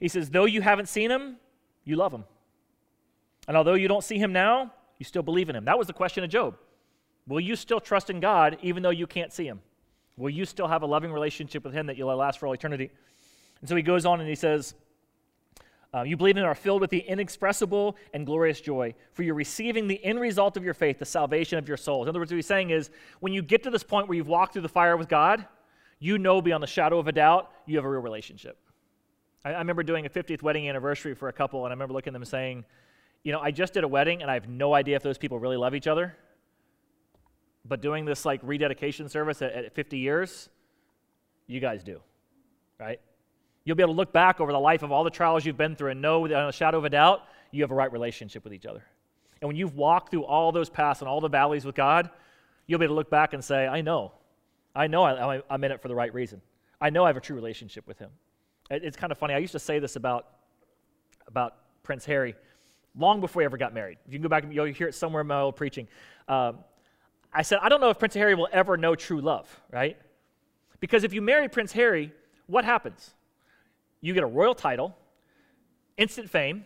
he 0.00 0.08
says, 0.08 0.28
though 0.28 0.46
you 0.46 0.60
haven't 0.60 0.88
seen 0.88 1.08
him, 1.08 1.36
you 1.84 1.94
love 1.94 2.12
him. 2.12 2.24
And 3.46 3.56
although 3.56 3.74
you 3.74 3.86
don't 3.86 4.02
see 4.02 4.18
him 4.18 4.32
now, 4.32 4.72
you 4.98 5.04
still 5.04 5.22
believe 5.22 5.48
in 5.48 5.54
him. 5.54 5.66
That 5.66 5.78
was 5.78 5.86
the 5.86 5.92
question 5.92 6.24
of 6.24 6.30
Job. 6.30 6.56
Will 7.28 7.38
you 7.38 7.54
still 7.54 7.78
trust 7.78 8.10
in 8.10 8.18
God 8.18 8.58
even 8.60 8.82
though 8.82 8.90
you 8.90 9.06
can't 9.06 9.32
see 9.32 9.46
him? 9.46 9.60
Will 10.18 10.30
you 10.30 10.44
still 10.44 10.68
have 10.68 10.82
a 10.82 10.86
loving 10.86 11.12
relationship 11.12 11.64
with 11.64 11.72
him 11.72 11.86
that 11.86 11.96
you'll 11.96 12.14
last 12.14 12.38
for 12.38 12.46
all 12.46 12.52
eternity? 12.52 12.90
And 13.60 13.68
so 13.68 13.76
he 13.76 13.82
goes 13.82 14.04
on 14.04 14.20
and 14.20 14.28
he 14.28 14.34
says, 14.34 14.74
uh, 15.94 16.02
you 16.02 16.16
believe 16.16 16.36
and 16.36 16.44
are 16.44 16.54
filled 16.54 16.82
with 16.82 16.90
the 16.90 16.98
inexpressible 16.98 17.96
and 18.12 18.26
glorious 18.26 18.60
joy, 18.60 18.94
for 19.12 19.22
you're 19.22 19.34
receiving 19.34 19.88
the 19.88 20.02
end 20.04 20.20
result 20.20 20.56
of 20.56 20.64
your 20.64 20.74
faith, 20.74 20.98
the 20.98 21.04
salvation 21.04 21.58
of 21.58 21.66
your 21.66 21.78
souls. 21.78 22.04
In 22.04 22.10
other 22.10 22.18
words, 22.18 22.30
what 22.30 22.36
he's 22.36 22.46
saying 22.46 22.70
is 22.70 22.90
when 23.20 23.32
you 23.32 23.40
get 23.40 23.62
to 23.62 23.70
this 23.70 23.82
point 23.82 24.06
where 24.06 24.16
you've 24.16 24.28
walked 24.28 24.52
through 24.52 24.62
the 24.62 24.68
fire 24.68 24.96
with 24.98 25.08
God, 25.08 25.46
you 25.98 26.18
know 26.18 26.42
beyond 26.42 26.62
the 26.62 26.68
shadow 26.68 26.98
of 26.98 27.08
a 27.08 27.12
doubt 27.12 27.50
you 27.64 27.76
have 27.76 27.86
a 27.86 27.88
real 27.88 28.02
relationship. 28.02 28.58
I, 29.44 29.54
I 29.54 29.58
remember 29.58 29.82
doing 29.82 30.04
a 30.04 30.10
50th 30.10 30.42
wedding 30.42 30.68
anniversary 30.68 31.14
for 31.14 31.28
a 31.28 31.32
couple, 31.32 31.64
and 31.64 31.72
I 31.72 31.74
remember 31.74 31.94
looking 31.94 32.10
at 32.10 32.14
them 32.14 32.24
saying, 32.24 32.66
You 33.22 33.32
know, 33.32 33.40
I 33.40 33.50
just 33.50 33.72
did 33.72 33.82
a 33.82 33.88
wedding, 33.88 34.20
and 34.20 34.30
I 34.30 34.34
have 34.34 34.48
no 34.48 34.74
idea 34.74 34.96
if 34.96 35.02
those 35.02 35.18
people 35.18 35.38
really 35.38 35.56
love 35.56 35.74
each 35.74 35.86
other. 35.86 36.14
But 37.68 37.82
doing 37.82 38.04
this 38.04 38.24
like 38.24 38.40
rededication 38.42 39.08
service 39.08 39.42
at, 39.42 39.52
at 39.52 39.74
50 39.74 39.98
years, 39.98 40.48
you 41.46 41.60
guys 41.60 41.82
do, 41.82 42.00
right? 42.78 43.00
You'll 43.64 43.76
be 43.76 43.82
able 43.82 43.94
to 43.94 43.98
look 43.98 44.12
back 44.12 44.40
over 44.40 44.52
the 44.52 44.58
life 44.58 44.82
of 44.82 44.90
all 44.90 45.04
the 45.04 45.10
trials 45.10 45.44
you've 45.44 45.58
been 45.58 45.76
through 45.76 45.90
and 45.90 46.00
know 46.00 46.20
without 46.20 46.48
a 46.48 46.52
shadow 46.52 46.78
of 46.78 46.84
a 46.84 46.90
doubt 46.90 47.22
you 47.50 47.62
have 47.62 47.70
a 47.70 47.74
right 47.74 47.92
relationship 47.92 48.44
with 48.44 48.54
each 48.54 48.66
other. 48.66 48.82
And 49.40 49.48
when 49.48 49.56
you've 49.56 49.76
walked 49.76 50.10
through 50.10 50.24
all 50.24 50.52
those 50.52 50.70
paths 50.70 51.00
and 51.00 51.08
all 51.08 51.20
the 51.20 51.28
valleys 51.28 51.64
with 51.64 51.74
God, 51.74 52.10
you'll 52.66 52.78
be 52.78 52.84
able 52.84 52.94
to 52.94 52.96
look 52.96 53.10
back 53.10 53.34
and 53.34 53.44
say, 53.44 53.66
I 53.66 53.80
know. 53.82 54.12
I 54.74 54.86
know 54.86 55.04
I, 55.04 55.42
am 55.50 55.64
in 55.64 55.72
it 55.72 55.80
for 55.80 55.88
the 55.88 55.94
right 55.94 56.12
reason. 56.12 56.40
I 56.80 56.90
know 56.90 57.04
I 57.04 57.08
have 57.08 57.16
a 57.16 57.20
true 57.20 57.36
relationship 57.36 57.86
with 57.86 57.98
Him. 57.98 58.10
It's 58.70 58.96
kind 58.96 59.10
of 59.10 59.18
funny. 59.18 59.34
I 59.34 59.38
used 59.38 59.52
to 59.52 59.58
say 59.58 59.78
this 59.78 59.96
about, 59.96 60.26
about 61.26 61.56
Prince 61.82 62.04
Harry 62.04 62.34
long 62.96 63.20
before 63.20 63.42
he 63.42 63.46
ever 63.46 63.56
got 63.56 63.72
married. 63.72 63.98
If 64.06 64.12
you 64.12 64.18
can 64.18 64.22
go 64.22 64.28
back 64.28 64.44
you'll 64.50 64.66
hear 64.66 64.88
it 64.88 64.94
somewhere 64.94 65.20
in 65.22 65.26
my 65.26 65.40
old 65.40 65.56
preaching. 65.56 65.88
Um, 66.26 66.58
I 67.32 67.42
said, 67.42 67.58
I 67.62 67.68
don't 67.68 67.80
know 67.80 67.90
if 67.90 67.98
Prince 67.98 68.14
Harry 68.14 68.34
will 68.34 68.48
ever 68.52 68.76
know 68.76 68.94
true 68.94 69.20
love, 69.20 69.60
right? 69.70 69.96
Because 70.80 71.04
if 71.04 71.12
you 71.12 71.20
marry 71.20 71.48
Prince 71.48 71.72
Harry, 71.72 72.12
what 72.46 72.64
happens? 72.64 73.12
you 74.00 74.14
get 74.14 74.22
a 74.22 74.26
royal 74.26 74.54
title, 74.54 74.96
instant 75.96 76.30
fame, 76.30 76.64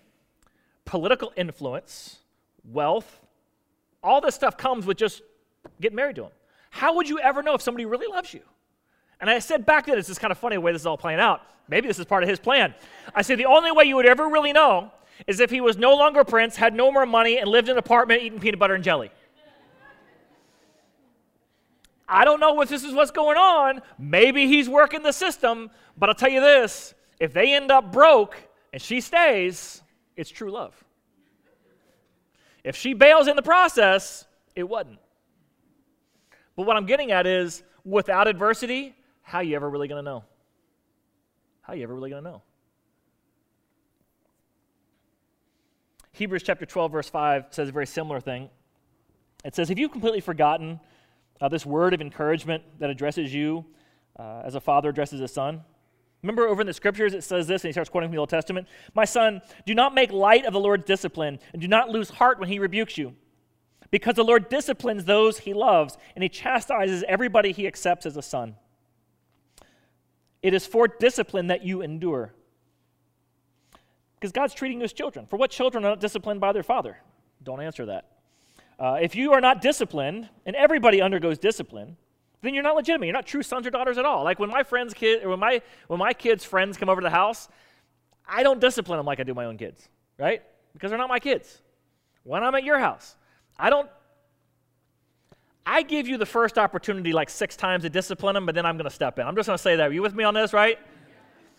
political 0.84 1.32
influence, 1.36 2.18
wealth. 2.64 3.20
All 4.02 4.20
this 4.20 4.34
stuff 4.34 4.56
comes 4.56 4.84
with 4.84 4.96
just 4.96 5.22
getting 5.80 5.96
married 5.96 6.16
to 6.16 6.24
him. 6.24 6.30
How 6.70 6.96
would 6.96 7.08
you 7.08 7.18
ever 7.20 7.42
know 7.42 7.54
if 7.54 7.62
somebody 7.62 7.86
really 7.86 8.06
loves 8.06 8.34
you? 8.34 8.42
And 9.20 9.30
I 9.30 9.38
said 9.38 9.64
back 9.64 9.86
then, 9.86 9.98
it's 9.98 10.08
just 10.08 10.20
kind 10.20 10.32
of 10.32 10.38
funny 10.38 10.56
the 10.56 10.60
way 10.60 10.72
this 10.72 10.82
is 10.82 10.86
all 10.86 10.98
playing 10.98 11.20
out. 11.20 11.42
Maybe 11.68 11.86
this 11.86 11.98
is 11.98 12.04
part 12.04 12.22
of 12.22 12.28
his 12.28 12.40
plan. 12.40 12.74
I 13.14 13.22
said 13.22 13.38
the 13.38 13.46
only 13.46 13.70
way 13.70 13.84
you 13.84 13.96
would 13.96 14.06
ever 14.06 14.28
really 14.28 14.52
know 14.52 14.90
is 15.26 15.38
if 15.38 15.50
he 15.50 15.60
was 15.60 15.76
no 15.76 15.94
longer 15.94 16.24
prince, 16.24 16.56
had 16.56 16.74
no 16.74 16.90
more 16.90 17.06
money, 17.06 17.38
and 17.38 17.48
lived 17.48 17.68
in 17.68 17.72
an 17.72 17.78
apartment 17.78 18.22
eating 18.22 18.40
peanut 18.40 18.58
butter 18.58 18.74
and 18.74 18.82
jelly. 18.82 19.10
I 22.08 22.24
don't 22.24 22.40
know 22.40 22.60
if 22.60 22.68
this 22.68 22.84
is 22.84 22.92
what's 22.92 23.10
going 23.10 23.36
on. 23.36 23.80
Maybe 23.98 24.46
he's 24.46 24.68
working 24.68 25.02
the 25.02 25.12
system, 25.12 25.70
but 25.96 26.08
I'll 26.08 26.14
tell 26.14 26.30
you 26.30 26.40
this 26.40 26.94
if 27.20 27.32
they 27.32 27.54
end 27.54 27.70
up 27.70 27.92
broke 27.92 28.36
and 28.72 28.80
she 28.80 29.00
stays, 29.00 29.82
it's 30.16 30.30
true 30.30 30.50
love. 30.50 30.74
If 32.64 32.76
she 32.76 32.94
bails 32.94 33.28
in 33.28 33.36
the 33.36 33.42
process, 33.42 34.24
it 34.54 34.64
wasn't. 34.64 34.98
But 36.56 36.66
what 36.66 36.76
I'm 36.76 36.86
getting 36.86 37.12
at 37.12 37.26
is 37.26 37.62
without 37.84 38.28
adversity, 38.28 38.94
how 39.22 39.40
you 39.40 39.56
ever 39.56 39.68
really 39.68 39.88
going 39.88 40.04
to 40.04 40.10
know? 40.10 40.24
How 41.62 41.74
you 41.74 41.82
ever 41.82 41.94
really 41.94 42.10
going 42.10 42.22
to 42.22 42.30
know? 42.30 42.42
Hebrews 46.12 46.42
chapter 46.42 46.66
12, 46.66 46.92
verse 46.92 47.08
5 47.08 47.46
says 47.50 47.68
a 47.68 47.72
very 47.72 47.86
similar 47.86 48.20
thing. 48.20 48.50
It 49.44 49.54
says, 49.54 49.68
Have 49.70 49.78
you 49.78 49.88
completely 49.88 50.20
forgotten 50.20 50.78
uh, 51.42 51.48
this 51.48 51.66
word 51.66 51.92
of 51.92 52.00
encouragement 52.00 52.62
that 52.78 52.88
addresses 52.88 53.34
you 53.34 53.66
uh, 54.16 54.42
as 54.44 54.54
a 54.54 54.60
father 54.60 54.90
addresses 54.90 55.20
a 55.20 55.28
son? 55.28 55.62
Remember 56.22 56.46
over 56.46 56.60
in 56.60 56.68
the 56.68 56.72
scriptures 56.72 57.14
it 57.14 57.24
says 57.24 57.48
this, 57.48 57.64
and 57.64 57.68
he 57.68 57.72
starts 57.72 57.90
quoting 57.90 58.08
from 58.08 58.14
the 58.14 58.20
Old 58.20 58.28
Testament 58.28 58.68
My 58.94 59.04
son, 59.04 59.42
do 59.66 59.74
not 59.74 59.92
make 59.92 60.12
light 60.12 60.46
of 60.46 60.52
the 60.52 60.60
Lord's 60.60 60.84
discipline, 60.84 61.40
and 61.52 61.60
do 61.60 61.66
not 61.66 61.90
lose 61.90 62.10
heart 62.10 62.38
when 62.38 62.48
he 62.48 62.60
rebukes 62.60 62.96
you. 62.96 63.16
Because 63.90 64.14
the 64.14 64.24
Lord 64.24 64.48
disciplines 64.48 65.04
those 65.04 65.40
he 65.40 65.52
loves, 65.52 65.98
and 66.14 66.22
he 66.22 66.28
chastises 66.28 67.04
everybody 67.08 67.50
he 67.50 67.66
accepts 67.66 68.06
as 68.06 68.16
a 68.16 68.22
son. 68.22 68.54
It 70.42 70.54
is 70.54 70.64
for 70.64 70.86
discipline 70.86 71.48
that 71.48 71.64
you 71.64 71.82
endure. 71.82 72.32
Because 74.14 74.32
God's 74.32 74.54
treating 74.54 74.78
you 74.78 74.84
as 74.84 74.92
children. 74.92 75.26
For 75.26 75.36
what 75.36 75.50
children 75.50 75.84
are 75.84 75.90
not 75.90 76.00
disciplined 76.00 76.40
by 76.40 76.52
their 76.52 76.62
father? 76.62 76.98
Don't 77.42 77.60
answer 77.60 77.86
that. 77.86 78.11
Uh, 78.82 78.98
if 79.00 79.14
you 79.14 79.32
are 79.32 79.40
not 79.40 79.62
disciplined, 79.62 80.28
and 80.44 80.56
everybody 80.56 81.00
undergoes 81.00 81.38
discipline, 81.38 81.96
then 82.40 82.52
you're 82.52 82.64
not 82.64 82.74
legitimate. 82.74 83.06
You're 83.06 83.12
not 83.12 83.26
true 83.26 83.44
sons 83.44 83.64
or 83.64 83.70
daughters 83.70 83.96
at 83.96 84.04
all. 84.04 84.24
Like 84.24 84.40
when 84.40 84.50
my 84.50 84.64
friends' 84.64 84.92
kid, 84.92 85.22
or 85.22 85.28
when 85.28 85.38
my 85.38 85.62
when 85.86 86.00
my 86.00 86.12
kids' 86.12 86.44
friends 86.44 86.76
come 86.76 86.88
over 86.88 87.00
to 87.00 87.04
the 87.04 87.10
house, 87.10 87.48
I 88.28 88.42
don't 88.42 88.60
discipline 88.60 88.96
them 88.96 89.06
like 89.06 89.20
I 89.20 89.22
do 89.22 89.34
my 89.34 89.44
own 89.44 89.56
kids, 89.56 89.88
right? 90.18 90.42
Because 90.72 90.90
they're 90.90 90.98
not 90.98 91.08
my 91.08 91.20
kids. 91.20 91.62
When 92.24 92.42
I'm 92.42 92.56
at 92.56 92.64
your 92.64 92.80
house, 92.80 93.14
I 93.56 93.70
don't. 93.70 93.88
I 95.64 95.82
give 95.82 96.08
you 96.08 96.16
the 96.18 96.26
first 96.26 96.58
opportunity 96.58 97.12
like 97.12 97.30
six 97.30 97.54
times 97.54 97.84
to 97.84 97.88
discipline 97.88 98.34
them, 98.34 98.46
but 98.46 98.56
then 98.56 98.66
I'm 98.66 98.76
going 98.76 98.90
to 98.90 98.94
step 98.94 99.16
in. 99.20 99.28
I'm 99.28 99.36
just 99.36 99.46
going 99.46 99.56
to 99.56 99.62
say 99.62 99.76
that. 99.76 99.90
Are 99.90 99.92
you 99.92 100.02
with 100.02 100.16
me 100.16 100.24
on 100.24 100.34
this, 100.34 100.52
right? 100.52 100.76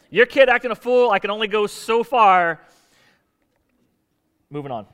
Your 0.10 0.26
kid 0.26 0.50
acting 0.50 0.72
a 0.72 0.76
fool, 0.76 1.10
I 1.12 1.20
can 1.20 1.32
only 1.32 1.48
go 1.48 1.68
so 1.68 2.04
far. 2.04 2.60
Moving 4.50 4.74
on. 4.74 4.88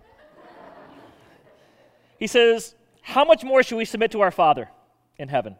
He 2.20 2.28
says, 2.28 2.76
how 3.02 3.26
much 3.26 3.44
more 3.44 3.64
should 3.64 3.78
we 3.78 3.86
submit 3.86 4.12
to 4.12 4.22
our 4.22 4.32
Father 4.32 4.70
in 5.18 5.30
heaven? 5.30 5.56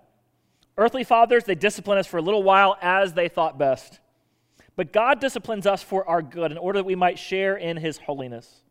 Earthly 0.78 1.04
fathers, 1.04 1.46
they 1.46 1.56
discipline 1.56 1.98
us 1.98 2.08
for 2.08 2.18
a 2.18 2.22
little 2.22 2.44
while 2.44 2.78
as 2.82 3.14
they 3.14 3.28
thought 3.28 3.58
best. 3.58 4.00
But 4.76 4.94
God 4.94 5.20
disciplines 5.20 5.66
us 5.66 5.84
for 5.84 6.08
our 6.08 6.22
good 6.22 6.52
in 6.52 6.58
order 6.58 6.80
that 6.80 6.86
we 6.86 6.96
might 6.96 7.20
share 7.20 7.58
in 7.58 7.78
his 7.78 7.98
holiness. 7.98 8.62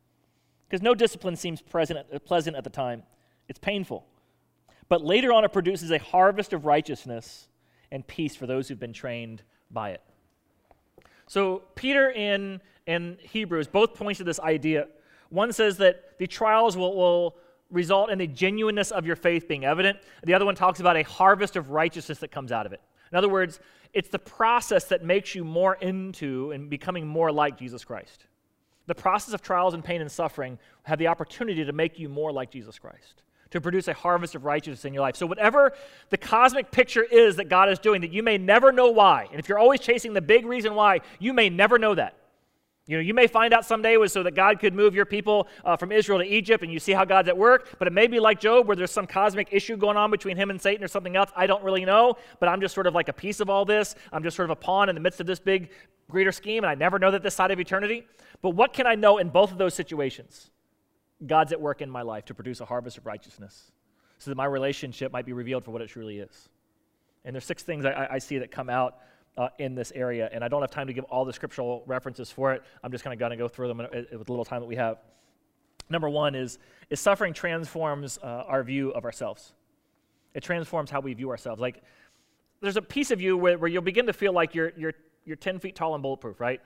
Because 0.68 0.82
no 0.82 0.94
discipline 0.94 1.36
seems 1.36 1.60
present, 1.60 2.06
uh, 2.12 2.18
pleasant 2.18 2.56
at 2.56 2.64
the 2.64 2.70
time, 2.70 3.02
it's 3.48 3.58
painful. 3.58 4.06
But 4.88 5.04
later 5.04 5.32
on, 5.32 5.44
it 5.44 5.52
produces 5.52 5.90
a 5.90 5.98
harvest 5.98 6.52
of 6.52 6.64
righteousness 6.64 7.48
and 7.90 8.06
peace 8.06 8.36
for 8.36 8.46
those 8.46 8.68
who've 8.68 8.80
been 8.80 8.92
trained 8.92 9.42
by 9.70 9.90
it. 9.90 10.02
So, 11.26 11.62
Peter 11.74 12.10
in, 12.10 12.60
in 12.86 13.18
Hebrews 13.20 13.66
both 13.66 13.94
points 13.94 14.18
to 14.18 14.24
this 14.24 14.40
idea. 14.40 14.88
One 15.28 15.52
says 15.52 15.76
that 15.78 16.18
the 16.18 16.26
trials 16.26 16.74
will, 16.76 16.96
will 16.96 17.36
result 17.70 18.10
in 18.10 18.18
the 18.18 18.26
genuineness 18.26 18.90
of 18.90 19.06
your 19.06 19.16
faith 19.16 19.48
being 19.48 19.64
evident. 19.64 19.98
The 20.24 20.34
other 20.34 20.44
one 20.44 20.54
talks 20.54 20.80
about 20.80 20.96
a 20.96 21.02
harvest 21.02 21.56
of 21.56 21.70
righteousness 21.70 22.18
that 22.18 22.30
comes 22.30 22.52
out 22.52 22.66
of 22.66 22.72
it. 22.72 22.80
In 23.12 23.18
other 23.18 23.28
words, 23.28 23.60
it's 23.94 24.08
the 24.08 24.18
process 24.18 24.84
that 24.84 25.04
makes 25.04 25.34
you 25.34 25.44
more 25.44 25.74
into 25.74 26.50
and 26.52 26.68
becoming 26.68 27.06
more 27.06 27.32
like 27.32 27.58
Jesus 27.58 27.84
Christ. 27.84 28.26
The 28.86 28.94
process 28.94 29.34
of 29.34 29.42
trials 29.42 29.74
and 29.74 29.84
pain 29.84 30.00
and 30.00 30.10
suffering 30.10 30.58
have 30.84 30.98
the 30.98 31.08
opportunity 31.08 31.64
to 31.64 31.72
make 31.72 31.98
you 31.98 32.08
more 32.08 32.32
like 32.32 32.50
Jesus 32.50 32.78
Christ, 32.78 33.22
to 33.50 33.60
produce 33.60 33.86
a 33.88 33.92
harvest 33.92 34.34
of 34.34 34.44
righteousness 34.44 34.84
in 34.84 34.94
your 34.94 35.02
life. 35.02 35.16
So, 35.16 35.26
whatever 35.26 35.72
the 36.08 36.16
cosmic 36.16 36.70
picture 36.70 37.02
is 37.02 37.36
that 37.36 37.50
God 37.50 37.70
is 37.70 37.78
doing, 37.78 38.00
that 38.00 38.12
you 38.12 38.22
may 38.22 38.38
never 38.38 38.72
know 38.72 38.90
why, 38.90 39.26
and 39.30 39.38
if 39.38 39.48
you're 39.48 39.58
always 39.58 39.80
chasing 39.80 40.14
the 40.14 40.22
big 40.22 40.46
reason 40.46 40.74
why, 40.74 41.00
you 41.18 41.34
may 41.34 41.50
never 41.50 41.78
know 41.78 41.94
that. 41.94 42.17
You 42.88 42.96
know, 42.96 43.02
you 43.02 43.12
may 43.12 43.26
find 43.26 43.52
out 43.52 43.66
someday 43.66 43.92
it 43.92 44.00
was 44.00 44.14
so 44.14 44.22
that 44.22 44.34
God 44.34 44.58
could 44.60 44.74
move 44.74 44.94
your 44.94 45.04
people 45.04 45.46
uh, 45.62 45.76
from 45.76 45.92
Israel 45.92 46.20
to 46.20 46.24
Egypt, 46.24 46.64
and 46.64 46.72
you 46.72 46.80
see 46.80 46.92
how 46.92 47.04
God's 47.04 47.28
at 47.28 47.36
work. 47.36 47.76
But 47.78 47.86
it 47.86 47.92
may 47.92 48.06
be 48.06 48.18
like 48.18 48.40
Job, 48.40 48.66
where 48.66 48.74
there's 48.74 48.90
some 48.90 49.06
cosmic 49.06 49.48
issue 49.52 49.76
going 49.76 49.98
on 49.98 50.10
between 50.10 50.38
him 50.38 50.48
and 50.48 50.58
Satan, 50.58 50.82
or 50.82 50.88
something 50.88 51.14
else. 51.14 51.30
I 51.36 51.46
don't 51.46 51.62
really 51.62 51.84
know, 51.84 52.16
but 52.40 52.48
I'm 52.48 52.62
just 52.62 52.74
sort 52.74 52.86
of 52.86 52.94
like 52.94 53.10
a 53.10 53.12
piece 53.12 53.40
of 53.40 53.50
all 53.50 53.66
this. 53.66 53.94
I'm 54.10 54.22
just 54.22 54.36
sort 54.36 54.50
of 54.50 54.52
a 54.52 54.60
pawn 54.60 54.88
in 54.88 54.94
the 54.94 55.02
midst 55.02 55.20
of 55.20 55.26
this 55.26 55.38
big, 55.38 55.68
greater 56.10 56.32
scheme, 56.32 56.64
and 56.64 56.70
I 56.70 56.74
never 56.74 56.98
know 56.98 57.10
that 57.10 57.22
this 57.22 57.34
side 57.34 57.50
of 57.50 57.60
eternity. 57.60 58.06
But 58.40 58.50
what 58.50 58.72
can 58.72 58.86
I 58.86 58.94
know 58.94 59.18
in 59.18 59.28
both 59.28 59.52
of 59.52 59.58
those 59.58 59.74
situations? 59.74 60.50
God's 61.26 61.52
at 61.52 61.60
work 61.60 61.82
in 61.82 61.90
my 61.90 62.02
life 62.02 62.24
to 62.26 62.34
produce 62.34 62.60
a 62.60 62.64
harvest 62.64 62.96
of 62.96 63.04
righteousness, 63.04 63.70
so 64.16 64.30
that 64.30 64.36
my 64.36 64.46
relationship 64.46 65.12
might 65.12 65.26
be 65.26 65.34
revealed 65.34 65.62
for 65.62 65.72
what 65.72 65.82
it 65.82 65.88
truly 65.88 66.20
is. 66.20 66.48
And 67.26 67.34
there's 67.34 67.44
six 67.44 67.62
things 67.62 67.84
I, 67.84 68.08
I 68.12 68.18
see 68.18 68.38
that 68.38 68.50
come 68.50 68.70
out 68.70 68.96
uh, 69.38 69.48
in 69.58 69.74
this 69.74 69.92
area. 69.94 70.28
And 70.32 70.42
I 70.42 70.48
don't 70.48 70.60
have 70.60 70.70
time 70.70 70.88
to 70.88 70.92
give 70.92 71.04
all 71.04 71.24
the 71.24 71.32
scriptural 71.32 71.84
references 71.86 72.30
for 72.30 72.52
it. 72.52 72.62
I'm 72.82 72.90
just 72.90 73.04
kind 73.04 73.14
of 73.14 73.20
going 73.20 73.30
to 73.30 73.36
go 73.36 73.48
through 73.48 73.68
them 73.68 73.78
with 73.78 74.26
the 74.26 74.32
little 74.32 74.44
time 74.44 74.60
that 74.60 74.66
we 74.66 74.76
have. 74.76 74.98
Number 75.88 76.10
one 76.10 76.34
is, 76.34 76.58
is 76.90 77.00
suffering 77.00 77.32
transforms 77.32 78.18
uh, 78.22 78.44
our 78.46 78.62
view 78.64 78.90
of 78.90 79.04
ourselves. 79.04 79.54
It 80.34 80.42
transforms 80.42 80.90
how 80.90 81.00
we 81.00 81.14
view 81.14 81.30
ourselves. 81.30 81.60
Like, 81.60 81.82
there's 82.60 82.76
a 82.76 82.82
piece 82.82 83.12
of 83.12 83.20
you 83.20 83.36
where, 83.36 83.56
where 83.56 83.70
you'll 83.70 83.82
begin 83.82 84.06
to 84.06 84.12
feel 84.12 84.32
like 84.32 84.54
you're, 84.54 84.72
you're, 84.76 84.94
you're 85.24 85.36
10 85.36 85.60
feet 85.60 85.76
tall 85.76 85.94
and 85.94 86.02
bulletproof, 86.02 86.40
right? 86.40 86.60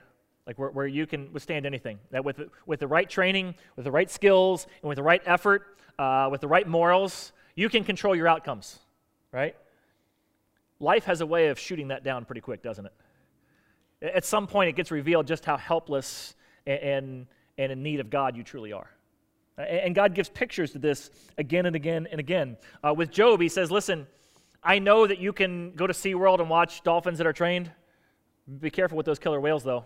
Like 0.47 0.57
where, 0.57 0.71
where 0.71 0.87
you 0.87 1.05
can 1.05 1.31
withstand 1.31 1.67
anything. 1.67 1.99
That 2.09 2.25
with, 2.25 2.41
with 2.65 2.79
the 2.79 2.87
right 2.87 3.09
training, 3.09 3.53
with 3.75 3.85
the 3.85 3.91
right 3.91 4.09
skills, 4.09 4.65
and 4.81 4.89
with 4.89 4.97
the 4.97 5.03
right 5.03 5.21
effort, 5.25 5.77
uh, 5.99 6.27
with 6.31 6.41
the 6.41 6.47
right 6.47 6.67
morals, 6.67 7.31
you 7.55 7.69
can 7.69 7.83
control 7.83 8.15
your 8.15 8.27
outcomes, 8.27 8.79
right? 9.31 9.55
Life 10.83 11.05
has 11.05 11.21
a 11.21 11.25
way 11.25 11.47
of 11.47 11.57
shooting 11.57 11.87
that 11.87 12.03
down 12.03 12.25
pretty 12.25 12.41
quick, 12.41 12.61
doesn't 12.61 12.85
it? 12.85 12.93
At 14.13 14.25
some 14.25 14.47
point, 14.47 14.69
it 14.69 14.75
gets 14.75 14.91
revealed 14.91 15.25
just 15.25 15.45
how 15.45 15.57
helpless 15.57 16.35
and, 16.67 17.25
and 17.57 17.71
in 17.71 17.81
need 17.81 17.99
of 17.99 18.09
God 18.09 18.35
you 18.35 18.43
truly 18.43 18.73
are. 18.73 18.89
And 19.57 19.95
God 19.95 20.13
gives 20.15 20.29
pictures 20.29 20.71
to 20.71 20.79
this 20.79 21.11
again 21.37 21.65
and 21.65 21.75
again 21.75 22.07
and 22.11 22.19
again. 22.19 22.57
Uh, 22.83 22.93
with 22.93 23.11
Job, 23.11 23.39
he 23.39 23.49
says, 23.49 23.71
Listen, 23.71 24.07
I 24.63 24.79
know 24.79 25.05
that 25.07 25.19
you 25.19 25.31
can 25.31 25.73
go 25.73 25.87
to 25.87 25.93
SeaWorld 25.93 26.39
and 26.39 26.49
watch 26.49 26.83
dolphins 26.83 27.19
that 27.19 27.27
are 27.27 27.33
trained. 27.33 27.71
Be 28.59 28.69
careful 28.69 28.97
with 28.97 29.05
those 29.05 29.19
killer 29.19 29.39
whales, 29.39 29.63
though. 29.63 29.85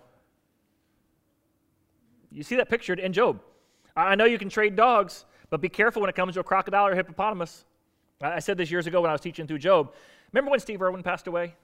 You 2.32 2.44
see 2.44 2.56
that 2.56 2.70
pictured 2.70 3.00
in 3.00 3.14
Job. 3.14 3.42
I 3.96 4.16
know 4.16 4.26
you 4.26 4.38
can 4.38 4.50
trade 4.50 4.76
dogs, 4.76 5.26
but 5.50 5.62
be 5.62 5.70
careful 5.70 6.02
when 6.02 6.10
it 6.10 6.16
comes 6.16 6.36
to 6.36 6.40
a 6.40 6.44
crocodile 6.44 6.88
or 6.88 6.96
hippopotamus. 6.96 7.66
I 8.22 8.40
said 8.40 8.58
this 8.58 8.72
years 8.72 8.88
ago 8.88 9.02
when 9.02 9.10
I 9.10 9.14
was 9.14 9.22
teaching 9.22 9.48
through 9.48 9.60
Job. 9.60 9.94
Remember 10.32 10.52
when 10.52 10.60
Steve 10.60 10.82
Irwin 10.82 11.04
passed 11.04 11.28
away? 11.28 11.56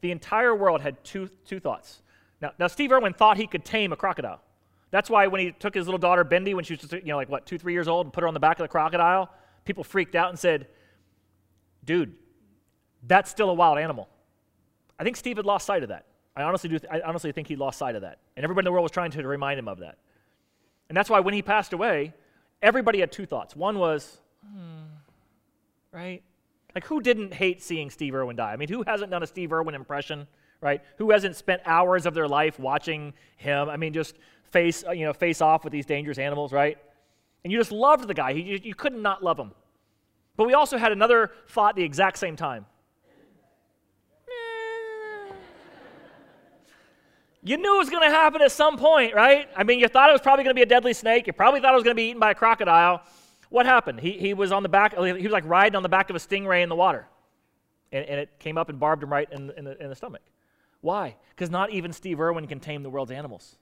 The 0.00 0.10
entire 0.10 0.54
world 0.54 0.80
had 0.80 1.02
two, 1.04 1.28
two 1.46 1.60
thoughts. 1.60 2.02
Now, 2.40 2.52
now, 2.58 2.66
Steve 2.66 2.92
Irwin 2.92 3.14
thought 3.14 3.36
he 3.36 3.46
could 3.46 3.64
tame 3.64 3.92
a 3.92 3.96
crocodile. 3.96 4.42
That's 4.90 5.08
why 5.08 5.26
when 5.28 5.40
he 5.40 5.52
took 5.52 5.74
his 5.74 5.86
little 5.86 5.98
daughter, 5.98 6.24
Bindi, 6.24 6.54
when 6.54 6.64
she 6.64 6.74
was 6.74 6.80
just, 6.80 6.92
you 6.92 7.04
know, 7.04 7.16
like 7.16 7.28
what, 7.28 7.46
two, 7.46 7.58
three 7.58 7.72
years 7.72 7.88
old, 7.88 8.06
and 8.06 8.12
put 8.12 8.22
her 8.22 8.28
on 8.28 8.34
the 8.34 8.40
back 8.40 8.58
of 8.58 8.64
the 8.64 8.68
crocodile, 8.68 9.30
people 9.64 9.82
freaked 9.82 10.14
out 10.14 10.28
and 10.30 10.38
said, 10.38 10.66
dude, 11.84 12.14
that's 13.06 13.30
still 13.30 13.50
a 13.50 13.54
wild 13.54 13.78
animal. 13.78 14.08
I 14.98 15.04
think 15.04 15.16
Steve 15.16 15.36
had 15.36 15.46
lost 15.46 15.66
sight 15.66 15.82
of 15.82 15.88
that. 15.88 16.06
I 16.36 16.42
honestly, 16.42 16.68
do 16.68 16.78
th- 16.78 16.92
I 16.92 17.00
honestly 17.00 17.32
think 17.32 17.48
he 17.48 17.56
lost 17.56 17.78
sight 17.78 17.94
of 17.94 18.02
that. 18.02 18.18
And 18.36 18.44
everybody 18.44 18.64
in 18.64 18.66
the 18.66 18.72
world 18.72 18.82
was 18.82 18.92
trying 18.92 19.10
to 19.12 19.26
remind 19.26 19.58
him 19.58 19.68
of 19.68 19.78
that. 19.78 19.98
And 20.88 20.96
that's 20.96 21.08
why 21.08 21.20
when 21.20 21.34
he 21.34 21.42
passed 21.42 21.72
away, 21.72 22.12
everybody 22.60 23.00
had 23.00 23.10
two 23.10 23.26
thoughts. 23.26 23.56
One 23.56 23.78
was, 23.78 24.18
hmm, 24.44 24.84
right? 25.92 26.22
Like, 26.74 26.86
who 26.86 27.00
didn't 27.00 27.32
hate 27.32 27.62
seeing 27.62 27.90
Steve 27.90 28.14
Irwin 28.14 28.36
die? 28.36 28.52
I 28.52 28.56
mean, 28.56 28.68
who 28.68 28.82
hasn't 28.86 29.10
done 29.10 29.22
a 29.22 29.26
Steve 29.26 29.52
Irwin 29.52 29.74
impression, 29.74 30.26
right? 30.60 30.82
Who 30.98 31.10
hasn't 31.10 31.36
spent 31.36 31.62
hours 31.64 32.04
of 32.04 32.14
their 32.14 32.26
life 32.26 32.58
watching 32.58 33.12
him? 33.36 33.68
I 33.68 33.76
mean, 33.76 33.92
just 33.92 34.16
face, 34.50 34.84
uh, 34.86 34.90
you 34.90 35.04
know, 35.04 35.12
face 35.12 35.40
off 35.40 35.62
with 35.62 35.72
these 35.72 35.86
dangerous 35.86 36.18
animals, 36.18 36.52
right? 36.52 36.76
And 37.44 37.52
you 37.52 37.58
just 37.58 37.72
loved 37.72 38.08
the 38.08 38.14
guy. 38.14 38.30
You, 38.30 38.58
you 38.62 38.74
couldn't 38.74 39.02
not 39.02 39.22
love 39.22 39.38
him. 39.38 39.52
But 40.36 40.46
we 40.46 40.54
also 40.54 40.78
had 40.78 40.90
another 40.90 41.30
thought 41.48 41.76
the 41.76 41.84
exact 41.84 42.18
same 42.18 42.34
time. 42.34 42.66
you 47.44 47.58
knew 47.58 47.76
it 47.76 47.78
was 47.78 47.90
going 47.90 48.08
to 48.08 48.14
happen 48.14 48.40
at 48.40 48.50
some 48.50 48.78
point, 48.78 49.14
right? 49.14 49.48
I 49.54 49.64
mean, 49.64 49.78
you 49.78 49.86
thought 49.86 50.08
it 50.08 50.12
was 50.12 50.22
probably 50.22 50.44
going 50.44 50.56
to 50.56 50.58
be 50.58 50.62
a 50.62 50.66
deadly 50.66 50.94
snake. 50.94 51.26
You 51.26 51.34
probably 51.34 51.60
thought 51.60 51.72
it 51.72 51.76
was 51.76 51.84
going 51.84 51.94
to 51.94 52.00
be 52.00 52.08
eaten 52.08 52.18
by 52.18 52.30
a 52.30 52.34
crocodile. 52.34 53.02
What 53.50 53.66
happened? 53.66 54.00
He, 54.00 54.12
he 54.12 54.34
was 54.34 54.52
on 54.52 54.62
the 54.62 54.68
back, 54.68 54.94
he 54.96 55.12
was 55.12 55.32
like 55.32 55.44
riding 55.46 55.76
on 55.76 55.82
the 55.82 55.88
back 55.88 56.10
of 56.10 56.16
a 56.16 56.18
stingray 56.18 56.62
in 56.62 56.68
the 56.68 56.76
water. 56.76 57.06
And, 57.92 58.04
and 58.06 58.20
it 58.20 58.38
came 58.38 58.58
up 58.58 58.68
and 58.68 58.80
barbed 58.80 59.02
him 59.02 59.12
right 59.12 59.28
in, 59.30 59.50
in, 59.56 59.64
the, 59.64 59.82
in 59.82 59.88
the 59.88 59.96
stomach. 59.96 60.22
Why? 60.80 61.16
Because 61.30 61.50
not 61.50 61.70
even 61.70 61.92
Steve 61.92 62.20
Irwin 62.20 62.46
can 62.46 62.60
tame 62.60 62.82
the 62.82 62.90
world's 62.90 63.10
animals. 63.10 63.56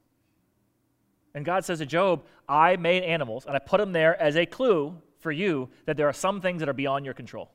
And 1.35 1.45
God 1.45 1.64
says 1.64 1.79
to 1.79 1.87
Job, 1.87 2.25
I 2.49 2.77
made 2.77 3.05
animals 3.05 3.47
and 3.47 3.55
I 3.55 3.59
put 3.59 3.79
them 3.79 3.92
there 3.92 4.21
as 4.21 4.37
a 4.37 4.45
clue 4.45 5.01
for 5.21 5.33
you 5.33 5.68
that 5.87 5.97
there 5.97 6.09
are 6.09 6.12
some 6.12 6.40
things 6.40 6.61
that 6.61 6.68
are 6.68 6.75
beyond 6.75 7.05
your 7.05 7.14
control. 7.14 7.51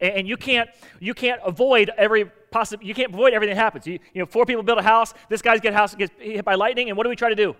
And, 0.00 0.14
and 0.14 0.28
you 0.28 0.36
can't 0.36 0.68
you 1.00 1.14
can't 1.14 1.40
avoid 1.44 1.90
every 1.96 2.26
possible 2.50 2.84
you 2.84 2.94
can't 2.94 3.12
avoid 3.12 3.32
everything 3.32 3.56
that 3.56 3.62
happens. 3.62 3.86
You, 3.86 3.98
you 4.12 4.20
know, 4.20 4.26
four 4.26 4.44
people 4.44 4.62
build 4.62 4.78
a 4.78 4.82
house, 4.82 5.14
this 5.28 5.40
guy's 5.40 5.60
get 5.60 5.72
house 5.72 5.94
gets 5.94 6.12
hit 6.18 6.44
by 6.44 6.54
lightning, 6.56 6.88
and 6.88 6.96
what 6.96 7.04
do 7.04 7.10
we 7.10 7.16
try 7.16 7.30
to 7.30 7.36
do? 7.36 7.56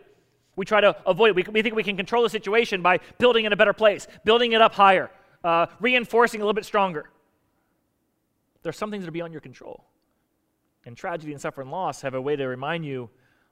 We 0.58 0.64
try 0.64 0.80
to 0.80 0.96
avoid 1.06 1.30
it. 1.30 1.36
We, 1.36 1.44
we 1.52 1.62
think 1.62 1.76
we 1.76 1.84
can 1.84 1.96
control 1.96 2.24
the 2.24 2.28
situation 2.28 2.82
by 2.82 2.98
building 3.18 3.44
in 3.44 3.52
a 3.52 3.56
better 3.56 3.72
place, 3.72 4.08
building 4.24 4.52
it 4.52 4.60
up 4.60 4.74
higher, 4.74 5.08
uh, 5.44 5.66
reinforcing 5.78 6.40
a 6.40 6.44
little 6.44 6.52
bit 6.52 6.64
stronger. 6.64 7.08
There 8.64 8.70
are 8.70 8.72
some 8.72 8.90
things 8.90 9.04
that 9.04 9.08
are 9.08 9.12
beyond 9.12 9.32
your 9.32 9.40
control. 9.40 9.84
And 10.84 10.96
tragedy 10.96 11.30
and 11.30 11.40
suffering 11.40 11.66
and 11.66 11.72
loss 11.72 12.02
have 12.02 12.14
a 12.14 12.20
way 12.20 12.34
to 12.34 12.44
remind 12.48 12.84
you 12.84 13.08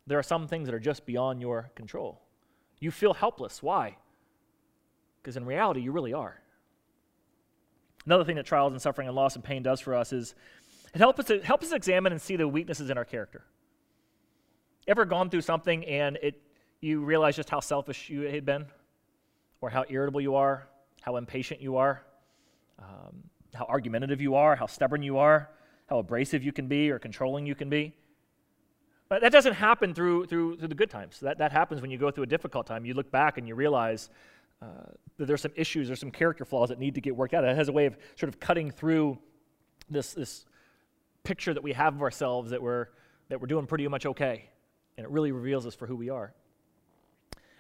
there 0.09 0.19
are 0.19 0.23
some 0.25 0.49
things 0.49 0.67
that 0.67 0.75
are 0.75 0.81
just 0.81 1.07
beyond 1.07 1.41
your 1.41 1.71
control. 1.77 2.21
You 2.81 2.91
feel 2.91 3.15
helpless. 3.15 3.63
Why? 3.63 3.97
Because 5.23 5.37
in 5.37 5.47
reality, 5.47 5.83
you 5.83 5.93
really 5.93 6.13
are. 6.13 6.41
Another 8.05 8.25
thing 8.25 8.35
that 8.35 8.47
trials 8.47 8.73
and 8.73 8.83
suffering 8.83 9.07
and 9.07 9.15
loss 9.15 9.37
and 9.37 9.45
pain 9.45 9.63
does 9.63 9.79
for 9.81 9.95
us 9.95 10.13
is 10.13 10.35
it 10.93 10.99
helps 10.99 11.21
us, 11.21 11.31
it 11.31 11.45
helps 11.45 11.67
us 11.67 11.73
examine 11.73 12.11
and 12.11 12.21
see 12.21 12.35
the 12.35 12.49
weaknesses 12.49 12.91
in 12.91 12.99
our 12.99 13.05
character. 13.05 13.45
Ever 14.89 15.05
gone 15.05 15.31
through 15.31 15.43
something 15.43 15.85
and 15.85 16.19
it 16.21 16.41
you 16.87 17.01
realize 17.01 17.37
just 17.37 17.51
how 17.51 17.61
selfish 17.61 18.09
you 18.09 18.23
had 18.23 18.45
been, 18.45 18.67
or 19.61 19.71
how 19.71 19.85
irritable 19.89 20.21
you 20.21 20.37
are, 20.37 20.69
how 21.03 21.17
impatient 21.17 21.61
you 21.61 21.77
are, 21.77 22.03
um, 22.79 23.23
how 23.55 23.65
argumentative 23.67 24.21
you 24.21 24.35
are, 24.35 24.55
how 24.57 24.67
stubborn 24.67 25.03
you 25.03 25.19
are, 25.19 25.51
how 25.87 25.99
abrasive 25.99 26.43
you 26.43 26.53
can 26.53 26.69
be 26.69 26.91
or 26.91 26.99
controlling 26.99 27.47
you 27.47 27.55
can 27.55 27.69
be. 27.69 27.95
But 29.09 29.23
that 29.23 29.33
doesn't 29.33 29.55
happen 29.55 29.95
through, 29.95 30.27
through, 30.27 30.59
through 30.59 30.69
the 30.69 30.75
good 30.75 30.91
times. 30.91 31.21
That, 31.21 31.39
that 31.39 31.53
happens 31.53 31.81
when 31.81 31.91
you 31.91 31.99
go 31.99 32.11
through 32.11 32.25
a 32.25 32.29
difficult 32.29 32.67
time. 32.67 32.85
You 32.85 32.95
look 32.95 33.11
back 33.11 33.39
and 33.39 33.47
you 33.47 33.55
realize 33.55 34.11
uh, 34.61 34.67
that 35.17 35.27
there's 35.27 35.43
some 35.43 35.53
issues, 35.55 35.87
there's 35.87 36.01
some 36.01 36.11
character 36.11 36.45
flaws 36.45 36.71
that 36.71 36.79
need 36.79 36.97
to 36.97 37.01
get 37.01 37.17
worked 37.17 37.35
out. 37.35 37.45
It 37.45 37.57
has 37.57 37.69
a 37.69 37.73
way 37.73 37.87
of 37.87 37.97
sort 38.17 38.29
of 38.29 38.41
cutting 38.41 38.71
through 38.71 39.19
this, 39.89 40.13
this 40.13 40.45
picture 41.23 41.55
that 41.55 41.63
we 41.63 41.73
have 41.73 41.95
of 41.95 42.03
ourselves 42.03 42.51
that 42.51 42.61
we're, 42.61 42.89
that 43.29 43.41
we're 43.41 43.47
doing 43.47 43.67
pretty 43.67 43.87
much 43.87 44.07
okay. 44.07 44.51
And 44.97 45.05
it 45.05 45.11
really 45.11 45.31
reveals 45.31 45.67
us 45.67 45.75
for 45.75 45.87
who 45.87 45.95
we 45.95 46.11
are. 46.11 46.35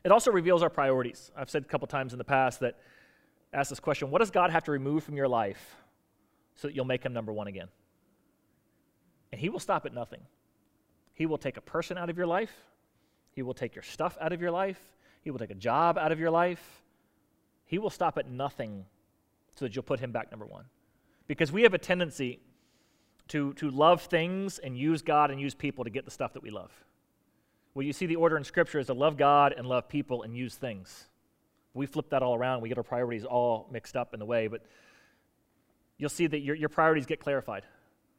It 0.07 0.13
also 0.13 0.31
reveals 0.31 0.63
our 0.63 0.71
priorities. 0.71 1.33
I've 1.37 1.51
said 1.51 1.65
a 1.65 1.67
couple 1.67 1.89
times 1.89 2.13
in 2.13 2.19
the 2.19 2.25
past 2.25 2.61
that 2.61 2.79
ask 3.53 3.71
this 3.71 3.81
question 3.81 4.09
what 4.09 4.21
does 4.21 4.31
God 4.31 4.53
have 4.53 4.63
to 4.65 4.71
remove 4.71 5.03
from 5.03 5.17
your 5.17 5.27
life 5.27 5.75
so 6.55 6.69
that 6.69 6.77
you'll 6.77 6.85
make 6.85 7.03
him 7.05 7.13
number 7.13 7.33
one 7.33 7.49
again? 7.49 7.67
And 9.33 9.41
he 9.41 9.49
will 9.49 9.59
stop 9.59 9.85
at 9.85 9.93
nothing. 9.93 10.21
He 11.13 11.27
will 11.27 11.39
take 11.39 11.57
a 11.57 11.61
person 11.61 11.99
out 11.99 12.09
of 12.09 12.17
your 12.17 12.29
life, 12.29 12.53
he 13.33 13.43
will 13.43 13.53
take 13.53 13.75
your 13.75 13.83
stuff 13.83 14.17
out 14.21 14.33
of 14.33 14.41
your 14.41 14.53
life, 14.53 14.79
he 15.23 15.33
will 15.33 15.41
take 15.41 15.51
a 15.51 15.57
job 15.57 15.99
out 15.99 16.13
of 16.13 16.21
your 16.21 16.31
life. 16.31 16.85
He 17.65 17.79
will 17.79 17.91
stop 17.91 18.17
at 18.17 18.31
nothing 18.31 18.85
so 19.57 19.65
that 19.65 19.75
you'll 19.75 19.83
put 19.83 19.99
him 19.99 20.13
back 20.13 20.31
number 20.31 20.47
one. 20.47 20.67
Because 21.27 21.51
we 21.51 21.63
have 21.63 21.75
a 21.75 21.79
tendency 21.79 22.39
to, 23.27 23.55
to 23.55 23.71
love 23.71 24.03
things 24.03 24.59
and 24.59 24.79
use 24.79 25.03
God 25.03 25.33
and 25.33 25.41
use 25.41 25.57
people 25.57 25.83
to 25.83 25.91
get 25.91 26.05
the 26.05 26.13
stuff 26.13 26.33
that 26.35 26.45
we 26.45 26.51
love. 26.51 26.71
Well, 27.77 27.85
you 27.85 27.93
see 27.93 28.07
the 28.07 28.17
order 28.17 28.39
in 28.39 28.45
Scripture 28.45 28.79
is 28.79 28.87
to 28.87 28.95
love 28.95 29.19
God 29.19 29.53
and 29.55 29.67
love 29.67 29.87
people 29.87 30.23
and 30.23 30.35
use 30.35 30.55
things. 30.55 31.09
We 31.75 31.85
flip 31.85 32.09
that 32.09 32.23
all 32.23 32.35
around. 32.35 32.63
We 32.63 32.71
get 32.71 32.79
our 32.79 32.83
priorities 32.83 33.27
all 33.27 33.69
mixed 33.71 33.97
up 33.97 34.15
in 34.15 34.19
the 34.19 34.25
way, 34.25 34.47
but 34.47 34.63
you'll 35.99 36.09
see 36.09 36.27
that 36.27 36.39
your, 36.39 36.57
your 36.57 36.71
priorities 36.71 37.05
get 37.05 37.21
clarified. 37.21 37.65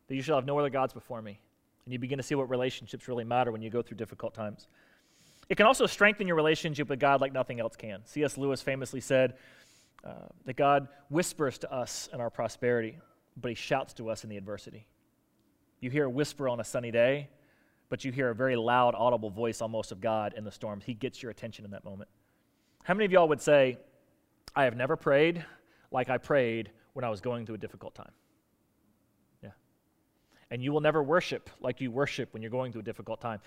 That 0.09 0.15
you 0.15 0.21
shall 0.21 0.35
have 0.35 0.45
no 0.45 0.59
other 0.59 0.69
gods 0.69 0.93
before 0.93 1.23
me. 1.23 1.39
And 1.85 1.91
you 1.91 1.97
begin 1.97 2.19
to 2.19 2.23
see 2.23 2.35
what 2.35 2.51
relationships 2.51 3.07
really 3.07 3.23
matter 3.23 3.51
when 3.51 3.63
you 3.63 3.71
go 3.71 3.81
through 3.81 3.97
difficult 3.97 4.35
times. 4.35 4.67
It 5.49 5.55
can 5.55 5.65
also 5.65 5.87
strengthen 5.87 6.27
your 6.27 6.35
relationship 6.35 6.87
with 6.87 6.99
God 6.99 7.19
like 7.19 7.33
nothing 7.33 7.59
else 7.59 7.75
can. 7.75 8.01
C.S. 8.05 8.37
Lewis 8.37 8.61
famously 8.61 9.01
said 9.01 9.37
uh, 10.03 10.27
that 10.45 10.55
God 10.55 10.87
whispers 11.09 11.57
to 11.57 11.73
us 11.73 12.09
in 12.13 12.21
our 12.21 12.29
prosperity, 12.29 12.99
but 13.35 13.49
he 13.49 13.55
shouts 13.55 13.95
to 13.95 14.11
us 14.11 14.23
in 14.23 14.29
the 14.29 14.37
adversity. 14.37 14.85
You 15.79 15.89
hear 15.89 16.05
a 16.05 16.09
whisper 16.11 16.47
on 16.47 16.59
a 16.59 16.63
sunny 16.63 16.91
day, 16.91 17.29
but 17.89 18.03
you 18.03 18.11
hear 18.11 18.29
a 18.29 18.35
very 18.35 18.55
loud, 18.55 18.95
audible 18.95 19.29
voice 19.29 19.61
almost 19.61 19.91
of 19.91 20.01
God 20.01 20.33
in 20.35 20.43
the 20.43 20.51
storms. 20.51 20.83
He 20.85 20.93
gets 20.93 21.21
your 21.21 21.31
attention 21.31 21.65
in 21.65 21.71
that 21.71 21.85
moment. 21.85 22.09
How 22.83 22.93
many 22.93 23.05
of 23.05 23.11
y'all 23.11 23.27
would 23.27 23.41
say, 23.41 23.77
I 24.55 24.63
have 24.63 24.75
never 24.75 24.95
prayed 24.95 25.45
like 25.91 26.09
I 26.09 26.17
prayed 26.17 26.71
when 26.93 27.05
I 27.05 27.09
was 27.09 27.21
going 27.21 27.45
through 27.45 27.55
a 27.55 27.59
difficult 27.59 27.95
time? 27.95 28.11
Yeah. 29.43 29.51
And 30.51 30.61
you 30.61 30.71
will 30.71 30.81
never 30.81 31.03
worship 31.03 31.49
like 31.61 31.79
you 31.79 31.91
worship 31.91 32.33
when 32.33 32.41
you're 32.41 32.51
going 32.51 32.71
through 32.71 32.81
a 32.81 32.85
difficult 32.85 33.21
time. 33.21 33.39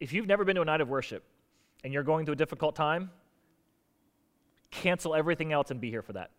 If 0.00 0.12
you've 0.12 0.26
never 0.26 0.44
been 0.44 0.56
to 0.56 0.62
a 0.62 0.64
night 0.64 0.80
of 0.80 0.88
worship 0.88 1.24
and 1.82 1.92
you're 1.92 2.02
going 2.02 2.26
through 2.26 2.34
a 2.34 2.36
difficult 2.36 2.76
time, 2.76 3.10
cancel 4.70 5.14
everything 5.14 5.52
else 5.52 5.70
and 5.70 5.80
be 5.80 5.90
here 5.90 6.02
for 6.02 6.12
that. 6.12 6.30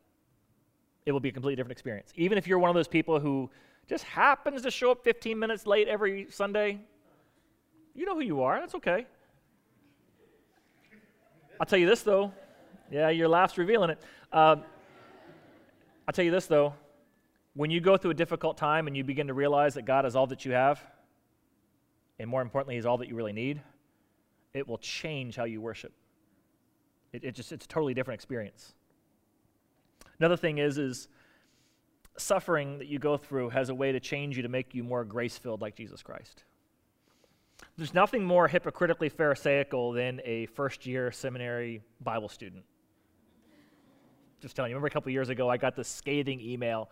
It 1.06 1.12
will 1.12 1.20
be 1.20 1.30
a 1.30 1.32
completely 1.32 1.56
different 1.56 1.72
experience. 1.72 2.12
Even 2.16 2.38
if 2.38 2.48
you're 2.48 2.60
one 2.60 2.70
of 2.70 2.76
those 2.76 2.88
people 2.88 3.20
who 3.20 3.50
just 3.88 4.04
happens 4.04 4.62
to 4.64 4.72
show 4.72 4.92
up 4.92 5.04
15 5.04 5.38
minutes 5.38 5.66
late 5.66 5.88
every 5.88 6.28
Sunday, 6.30 6.80
you 7.96 8.06
know 8.06 8.16
who 8.16 8.22
you 8.22 8.42
are. 8.44 8.60
That's 8.60 8.76
okay. 8.76 9.08
I'll 11.60 11.66
tell 11.66 11.80
you 11.80 11.88
this, 11.88 12.04
though. 12.04 12.34
Yeah, 12.92 13.10
your 13.10 13.28
laugh's 13.28 13.58
revealing 13.58 13.90
it. 13.90 14.02
Uh, 14.32 14.58
I'll 16.08 16.14
tell 16.14 16.26
you 16.26 16.32
this, 16.32 16.46
though. 16.46 16.74
When 17.54 17.72
you 17.72 17.80
go 17.80 17.96
through 17.96 18.12
a 18.12 18.16
difficult 18.16 18.58
time 18.58 18.88
and 18.88 18.98
you 18.98 19.04
begin 19.04 19.28
to 19.28 19.34
realize 19.34 19.76
that 19.76 19.86
God 19.86 20.06
is 20.06 20.16
all 20.16 20.28
that 20.28 20.44
you 20.44 20.52
have, 20.52 20.82
and 22.20 22.30
more 22.30 22.42
importantly, 22.42 22.76
He's 22.76 22.86
all 22.86 22.98
that 22.98 23.08
you 23.08 23.16
really 23.16 23.34
need, 23.34 23.62
it 24.54 24.68
will 24.68 24.78
change 24.78 25.38
how 25.38 25.46
you 25.46 25.62
worship. 25.62 25.94
It, 27.14 27.24
it 27.24 27.32
just, 27.32 27.54
it's 27.54 27.66
a 27.66 27.68
totally 27.68 27.94
different 27.94 28.20
experience. 28.20 28.74
Another 30.20 30.38
thing 30.38 30.58
is, 30.58 30.78
is 30.78 31.08
suffering 32.18 32.78
that 32.80 32.88
you 32.88 33.00
go 33.00 33.18
through 33.18 33.50
has 33.50 33.70
a 33.70 33.76
way 33.76 33.92
to 33.94 34.00
change 34.00 34.36
you 34.36 34.44
to 34.44 34.50
make 34.50 34.74
you 34.74 34.84
more 34.84 35.04
grace 35.06 35.38
filled 35.38 35.62
like 35.62 35.76
Jesus 35.76 36.02
Christ. 36.02 36.44
There's 37.78 37.94
nothing 37.94 38.24
more 38.24 38.48
hypocritically 38.48 39.10
Pharisaical 39.10 39.92
than 39.92 40.22
a 40.24 40.46
first 40.48 40.86
year 40.86 41.12
seminary 41.12 41.82
Bible 42.02 42.30
student. 42.30 42.64
Just 44.42 44.56
telling 44.56 44.70
you, 44.70 44.76
remember 44.76 44.88
a 44.88 44.92
couple 44.92 45.12
years 45.12 45.30
ago, 45.30 45.50
I 45.50 45.58
got 45.58 45.76
this 45.76 45.88
scathing 45.88 46.40
email 46.40 46.90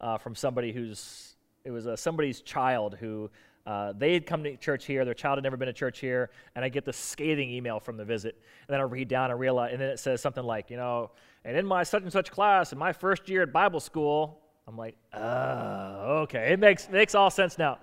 uh, 0.00 0.18
from 0.18 0.34
somebody 0.34 0.72
who's, 0.72 1.36
it 1.64 1.70
was 1.70 1.86
uh, 1.86 1.96
somebody's 1.96 2.40
child 2.42 2.96
who 3.00 3.30
uh, 3.66 3.92
they 3.96 4.12
had 4.12 4.26
come 4.26 4.42
to 4.44 4.56
church 4.56 4.86
here, 4.86 5.04
their 5.04 5.14
child 5.14 5.36
had 5.36 5.44
never 5.44 5.56
been 5.56 5.66
to 5.66 5.72
church 5.72 5.98
here, 6.00 6.30
and 6.54 6.64
I 6.64 6.68
get 6.68 6.84
this 6.84 6.96
scathing 6.96 7.50
email 7.50 7.78
from 7.78 7.96
the 7.96 8.04
visit. 8.04 8.36
And 8.66 8.74
then 8.74 8.80
I 8.80 8.84
read 8.84 9.08
down 9.08 9.30
and 9.30 9.38
realize, 9.38 9.72
and 9.72 9.80
then 9.80 9.90
it 9.90 9.98
says 9.98 10.20
something 10.20 10.44
like, 10.44 10.70
you 10.70 10.76
know, 10.76 11.10
and 11.44 11.56
in 11.56 11.66
my 11.66 11.82
such 11.82 12.02
and 12.02 12.12
such 12.12 12.30
class, 12.30 12.72
in 12.72 12.78
my 12.78 12.92
first 12.92 13.28
year 13.28 13.42
at 13.42 13.52
Bible 13.52 13.80
school, 13.80 14.40
I'm 14.66 14.76
like, 14.76 14.96
oh, 15.12 16.20
okay. 16.22 16.52
It 16.52 16.58
makes, 16.58 16.88
makes 16.88 17.14
all 17.14 17.30
sense 17.30 17.58
now. 17.58 17.78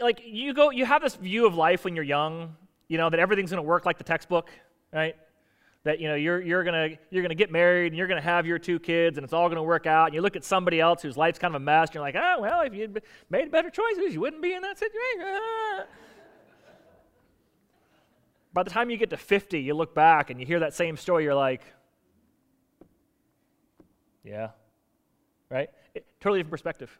Like, 0.00 0.22
you 0.24 0.54
go, 0.54 0.70
you 0.70 0.84
have 0.84 1.02
this 1.02 1.14
view 1.14 1.46
of 1.46 1.54
life 1.54 1.84
when 1.84 1.94
you're 1.94 2.04
young, 2.04 2.56
you 2.88 2.98
know, 2.98 3.10
that 3.10 3.20
everything's 3.20 3.50
going 3.50 3.62
to 3.62 3.68
work 3.68 3.86
like 3.86 3.98
the 3.98 4.04
textbook, 4.04 4.50
right? 4.92 5.16
That, 5.84 6.00
you 6.00 6.08
know, 6.08 6.14
you're, 6.14 6.40
you're 6.40 6.64
going 6.64 6.90
to 6.90 6.98
you're 7.10 7.22
gonna 7.22 7.34
get 7.34 7.52
married 7.52 7.88
and 7.88 7.98
you're 7.98 8.06
going 8.06 8.20
to 8.20 8.26
have 8.26 8.46
your 8.46 8.58
two 8.58 8.78
kids 8.78 9.18
and 9.18 9.24
it's 9.24 9.32
all 9.32 9.48
going 9.48 9.56
to 9.56 9.62
work 9.62 9.86
out. 9.86 10.06
And 10.06 10.14
you 10.14 10.22
look 10.22 10.34
at 10.34 10.44
somebody 10.44 10.80
else 10.80 11.02
whose 11.02 11.16
life's 11.16 11.38
kind 11.38 11.54
of 11.54 11.60
a 11.60 11.64
mess 11.64 11.88
and 11.88 11.96
you're 11.96 12.02
like, 12.02 12.16
oh, 12.16 12.40
well, 12.40 12.62
if 12.62 12.74
you'd 12.74 13.02
made 13.28 13.50
better 13.50 13.70
choices, 13.70 14.14
you 14.14 14.20
wouldn't 14.20 14.42
be 14.42 14.54
in 14.54 14.62
that 14.62 14.78
situation. 14.78 15.84
By 18.54 18.62
the 18.62 18.70
time 18.70 18.88
you 18.88 18.96
get 18.96 19.10
to 19.10 19.16
50, 19.16 19.60
you 19.60 19.74
look 19.74 19.94
back 19.94 20.30
and 20.30 20.40
you 20.40 20.46
hear 20.46 20.60
that 20.60 20.74
same 20.74 20.96
story, 20.96 21.24
you're 21.24 21.34
like, 21.34 21.62
yeah. 24.24 24.50
Right? 25.50 25.68
It, 25.94 26.06
totally 26.20 26.38
different 26.38 26.52
perspective. 26.52 26.98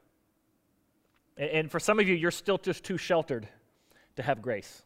And, 1.37 1.71
for 1.71 1.81
some 1.81 1.99
of 1.99 2.09
you, 2.09 2.15
you're 2.15 2.31
still 2.31 2.59
just 2.59 2.85
too 2.85 2.97
sheltered 2.97 3.49
to 4.17 4.23
have 4.23 4.41
grace. 4.41 4.83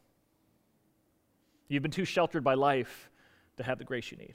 You've 1.67 1.83
been 1.83 1.91
too 1.91 2.05
sheltered 2.05 2.43
by 2.43 2.55
life 2.55 3.11
to 3.57 3.63
have 3.63 3.77
the 3.77 3.83
grace 3.83 4.11
you 4.11 4.17
need. 4.17 4.33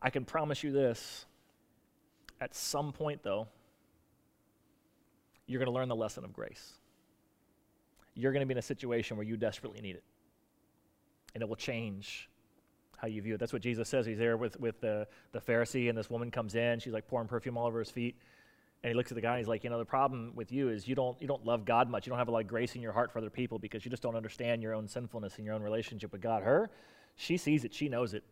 I 0.00 0.10
can 0.10 0.24
promise 0.24 0.62
you 0.62 0.70
this 0.70 1.26
at 2.40 2.54
some 2.54 2.92
point, 2.92 3.22
though, 3.24 3.48
you're 5.46 5.58
going 5.58 5.72
to 5.72 5.72
learn 5.72 5.88
the 5.88 5.96
lesson 5.96 6.24
of 6.24 6.32
grace. 6.32 6.74
You're 8.14 8.32
going 8.32 8.40
to 8.40 8.46
be 8.46 8.52
in 8.52 8.58
a 8.58 8.62
situation 8.62 9.16
where 9.16 9.26
you 9.26 9.36
desperately 9.36 9.80
need 9.80 9.96
it, 9.96 10.04
and 11.34 11.42
it 11.42 11.48
will 11.48 11.56
change 11.56 12.28
how 12.96 13.08
you 13.08 13.20
view 13.22 13.34
it. 13.34 13.38
That's 13.38 13.52
what 13.52 13.62
Jesus 13.62 13.88
says. 13.88 14.06
He's 14.06 14.18
there 14.18 14.36
with, 14.36 14.58
with 14.60 14.80
the, 14.80 15.06
the 15.32 15.40
Pharisee, 15.40 15.88
and 15.88 15.98
this 15.98 16.08
woman 16.08 16.30
comes 16.30 16.54
in. 16.54 16.78
She's 16.78 16.92
like 16.92 17.08
pouring 17.08 17.28
perfume 17.28 17.58
all 17.58 17.66
over 17.66 17.80
his 17.80 17.90
feet. 17.90 18.16
And 18.86 18.92
he 18.92 18.96
looks 18.96 19.10
at 19.10 19.16
the 19.16 19.20
guy 19.20 19.30
and 19.30 19.38
he's 19.38 19.48
like, 19.48 19.64
You 19.64 19.70
know, 19.70 19.80
the 19.80 19.84
problem 19.84 20.30
with 20.36 20.52
you 20.52 20.68
is 20.68 20.86
you 20.86 20.94
don't, 20.94 21.20
you 21.20 21.26
don't 21.26 21.44
love 21.44 21.64
God 21.64 21.90
much. 21.90 22.06
You 22.06 22.10
don't 22.10 22.20
have 22.20 22.28
a 22.28 22.30
lot 22.30 22.42
of 22.42 22.46
grace 22.46 22.76
in 22.76 22.80
your 22.80 22.92
heart 22.92 23.10
for 23.10 23.18
other 23.18 23.30
people 23.30 23.58
because 23.58 23.84
you 23.84 23.90
just 23.90 24.00
don't 24.00 24.14
understand 24.14 24.62
your 24.62 24.74
own 24.74 24.86
sinfulness 24.86 25.38
and 25.38 25.44
your 25.44 25.56
own 25.56 25.62
relationship 25.64 26.12
with 26.12 26.20
God. 26.20 26.44
Her, 26.44 26.70
she 27.16 27.36
sees 27.36 27.64
it, 27.64 27.74
she 27.74 27.88
knows 27.88 28.14
it. 28.14 28.22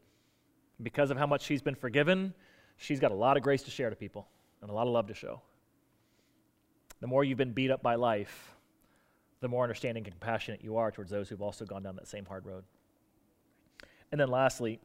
Because 0.81 1.11
of 1.11 1.19
how 1.19 1.27
much 1.27 1.43
she's 1.43 1.61
been 1.61 1.75
forgiven, 1.75 2.35
she's 2.77 3.01
got 3.01 3.11
a 3.11 3.17
lot 3.17 3.37
of 3.37 3.43
grace 3.43 3.65
to 3.65 3.73
share 3.73 3.91
to 3.91 3.97
people 3.97 4.29
and 4.63 4.71
a 4.71 4.73
lot 4.73 4.87
of 4.87 4.93
love 4.93 5.09
to 5.09 5.15
show. 5.15 5.43
The 7.01 7.09
more 7.09 7.25
you've 7.25 7.37
been 7.37 7.53
beat 7.53 7.73
up 7.73 7.83
by 7.83 7.97
life, 7.97 8.55
the 9.41 9.49
more 9.49 9.65
understanding 9.65 10.05
and 10.05 10.13
compassionate 10.13 10.63
you 10.63 10.77
are 10.77 10.93
towards 10.93 11.11
those 11.11 11.29
who've 11.29 11.43
also 11.43 11.65
gone 11.65 11.83
down 11.83 11.97
that 11.97 12.07
same 12.07 12.27
hard 12.27 12.47
road. 12.47 12.63
And 14.13 14.21
then 14.21 14.29
lastly, 14.29 14.79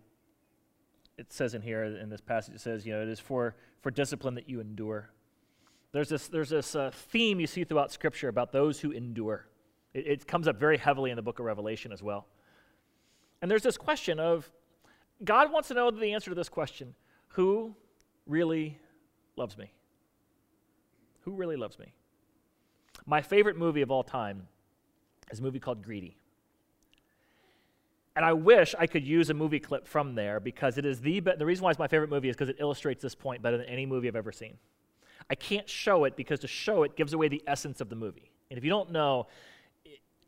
it 1.20 1.32
says 1.32 1.54
in 1.54 1.62
here 1.62 1.84
in 1.84 2.10
this 2.10 2.22
passage, 2.22 2.56
it 2.56 2.62
says, 2.62 2.88
you 2.88 2.94
know, 2.94 3.04
it 3.04 3.10
is 3.10 3.20
for, 3.20 3.56
for 3.84 3.92
discipline 3.92 4.34
that 4.34 4.50
you 4.50 4.62
endure. 4.62 5.12
There's 5.92 6.10
this, 6.10 6.28
there's 6.28 6.50
this 6.50 6.76
uh, 6.76 6.92
theme 6.94 7.40
you 7.40 7.48
see 7.48 7.64
throughout 7.64 7.92
Scripture 7.92 8.30
about 8.30 8.52
those 8.52 8.80
who 8.80 8.92
endure. 8.92 9.48
It, 9.94 10.08
it 10.08 10.28
comes 10.28 10.48
up 10.48 10.60
very 10.60 10.78
heavily 10.78 11.10
in 11.10 11.16
the 11.16 11.22
book 11.22 11.40
of 11.40 11.46
Revelation 11.46 11.92
as 11.92 12.04
well. 12.04 12.28
And 13.42 13.50
there's 13.50 13.64
this 13.64 13.78
question 13.78 14.20
of 14.20 14.50
God 15.24 15.52
wants 15.52 15.68
to 15.70 15.74
know 15.74 15.90
the 15.92 16.14
answer 16.14 16.30
to 16.30 16.36
this 16.36 16.50
question 16.50 16.94
Who 17.30 17.76
really 18.26 18.78
loves 19.36 19.58
me? 19.58 19.72
Who 21.22 21.32
really 21.32 21.56
loves 21.56 21.80
me? 21.80 21.94
My 23.06 23.22
favorite 23.22 23.58
movie 23.58 23.82
of 23.82 23.92
all 23.92 24.04
time 24.04 24.48
is 25.32 25.40
a 25.40 25.42
movie 25.42 25.60
called 25.60 25.84
Greedy. 25.84 26.18
And 28.16 28.26
I 28.26 28.34
wish 28.34 28.76
I 28.78 28.86
could 28.86 29.06
use 29.06 29.30
a 29.30 29.34
movie 29.34 29.60
clip 29.60 29.88
from 29.88 30.16
there 30.16 30.40
because 30.40 30.78
it 30.78 30.86
is 30.86 31.00
the, 31.00 31.22
be- 31.22 31.32
the 31.38 31.46
reason 31.46 31.64
why 31.64 31.70
it's 31.70 31.80
my 31.80 31.88
favorite 31.88 32.10
movie 32.10 32.30
is 32.30 32.36
because 32.36 32.50
it 32.50 32.58
illustrates 32.60 33.02
this 33.02 33.16
point 33.16 33.42
better 33.42 33.58
than 33.58 33.68
any 33.68 33.86
movie 33.86 34.08
I've 34.08 34.16
ever 34.16 34.32
seen. 34.32 34.58
I 35.30 35.36
can't 35.36 35.70
show 35.70 36.06
it 36.06 36.16
because 36.16 36.40
to 36.40 36.48
show 36.48 36.84
it 36.84 36.96
gives 36.96 37.14
away 37.14 37.28
the 37.28 37.44
essence 37.46 37.82
of 37.82 37.90
the 37.90 37.96
movie. 37.96 38.32
And 38.50 38.58
if 38.58 38.64
you 38.64 38.70
don't 38.70 38.92
know, 38.92 39.28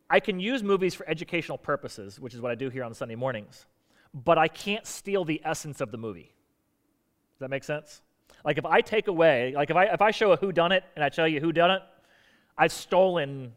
I 0.10 0.20
can 0.20 0.40
use 0.40 0.62
movies 0.62 0.94
for 0.94 1.08
educational 1.10 1.58
purposes, 1.58 2.20
which 2.20 2.34
is 2.34 2.42
what 2.42 2.52
I 2.52 2.56
do 2.56 2.70
here 2.70 2.84
on 2.84 2.94
Sunday 2.94 3.16
mornings, 3.16 3.66
but 4.14 4.38
I 4.38 4.48
can't 4.48 4.86
steal 4.86 5.26
the 5.26 5.42
essence 5.44 5.82
of 5.82 5.92
the 5.92 5.98
movie. 5.98 6.34
Does 7.34 7.40
that 7.40 7.50
make 7.50 7.64
sense? 7.64 8.02
Like 8.44 8.58
if 8.58 8.66
I 8.66 8.82
take 8.82 9.08
away, 9.08 9.54
like 9.56 9.70
if 9.70 9.76
I 9.76 9.86
if 9.86 10.02
I 10.02 10.12
show 10.12 10.32
a 10.32 10.38
who 10.38 10.52
done 10.52 10.72
it 10.72 10.84
and 10.96 11.04
I 11.04 11.10
tell 11.10 11.28
you 11.28 11.40
who 11.40 11.52
done 11.52 11.72
it, 11.72 11.82
I've 12.58 12.72
stolen 12.72 13.54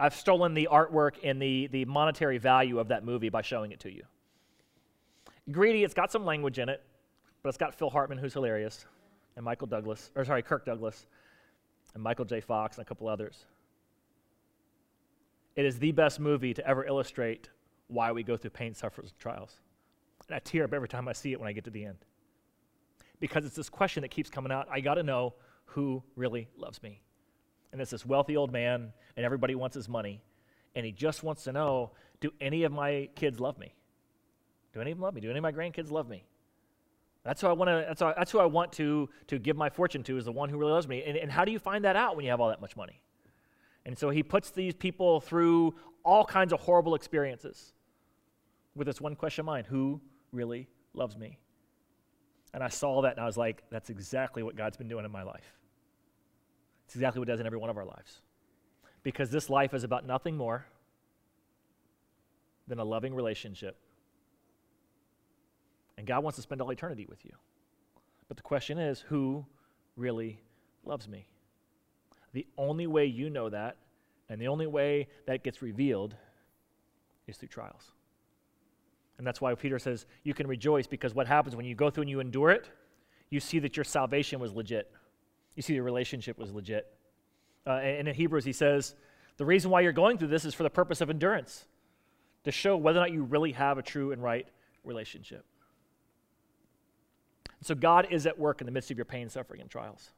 I've 0.00 0.14
stolen 0.14 0.54
the 0.54 0.68
artwork 0.72 1.16
and 1.22 1.40
the, 1.40 1.66
the 1.66 1.84
monetary 1.84 2.38
value 2.38 2.78
of 2.78 2.88
that 2.88 3.04
movie 3.04 3.28
by 3.28 3.42
showing 3.42 3.70
it 3.70 3.80
to 3.80 3.92
you. 3.92 4.02
Greedy, 5.50 5.84
it's 5.84 5.92
got 5.92 6.10
some 6.10 6.24
language 6.24 6.58
in 6.58 6.70
it, 6.70 6.82
but 7.42 7.50
it's 7.50 7.58
got 7.58 7.74
Phil 7.74 7.90
Hartman, 7.90 8.16
who's 8.16 8.32
hilarious, 8.32 8.86
and 9.36 9.44
Michael 9.44 9.66
Douglas, 9.66 10.10
or 10.14 10.24
sorry, 10.24 10.42
Kirk 10.42 10.64
Douglas, 10.64 11.06
and 11.94 12.02
Michael 12.02 12.24
J. 12.24 12.40
Fox, 12.40 12.76
and 12.76 12.82
a 12.82 12.88
couple 12.88 13.08
others. 13.08 13.46
It 15.56 15.64
is 15.64 15.78
the 15.78 15.92
best 15.92 16.20
movie 16.20 16.54
to 16.54 16.66
ever 16.66 16.84
illustrate 16.84 17.50
why 17.88 18.12
we 18.12 18.22
go 18.22 18.36
through 18.36 18.50
pain, 18.50 18.74
sufferings, 18.74 19.10
and 19.10 19.18
trials. 19.18 19.60
And 20.28 20.36
I 20.36 20.38
tear 20.38 20.64
up 20.64 20.72
every 20.72 20.88
time 20.88 21.08
I 21.08 21.12
see 21.12 21.32
it 21.32 21.40
when 21.40 21.48
I 21.48 21.52
get 21.52 21.64
to 21.64 21.70
the 21.70 21.84
end. 21.84 21.98
Because 23.18 23.44
it's 23.44 23.56
this 23.56 23.68
question 23.68 24.02
that 24.02 24.10
keeps 24.10 24.30
coming 24.30 24.52
out 24.52 24.68
I 24.70 24.80
got 24.80 24.94
to 24.94 25.02
know 25.02 25.34
who 25.64 26.02
really 26.16 26.48
loves 26.56 26.82
me 26.82 27.02
and 27.72 27.80
it's 27.80 27.90
this 27.90 28.04
wealthy 28.04 28.36
old 28.36 28.52
man, 28.52 28.92
and 29.16 29.24
everybody 29.24 29.54
wants 29.54 29.74
his 29.74 29.88
money. 29.88 30.22
And 30.74 30.84
he 30.86 30.92
just 30.92 31.22
wants 31.22 31.44
to 31.44 31.52
know 31.52 31.92
do 32.20 32.30
any 32.40 32.64
of 32.64 32.72
my 32.72 33.08
kids 33.14 33.40
love 33.40 33.58
me? 33.58 33.74
Do 34.72 34.80
any 34.80 34.92
of 34.92 34.98
them 34.98 35.02
love 35.02 35.14
me? 35.14 35.20
Do 35.20 35.30
any 35.30 35.38
of 35.38 35.42
my 35.42 35.52
grandkids 35.52 35.90
love 35.90 36.08
me? 36.08 36.24
That's 37.24 37.40
who 37.40 37.48
I 37.48 37.52
want 37.52 37.68
to. 37.68 37.84
That's, 38.16 38.32
who, 38.32 38.38
I 38.38 38.46
want 38.46 38.72
to 38.74 39.08
to 39.26 39.38
give 39.38 39.56
my 39.56 39.68
fortune 39.68 40.02
to. 40.04 40.16
Is 40.16 40.24
the 40.24 40.32
one 40.32 40.48
who 40.48 40.56
really 40.56 40.72
loves 40.72 40.88
me. 40.88 41.02
And, 41.06 41.16
and 41.16 41.30
how 41.30 41.44
do 41.44 41.52
you 41.52 41.58
find 41.58 41.84
that 41.84 41.96
out 41.96 42.16
when 42.16 42.24
you 42.24 42.30
have 42.30 42.40
all 42.40 42.48
that 42.48 42.60
much 42.60 42.76
money? 42.76 43.02
And 43.84 43.98
so 43.98 44.10
he 44.10 44.22
puts 44.22 44.50
these 44.50 44.74
people 44.74 45.20
through 45.20 45.74
all 46.04 46.24
kinds 46.24 46.52
of 46.52 46.60
horrible 46.60 46.94
experiences 46.94 47.74
with 48.74 48.86
this 48.86 49.00
one 49.00 49.16
question 49.16 49.42
in 49.42 49.46
mind: 49.46 49.66
Who 49.66 50.00
really 50.32 50.68
loves 50.94 51.16
me? 51.16 51.38
And 52.52 52.64
I 52.64 52.68
saw 52.68 53.02
that, 53.02 53.12
and 53.12 53.20
I 53.20 53.26
was 53.26 53.36
like, 53.36 53.62
that's 53.70 53.90
exactly 53.90 54.42
what 54.42 54.56
God's 54.56 54.76
been 54.76 54.88
doing 54.88 55.04
in 55.04 55.12
my 55.12 55.22
life. 55.22 55.56
It's 56.86 56.96
exactly 56.96 57.20
what 57.20 57.28
He 57.28 57.32
does 57.32 57.40
in 57.40 57.46
every 57.46 57.58
one 57.58 57.70
of 57.70 57.76
our 57.76 57.84
lives. 57.84 58.22
Because 59.02 59.30
this 59.30 59.48
life 59.48 59.72
is 59.72 59.84
about 59.84 60.04
nothing 60.04 60.36
more 60.36 60.66
than 62.66 62.78
a 62.78 62.84
loving 62.84 63.14
relationship. 63.14 63.76
And 66.00 66.06
God 66.06 66.24
wants 66.24 66.36
to 66.36 66.42
spend 66.42 66.62
all 66.62 66.70
eternity 66.70 67.04
with 67.10 67.26
you. 67.26 67.32
But 68.26 68.38
the 68.38 68.42
question 68.42 68.78
is 68.78 69.00
who 69.00 69.44
really 69.96 70.40
loves 70.82 71.06
me? 71.06 71.26
The 72.32 72.46
only 72.56 72.86
way 72.86 73.04
you 73.04 73.28
know 73.28 73.50
that, 73.50 73.76
and 74.30 74.40
the 74.40 74.48
only 74.48 74.66
way 74.66 75.08
that 75.26 75.44
gets 75.44 75.60
revealed, 75.60 76.14
is 77.26 77.36
through 77.36 77.48
trials. 77.48 77.92
And 79.18 79.26
that's 79.26 79.42
why 79.42 79.54
Peter 79.54 79.78
says 79.78 80.06
you 80.22 80.32
can 80.32 80.46
rejoice 80.46 80.86
because 80.86 81.14
what 81.14 81.26
happens 81.26 81.54
when 81.54 81.66
you 81.66 81.74
go 81.74 81.90
through 81.90 82.04
and 82.04 82.10
you 82.10 82.20
endure 82.20 82.48
it, 82.48 82.70
you 83.28 83.38
see 83.38 83.58
that 83.58 83.76
your 83.76 83.84
salvation 83.84 84.40
was 84.40 84.54
legit. 84.54 84.90
You 85.54 85.62
see 85.62 85.74
the 85.74 85.82
relationship 85.82 86.38
was 86.38 86.50
legit. 86.50 86.90
Uh, 87.66 87.72
and 87.72 88.08
in 88.08 88.14
Hebrews, 88.14 88.46
he 88.46 88.54
says, 88.54 88.94
the 89.36 89.44
reason 89.44 89.70
why 89.70 89.82
you're 89.82 89.92
going 89.92 90.16
through 90.16 90.28
this 90.28 90.46
is 90.46 90.54
for 90.54 90.62
the 90.62 90.70
purpose 90.70 91.02
of 91.02 91.10
endurance, 91.10 91.66
to 92.44 92.50
show 92.50 92.78
whether 92.78 92.98
or 92.98 93.02
not 93.02 93.12
you 93.12 93.24
really 93.24 93.52
have 93.52 93.76
a 93.76 93.82
true 93.82 94.12
and 94.12 94.22
right 94.22 94.48
relationship. 94.82 95.44
So 97.62 97.74
God 97.74 98.08
is 98.10 98.26
at 98.26 98.38
work 98.38 98.60
in 98.60 98.66
the 98.66 98.72
midst 98.72 98.90
of 98.90 98.96
your 98.96 99.04
pain, 99.04 99.28
suffering, 99.28 99.60
and 99.60 99.70
trials. 99.70 100.10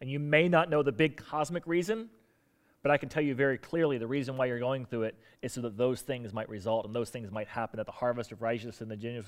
And 0.00 0.10
you 0.10 0.18
may 0.18 0.48
not 0.48 0.70
know 0.70 0.82
the 0.82 0.92
big 0.92 1.16
cosmic 1.16 1.66
reason, 1.66 2.08
but 2.82 2.90
I 2.90 2.98
can 2.98 3.08
tell 3.08 3.22
you 3.22 3.34
very 3.34 3.56
clearly 3.58 3.98
the 3.98 4.06
reason 4.06 4.36
why 4.36 4.46
you're 4.46 4.58
going 4.58 4.84
through 4.84 5.04
it 5.04 5.16
is 5.42 5.52
so 5.52 5.62
that 5.62 5.76
those 5.76 6.02
things 6.02 6.32
might 6.32 6.48
result 6.48 6.84
and 6.84 6.94
those 6.94 7.10
things 7.10 7.30
might 7.30 7.48
happen, 7.48 7.78
that 7.78 7.86
the 7.86 7.92
harvest 7.92 8.30
of 8.30 8.42
righteousness 8.42 8.80
and 8.80 8.90
the 8.90 8.96
genu- 8.96 9.22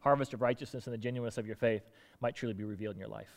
harvest 0.00 0.32
of 0.32 0.40
righteousness 0.40 0.86
and 0.86 0.94
the 0.94 0.98
genuineness 0.98 1.36
of 1.36 1.46
your 1.46 1.56
faith 1.56 1.82
might 2.20 2.34
truly 2.34 2.54
be 2.54 2.64
revealed 2.64 2.94
in 2.94 2.98
your 2.98 3.08
life. 3.08 3.28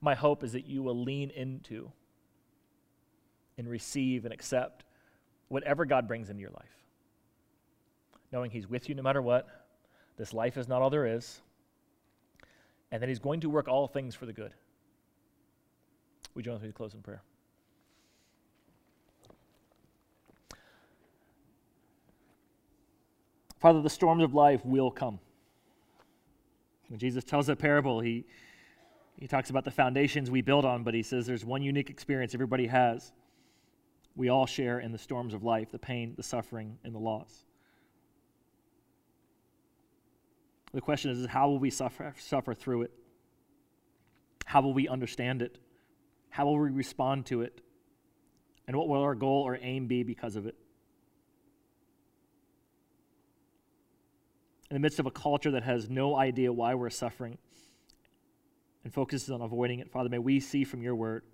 My 0.00 0.14
hope 0.14 0.44
is 0.44 0.52
that 0.52 0.66
you 0.66 0.82
will 0.82 1.02
lean 1.02 1.30
into 1.30 1.90
and 3.56 3.68
receive 3.68 4.24
and 4.24 4.32
accept 4.32 4.84
whatever 5.48 5.84
God 5.84 6.06
brings 6.06 6.30
into 6.30 6.40
your 6.40 6.50
life. 6.50 6.84
Knowing 8.30 8.50
He's 8.50 8.68
with 8.68 8.88
you 8.88 8.94
no 8.94 9.02
matter 9.02 9.20
what, 9.20 9.48
this 10.16 10.32
life 10.32 10.56
is 10.56 10.68
not 10.68 10.82
all 10.82 10.90
there 10.90 11.06
is, 11.06 11.40
and 12.90 13.02
that 13.02 13.08
He's 13.08 13.18
going 13.18 13.40
to 13.40 13.50
work 13.50 13.68
all 13.68 13.86
things 13.86 14.14
for 14.14 14.26
the 14.26 14.32
good. 14.32 14.52
We 16.34 16.42
join 16.42 16.54
with 16.54 16.62
me 16.62 16.68
to 16.68 16.74
close 16.74 16.94
in 16.94 17.02
prayer. 17.02 17.22
Father, 23.60 23.82
the 23.82 23.90
storms 23.90 24.22
of 24.22 24.34
life 24.34 24.64
will 24.64 24.90
come. 24.90 25.18
When 26.88 26.98
Jesus 26.98 27.24
tells 27.24 27.48
that 27.48 27.58
parable, 27.58 28.00
he, 28.00 28.24
he 29.16 29.26
talks 29.26 29.50
about 29.50 29.64
the 29.64 29.70
foundations 29.70 30.30
we 30.30 30.42
build 30.42 30.64
on, 30.64 30.84
but 30.84 30.94
he 30.94 31.02
says 31.02 31.26
there's 31.26 31.44
one 31.44 31.62
unique 31.62 31.90
experience 31.90 32.34
everybody 32.34 32.66
has. 32.68 33.12
We 34.14 34.28
all 34.28 34.46
share 34.46 34.80
in 34.80 34.92
the 34.92 34.98
storms 34.98 35.34
of 35.34 35.42
life 35.42 35.70
the 35.70 35.78
pain, 35.78 36.14
the 36.16 36.22
suffering, 36.22 36.78
and 36.84 36.94
the 36.94 36.98
loss. 36.98 37.44
The 40.72 40.80
question 40.80 41.10
is, 41.10 41.18
is 41.18 41.26
how 41.26 41.48
will 41.48 41.58
we 41.58 41.70
suffer, 41.70 42.14
suffer 42.18 42.54
through 42.54 42.82
it? 42.82 42.92
How 44.44 44.60
will 44.60 44.74
we 44.74 44.88
understand 44.88 45.42
it? 45.42 45.58
How 46.30 46.44
will 46.46 46.58
we 46.58 46.70
respond 46.70 47.26
to 47.26 47.42
it? 47.42 47.60
And 48.66 48.76
what 48.76 48.88
will 48.88 49.02
our 49.02 49.14
goal 49.14 49.42
or 49.46 49.58
aim 49.60 49.86
be 49.86 50.02
because 50.02 50.36
of 50.36 50.46
it? 50.46 50.54
In 54.70 54.74
the 54.74 54.80
midst 54.80 54.98
of 54.98 55.06
a 55.06 55.10
culture 55.10 55.52
that 55.52 55.62
has 55.62 55.88
no 55.88 56.14
idea 56.14 56.52
why 56.52 56.74
we're 56.74 56.90
suffering 56.90 57.38
and 58.84 58.92
focuses 58.92 59.30
on 59.30 59.40
avoiding 59.40 59.78
it, 59.78 59.90
Father, 59.90 60.10
may 60.10 60.18
we 60.18 60.40
see 60.40 60.64
from 60.64 60.82
your 60.82 60.94
word 60.94 61.24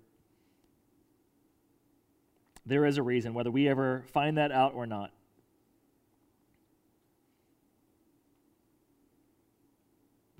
there 2.65 2.85
is 2.85 2.97
a 2.97 3.03
reason, 3.03 3.33
whether 3.33 3.51
we 3.51 3.67
ever 3.67 4.05
find 4.11 4.37
that 4.37 4.51
out 4.51 4.73
or 4.73 4.87
not. 4.87 5.11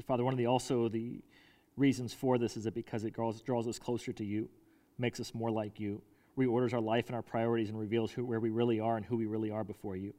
Father, 0.08 0.24
one 0.24 0.34
of 0.34 0.38
the 0.38 0.48
also 0.48 0.88
the 0.88 1.22
reasons 1.78 2.14
for 2.14 2.38
this 2.38 2.58
is 2.58 2.64
that 2.66 2.76
because 2.76 3.04
it 3.04 3.14
draws, 3.14 3.42
draws 3.42 3.68
us 3.68 3.80
closer 3.80 4.14
to 4.14 4.24
you, 4.24 4.50
makes 4.98 5.20
us 5.20 5.34
more 5.34 5.52
like 5.52 5.80
you, 5.80 6.02
reorders 6.38 6.74
our 6.74 6.82
life 6.82 7.08
and 7.08 7.16
our 7.16 7.22
priorities, 7.22 7.70
and 7.70 7.80
reveals 7.80 8.12
who, 8.12 8.24
where 8.26 8.40
we 8.40 8.50
really 8.50 8.80
are 8.80 8.98
and 8.98 9.06
who 9.06 9.18
we 9.18 9.26
really 9.26 9.52
are 9.52 9.64
before 9.64 9.96
you. 9.96 10.14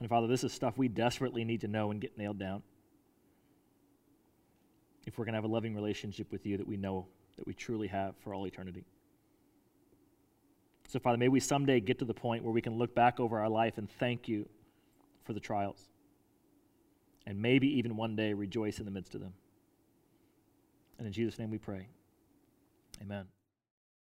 And 0.00 0.08
Father, 0.08 0.26
this 0.26 0.44
is 0.44 0.52
stuff 0.52 0.78
we 0.78 0.88
desperately 0.88 1.44
need 1.44 1.60
to 1.60 1.68
know 1.68 1.90
and 1.90 2.00
get 2.00 2.16
nailed 2.16 2.38
down. 2.38 2.62
If 5.06 5.18
we're 5.18 5.24
going 5.24 5.34
to 5.34 5.38
have 5.38 5.44
a 5.44 5.52
loving 5.52 5.74
relationship 5.74 6.32
with 6.32 6.46
you 6.46 6.56
that 6.56 6.66
we 6.66 6.76
know 6.76 7.06
that 7.36 7.46
we 7.46 7.54
truly 7.54 7.88
have 7.88 8.14
for 8.22 8.34
all 8.34 8.46
eternity. 8.46 8.84
So, 10.88 10.98
Father, 10.98 11.18
may 11.18 11.28
we 11.28 11.40
someday 11.40 11.80
get 11.80 11.98
to 12.00 12.04
the 12.04 12.14
point 12.14 12.42
where 12.42 12.52
we 12.52 12.62
can 12.62 12.76
look 12.76 12.94
back 12.94 13.20
over 13.20 13.38
our 13.38 13.48
life 13.48 13.78
and 13.78 13.88
thank 13.98 14.26
you 14.26 14.48
for 15.24 15.32
the 15.32 15.40
trials. 15.40 15.90
And 17.26 17.40
maybe 17.40 17.68
even 17.78 17.96
one 17.96 18.16
day 18.16 18.32
rejoice 18.32 18.78
in 18.78 18.84
the 18.84 18.90
midst 18.90 19.14
of 19.14 19.20
them. 19.20 19.34
And 20.98 21.06
in 21.06 21.12
Jesus' 21.12 21.38
name 21.38 21.50
we 21.50 21.58
pray. 21.58 21.88
Amen. 23.00 23.26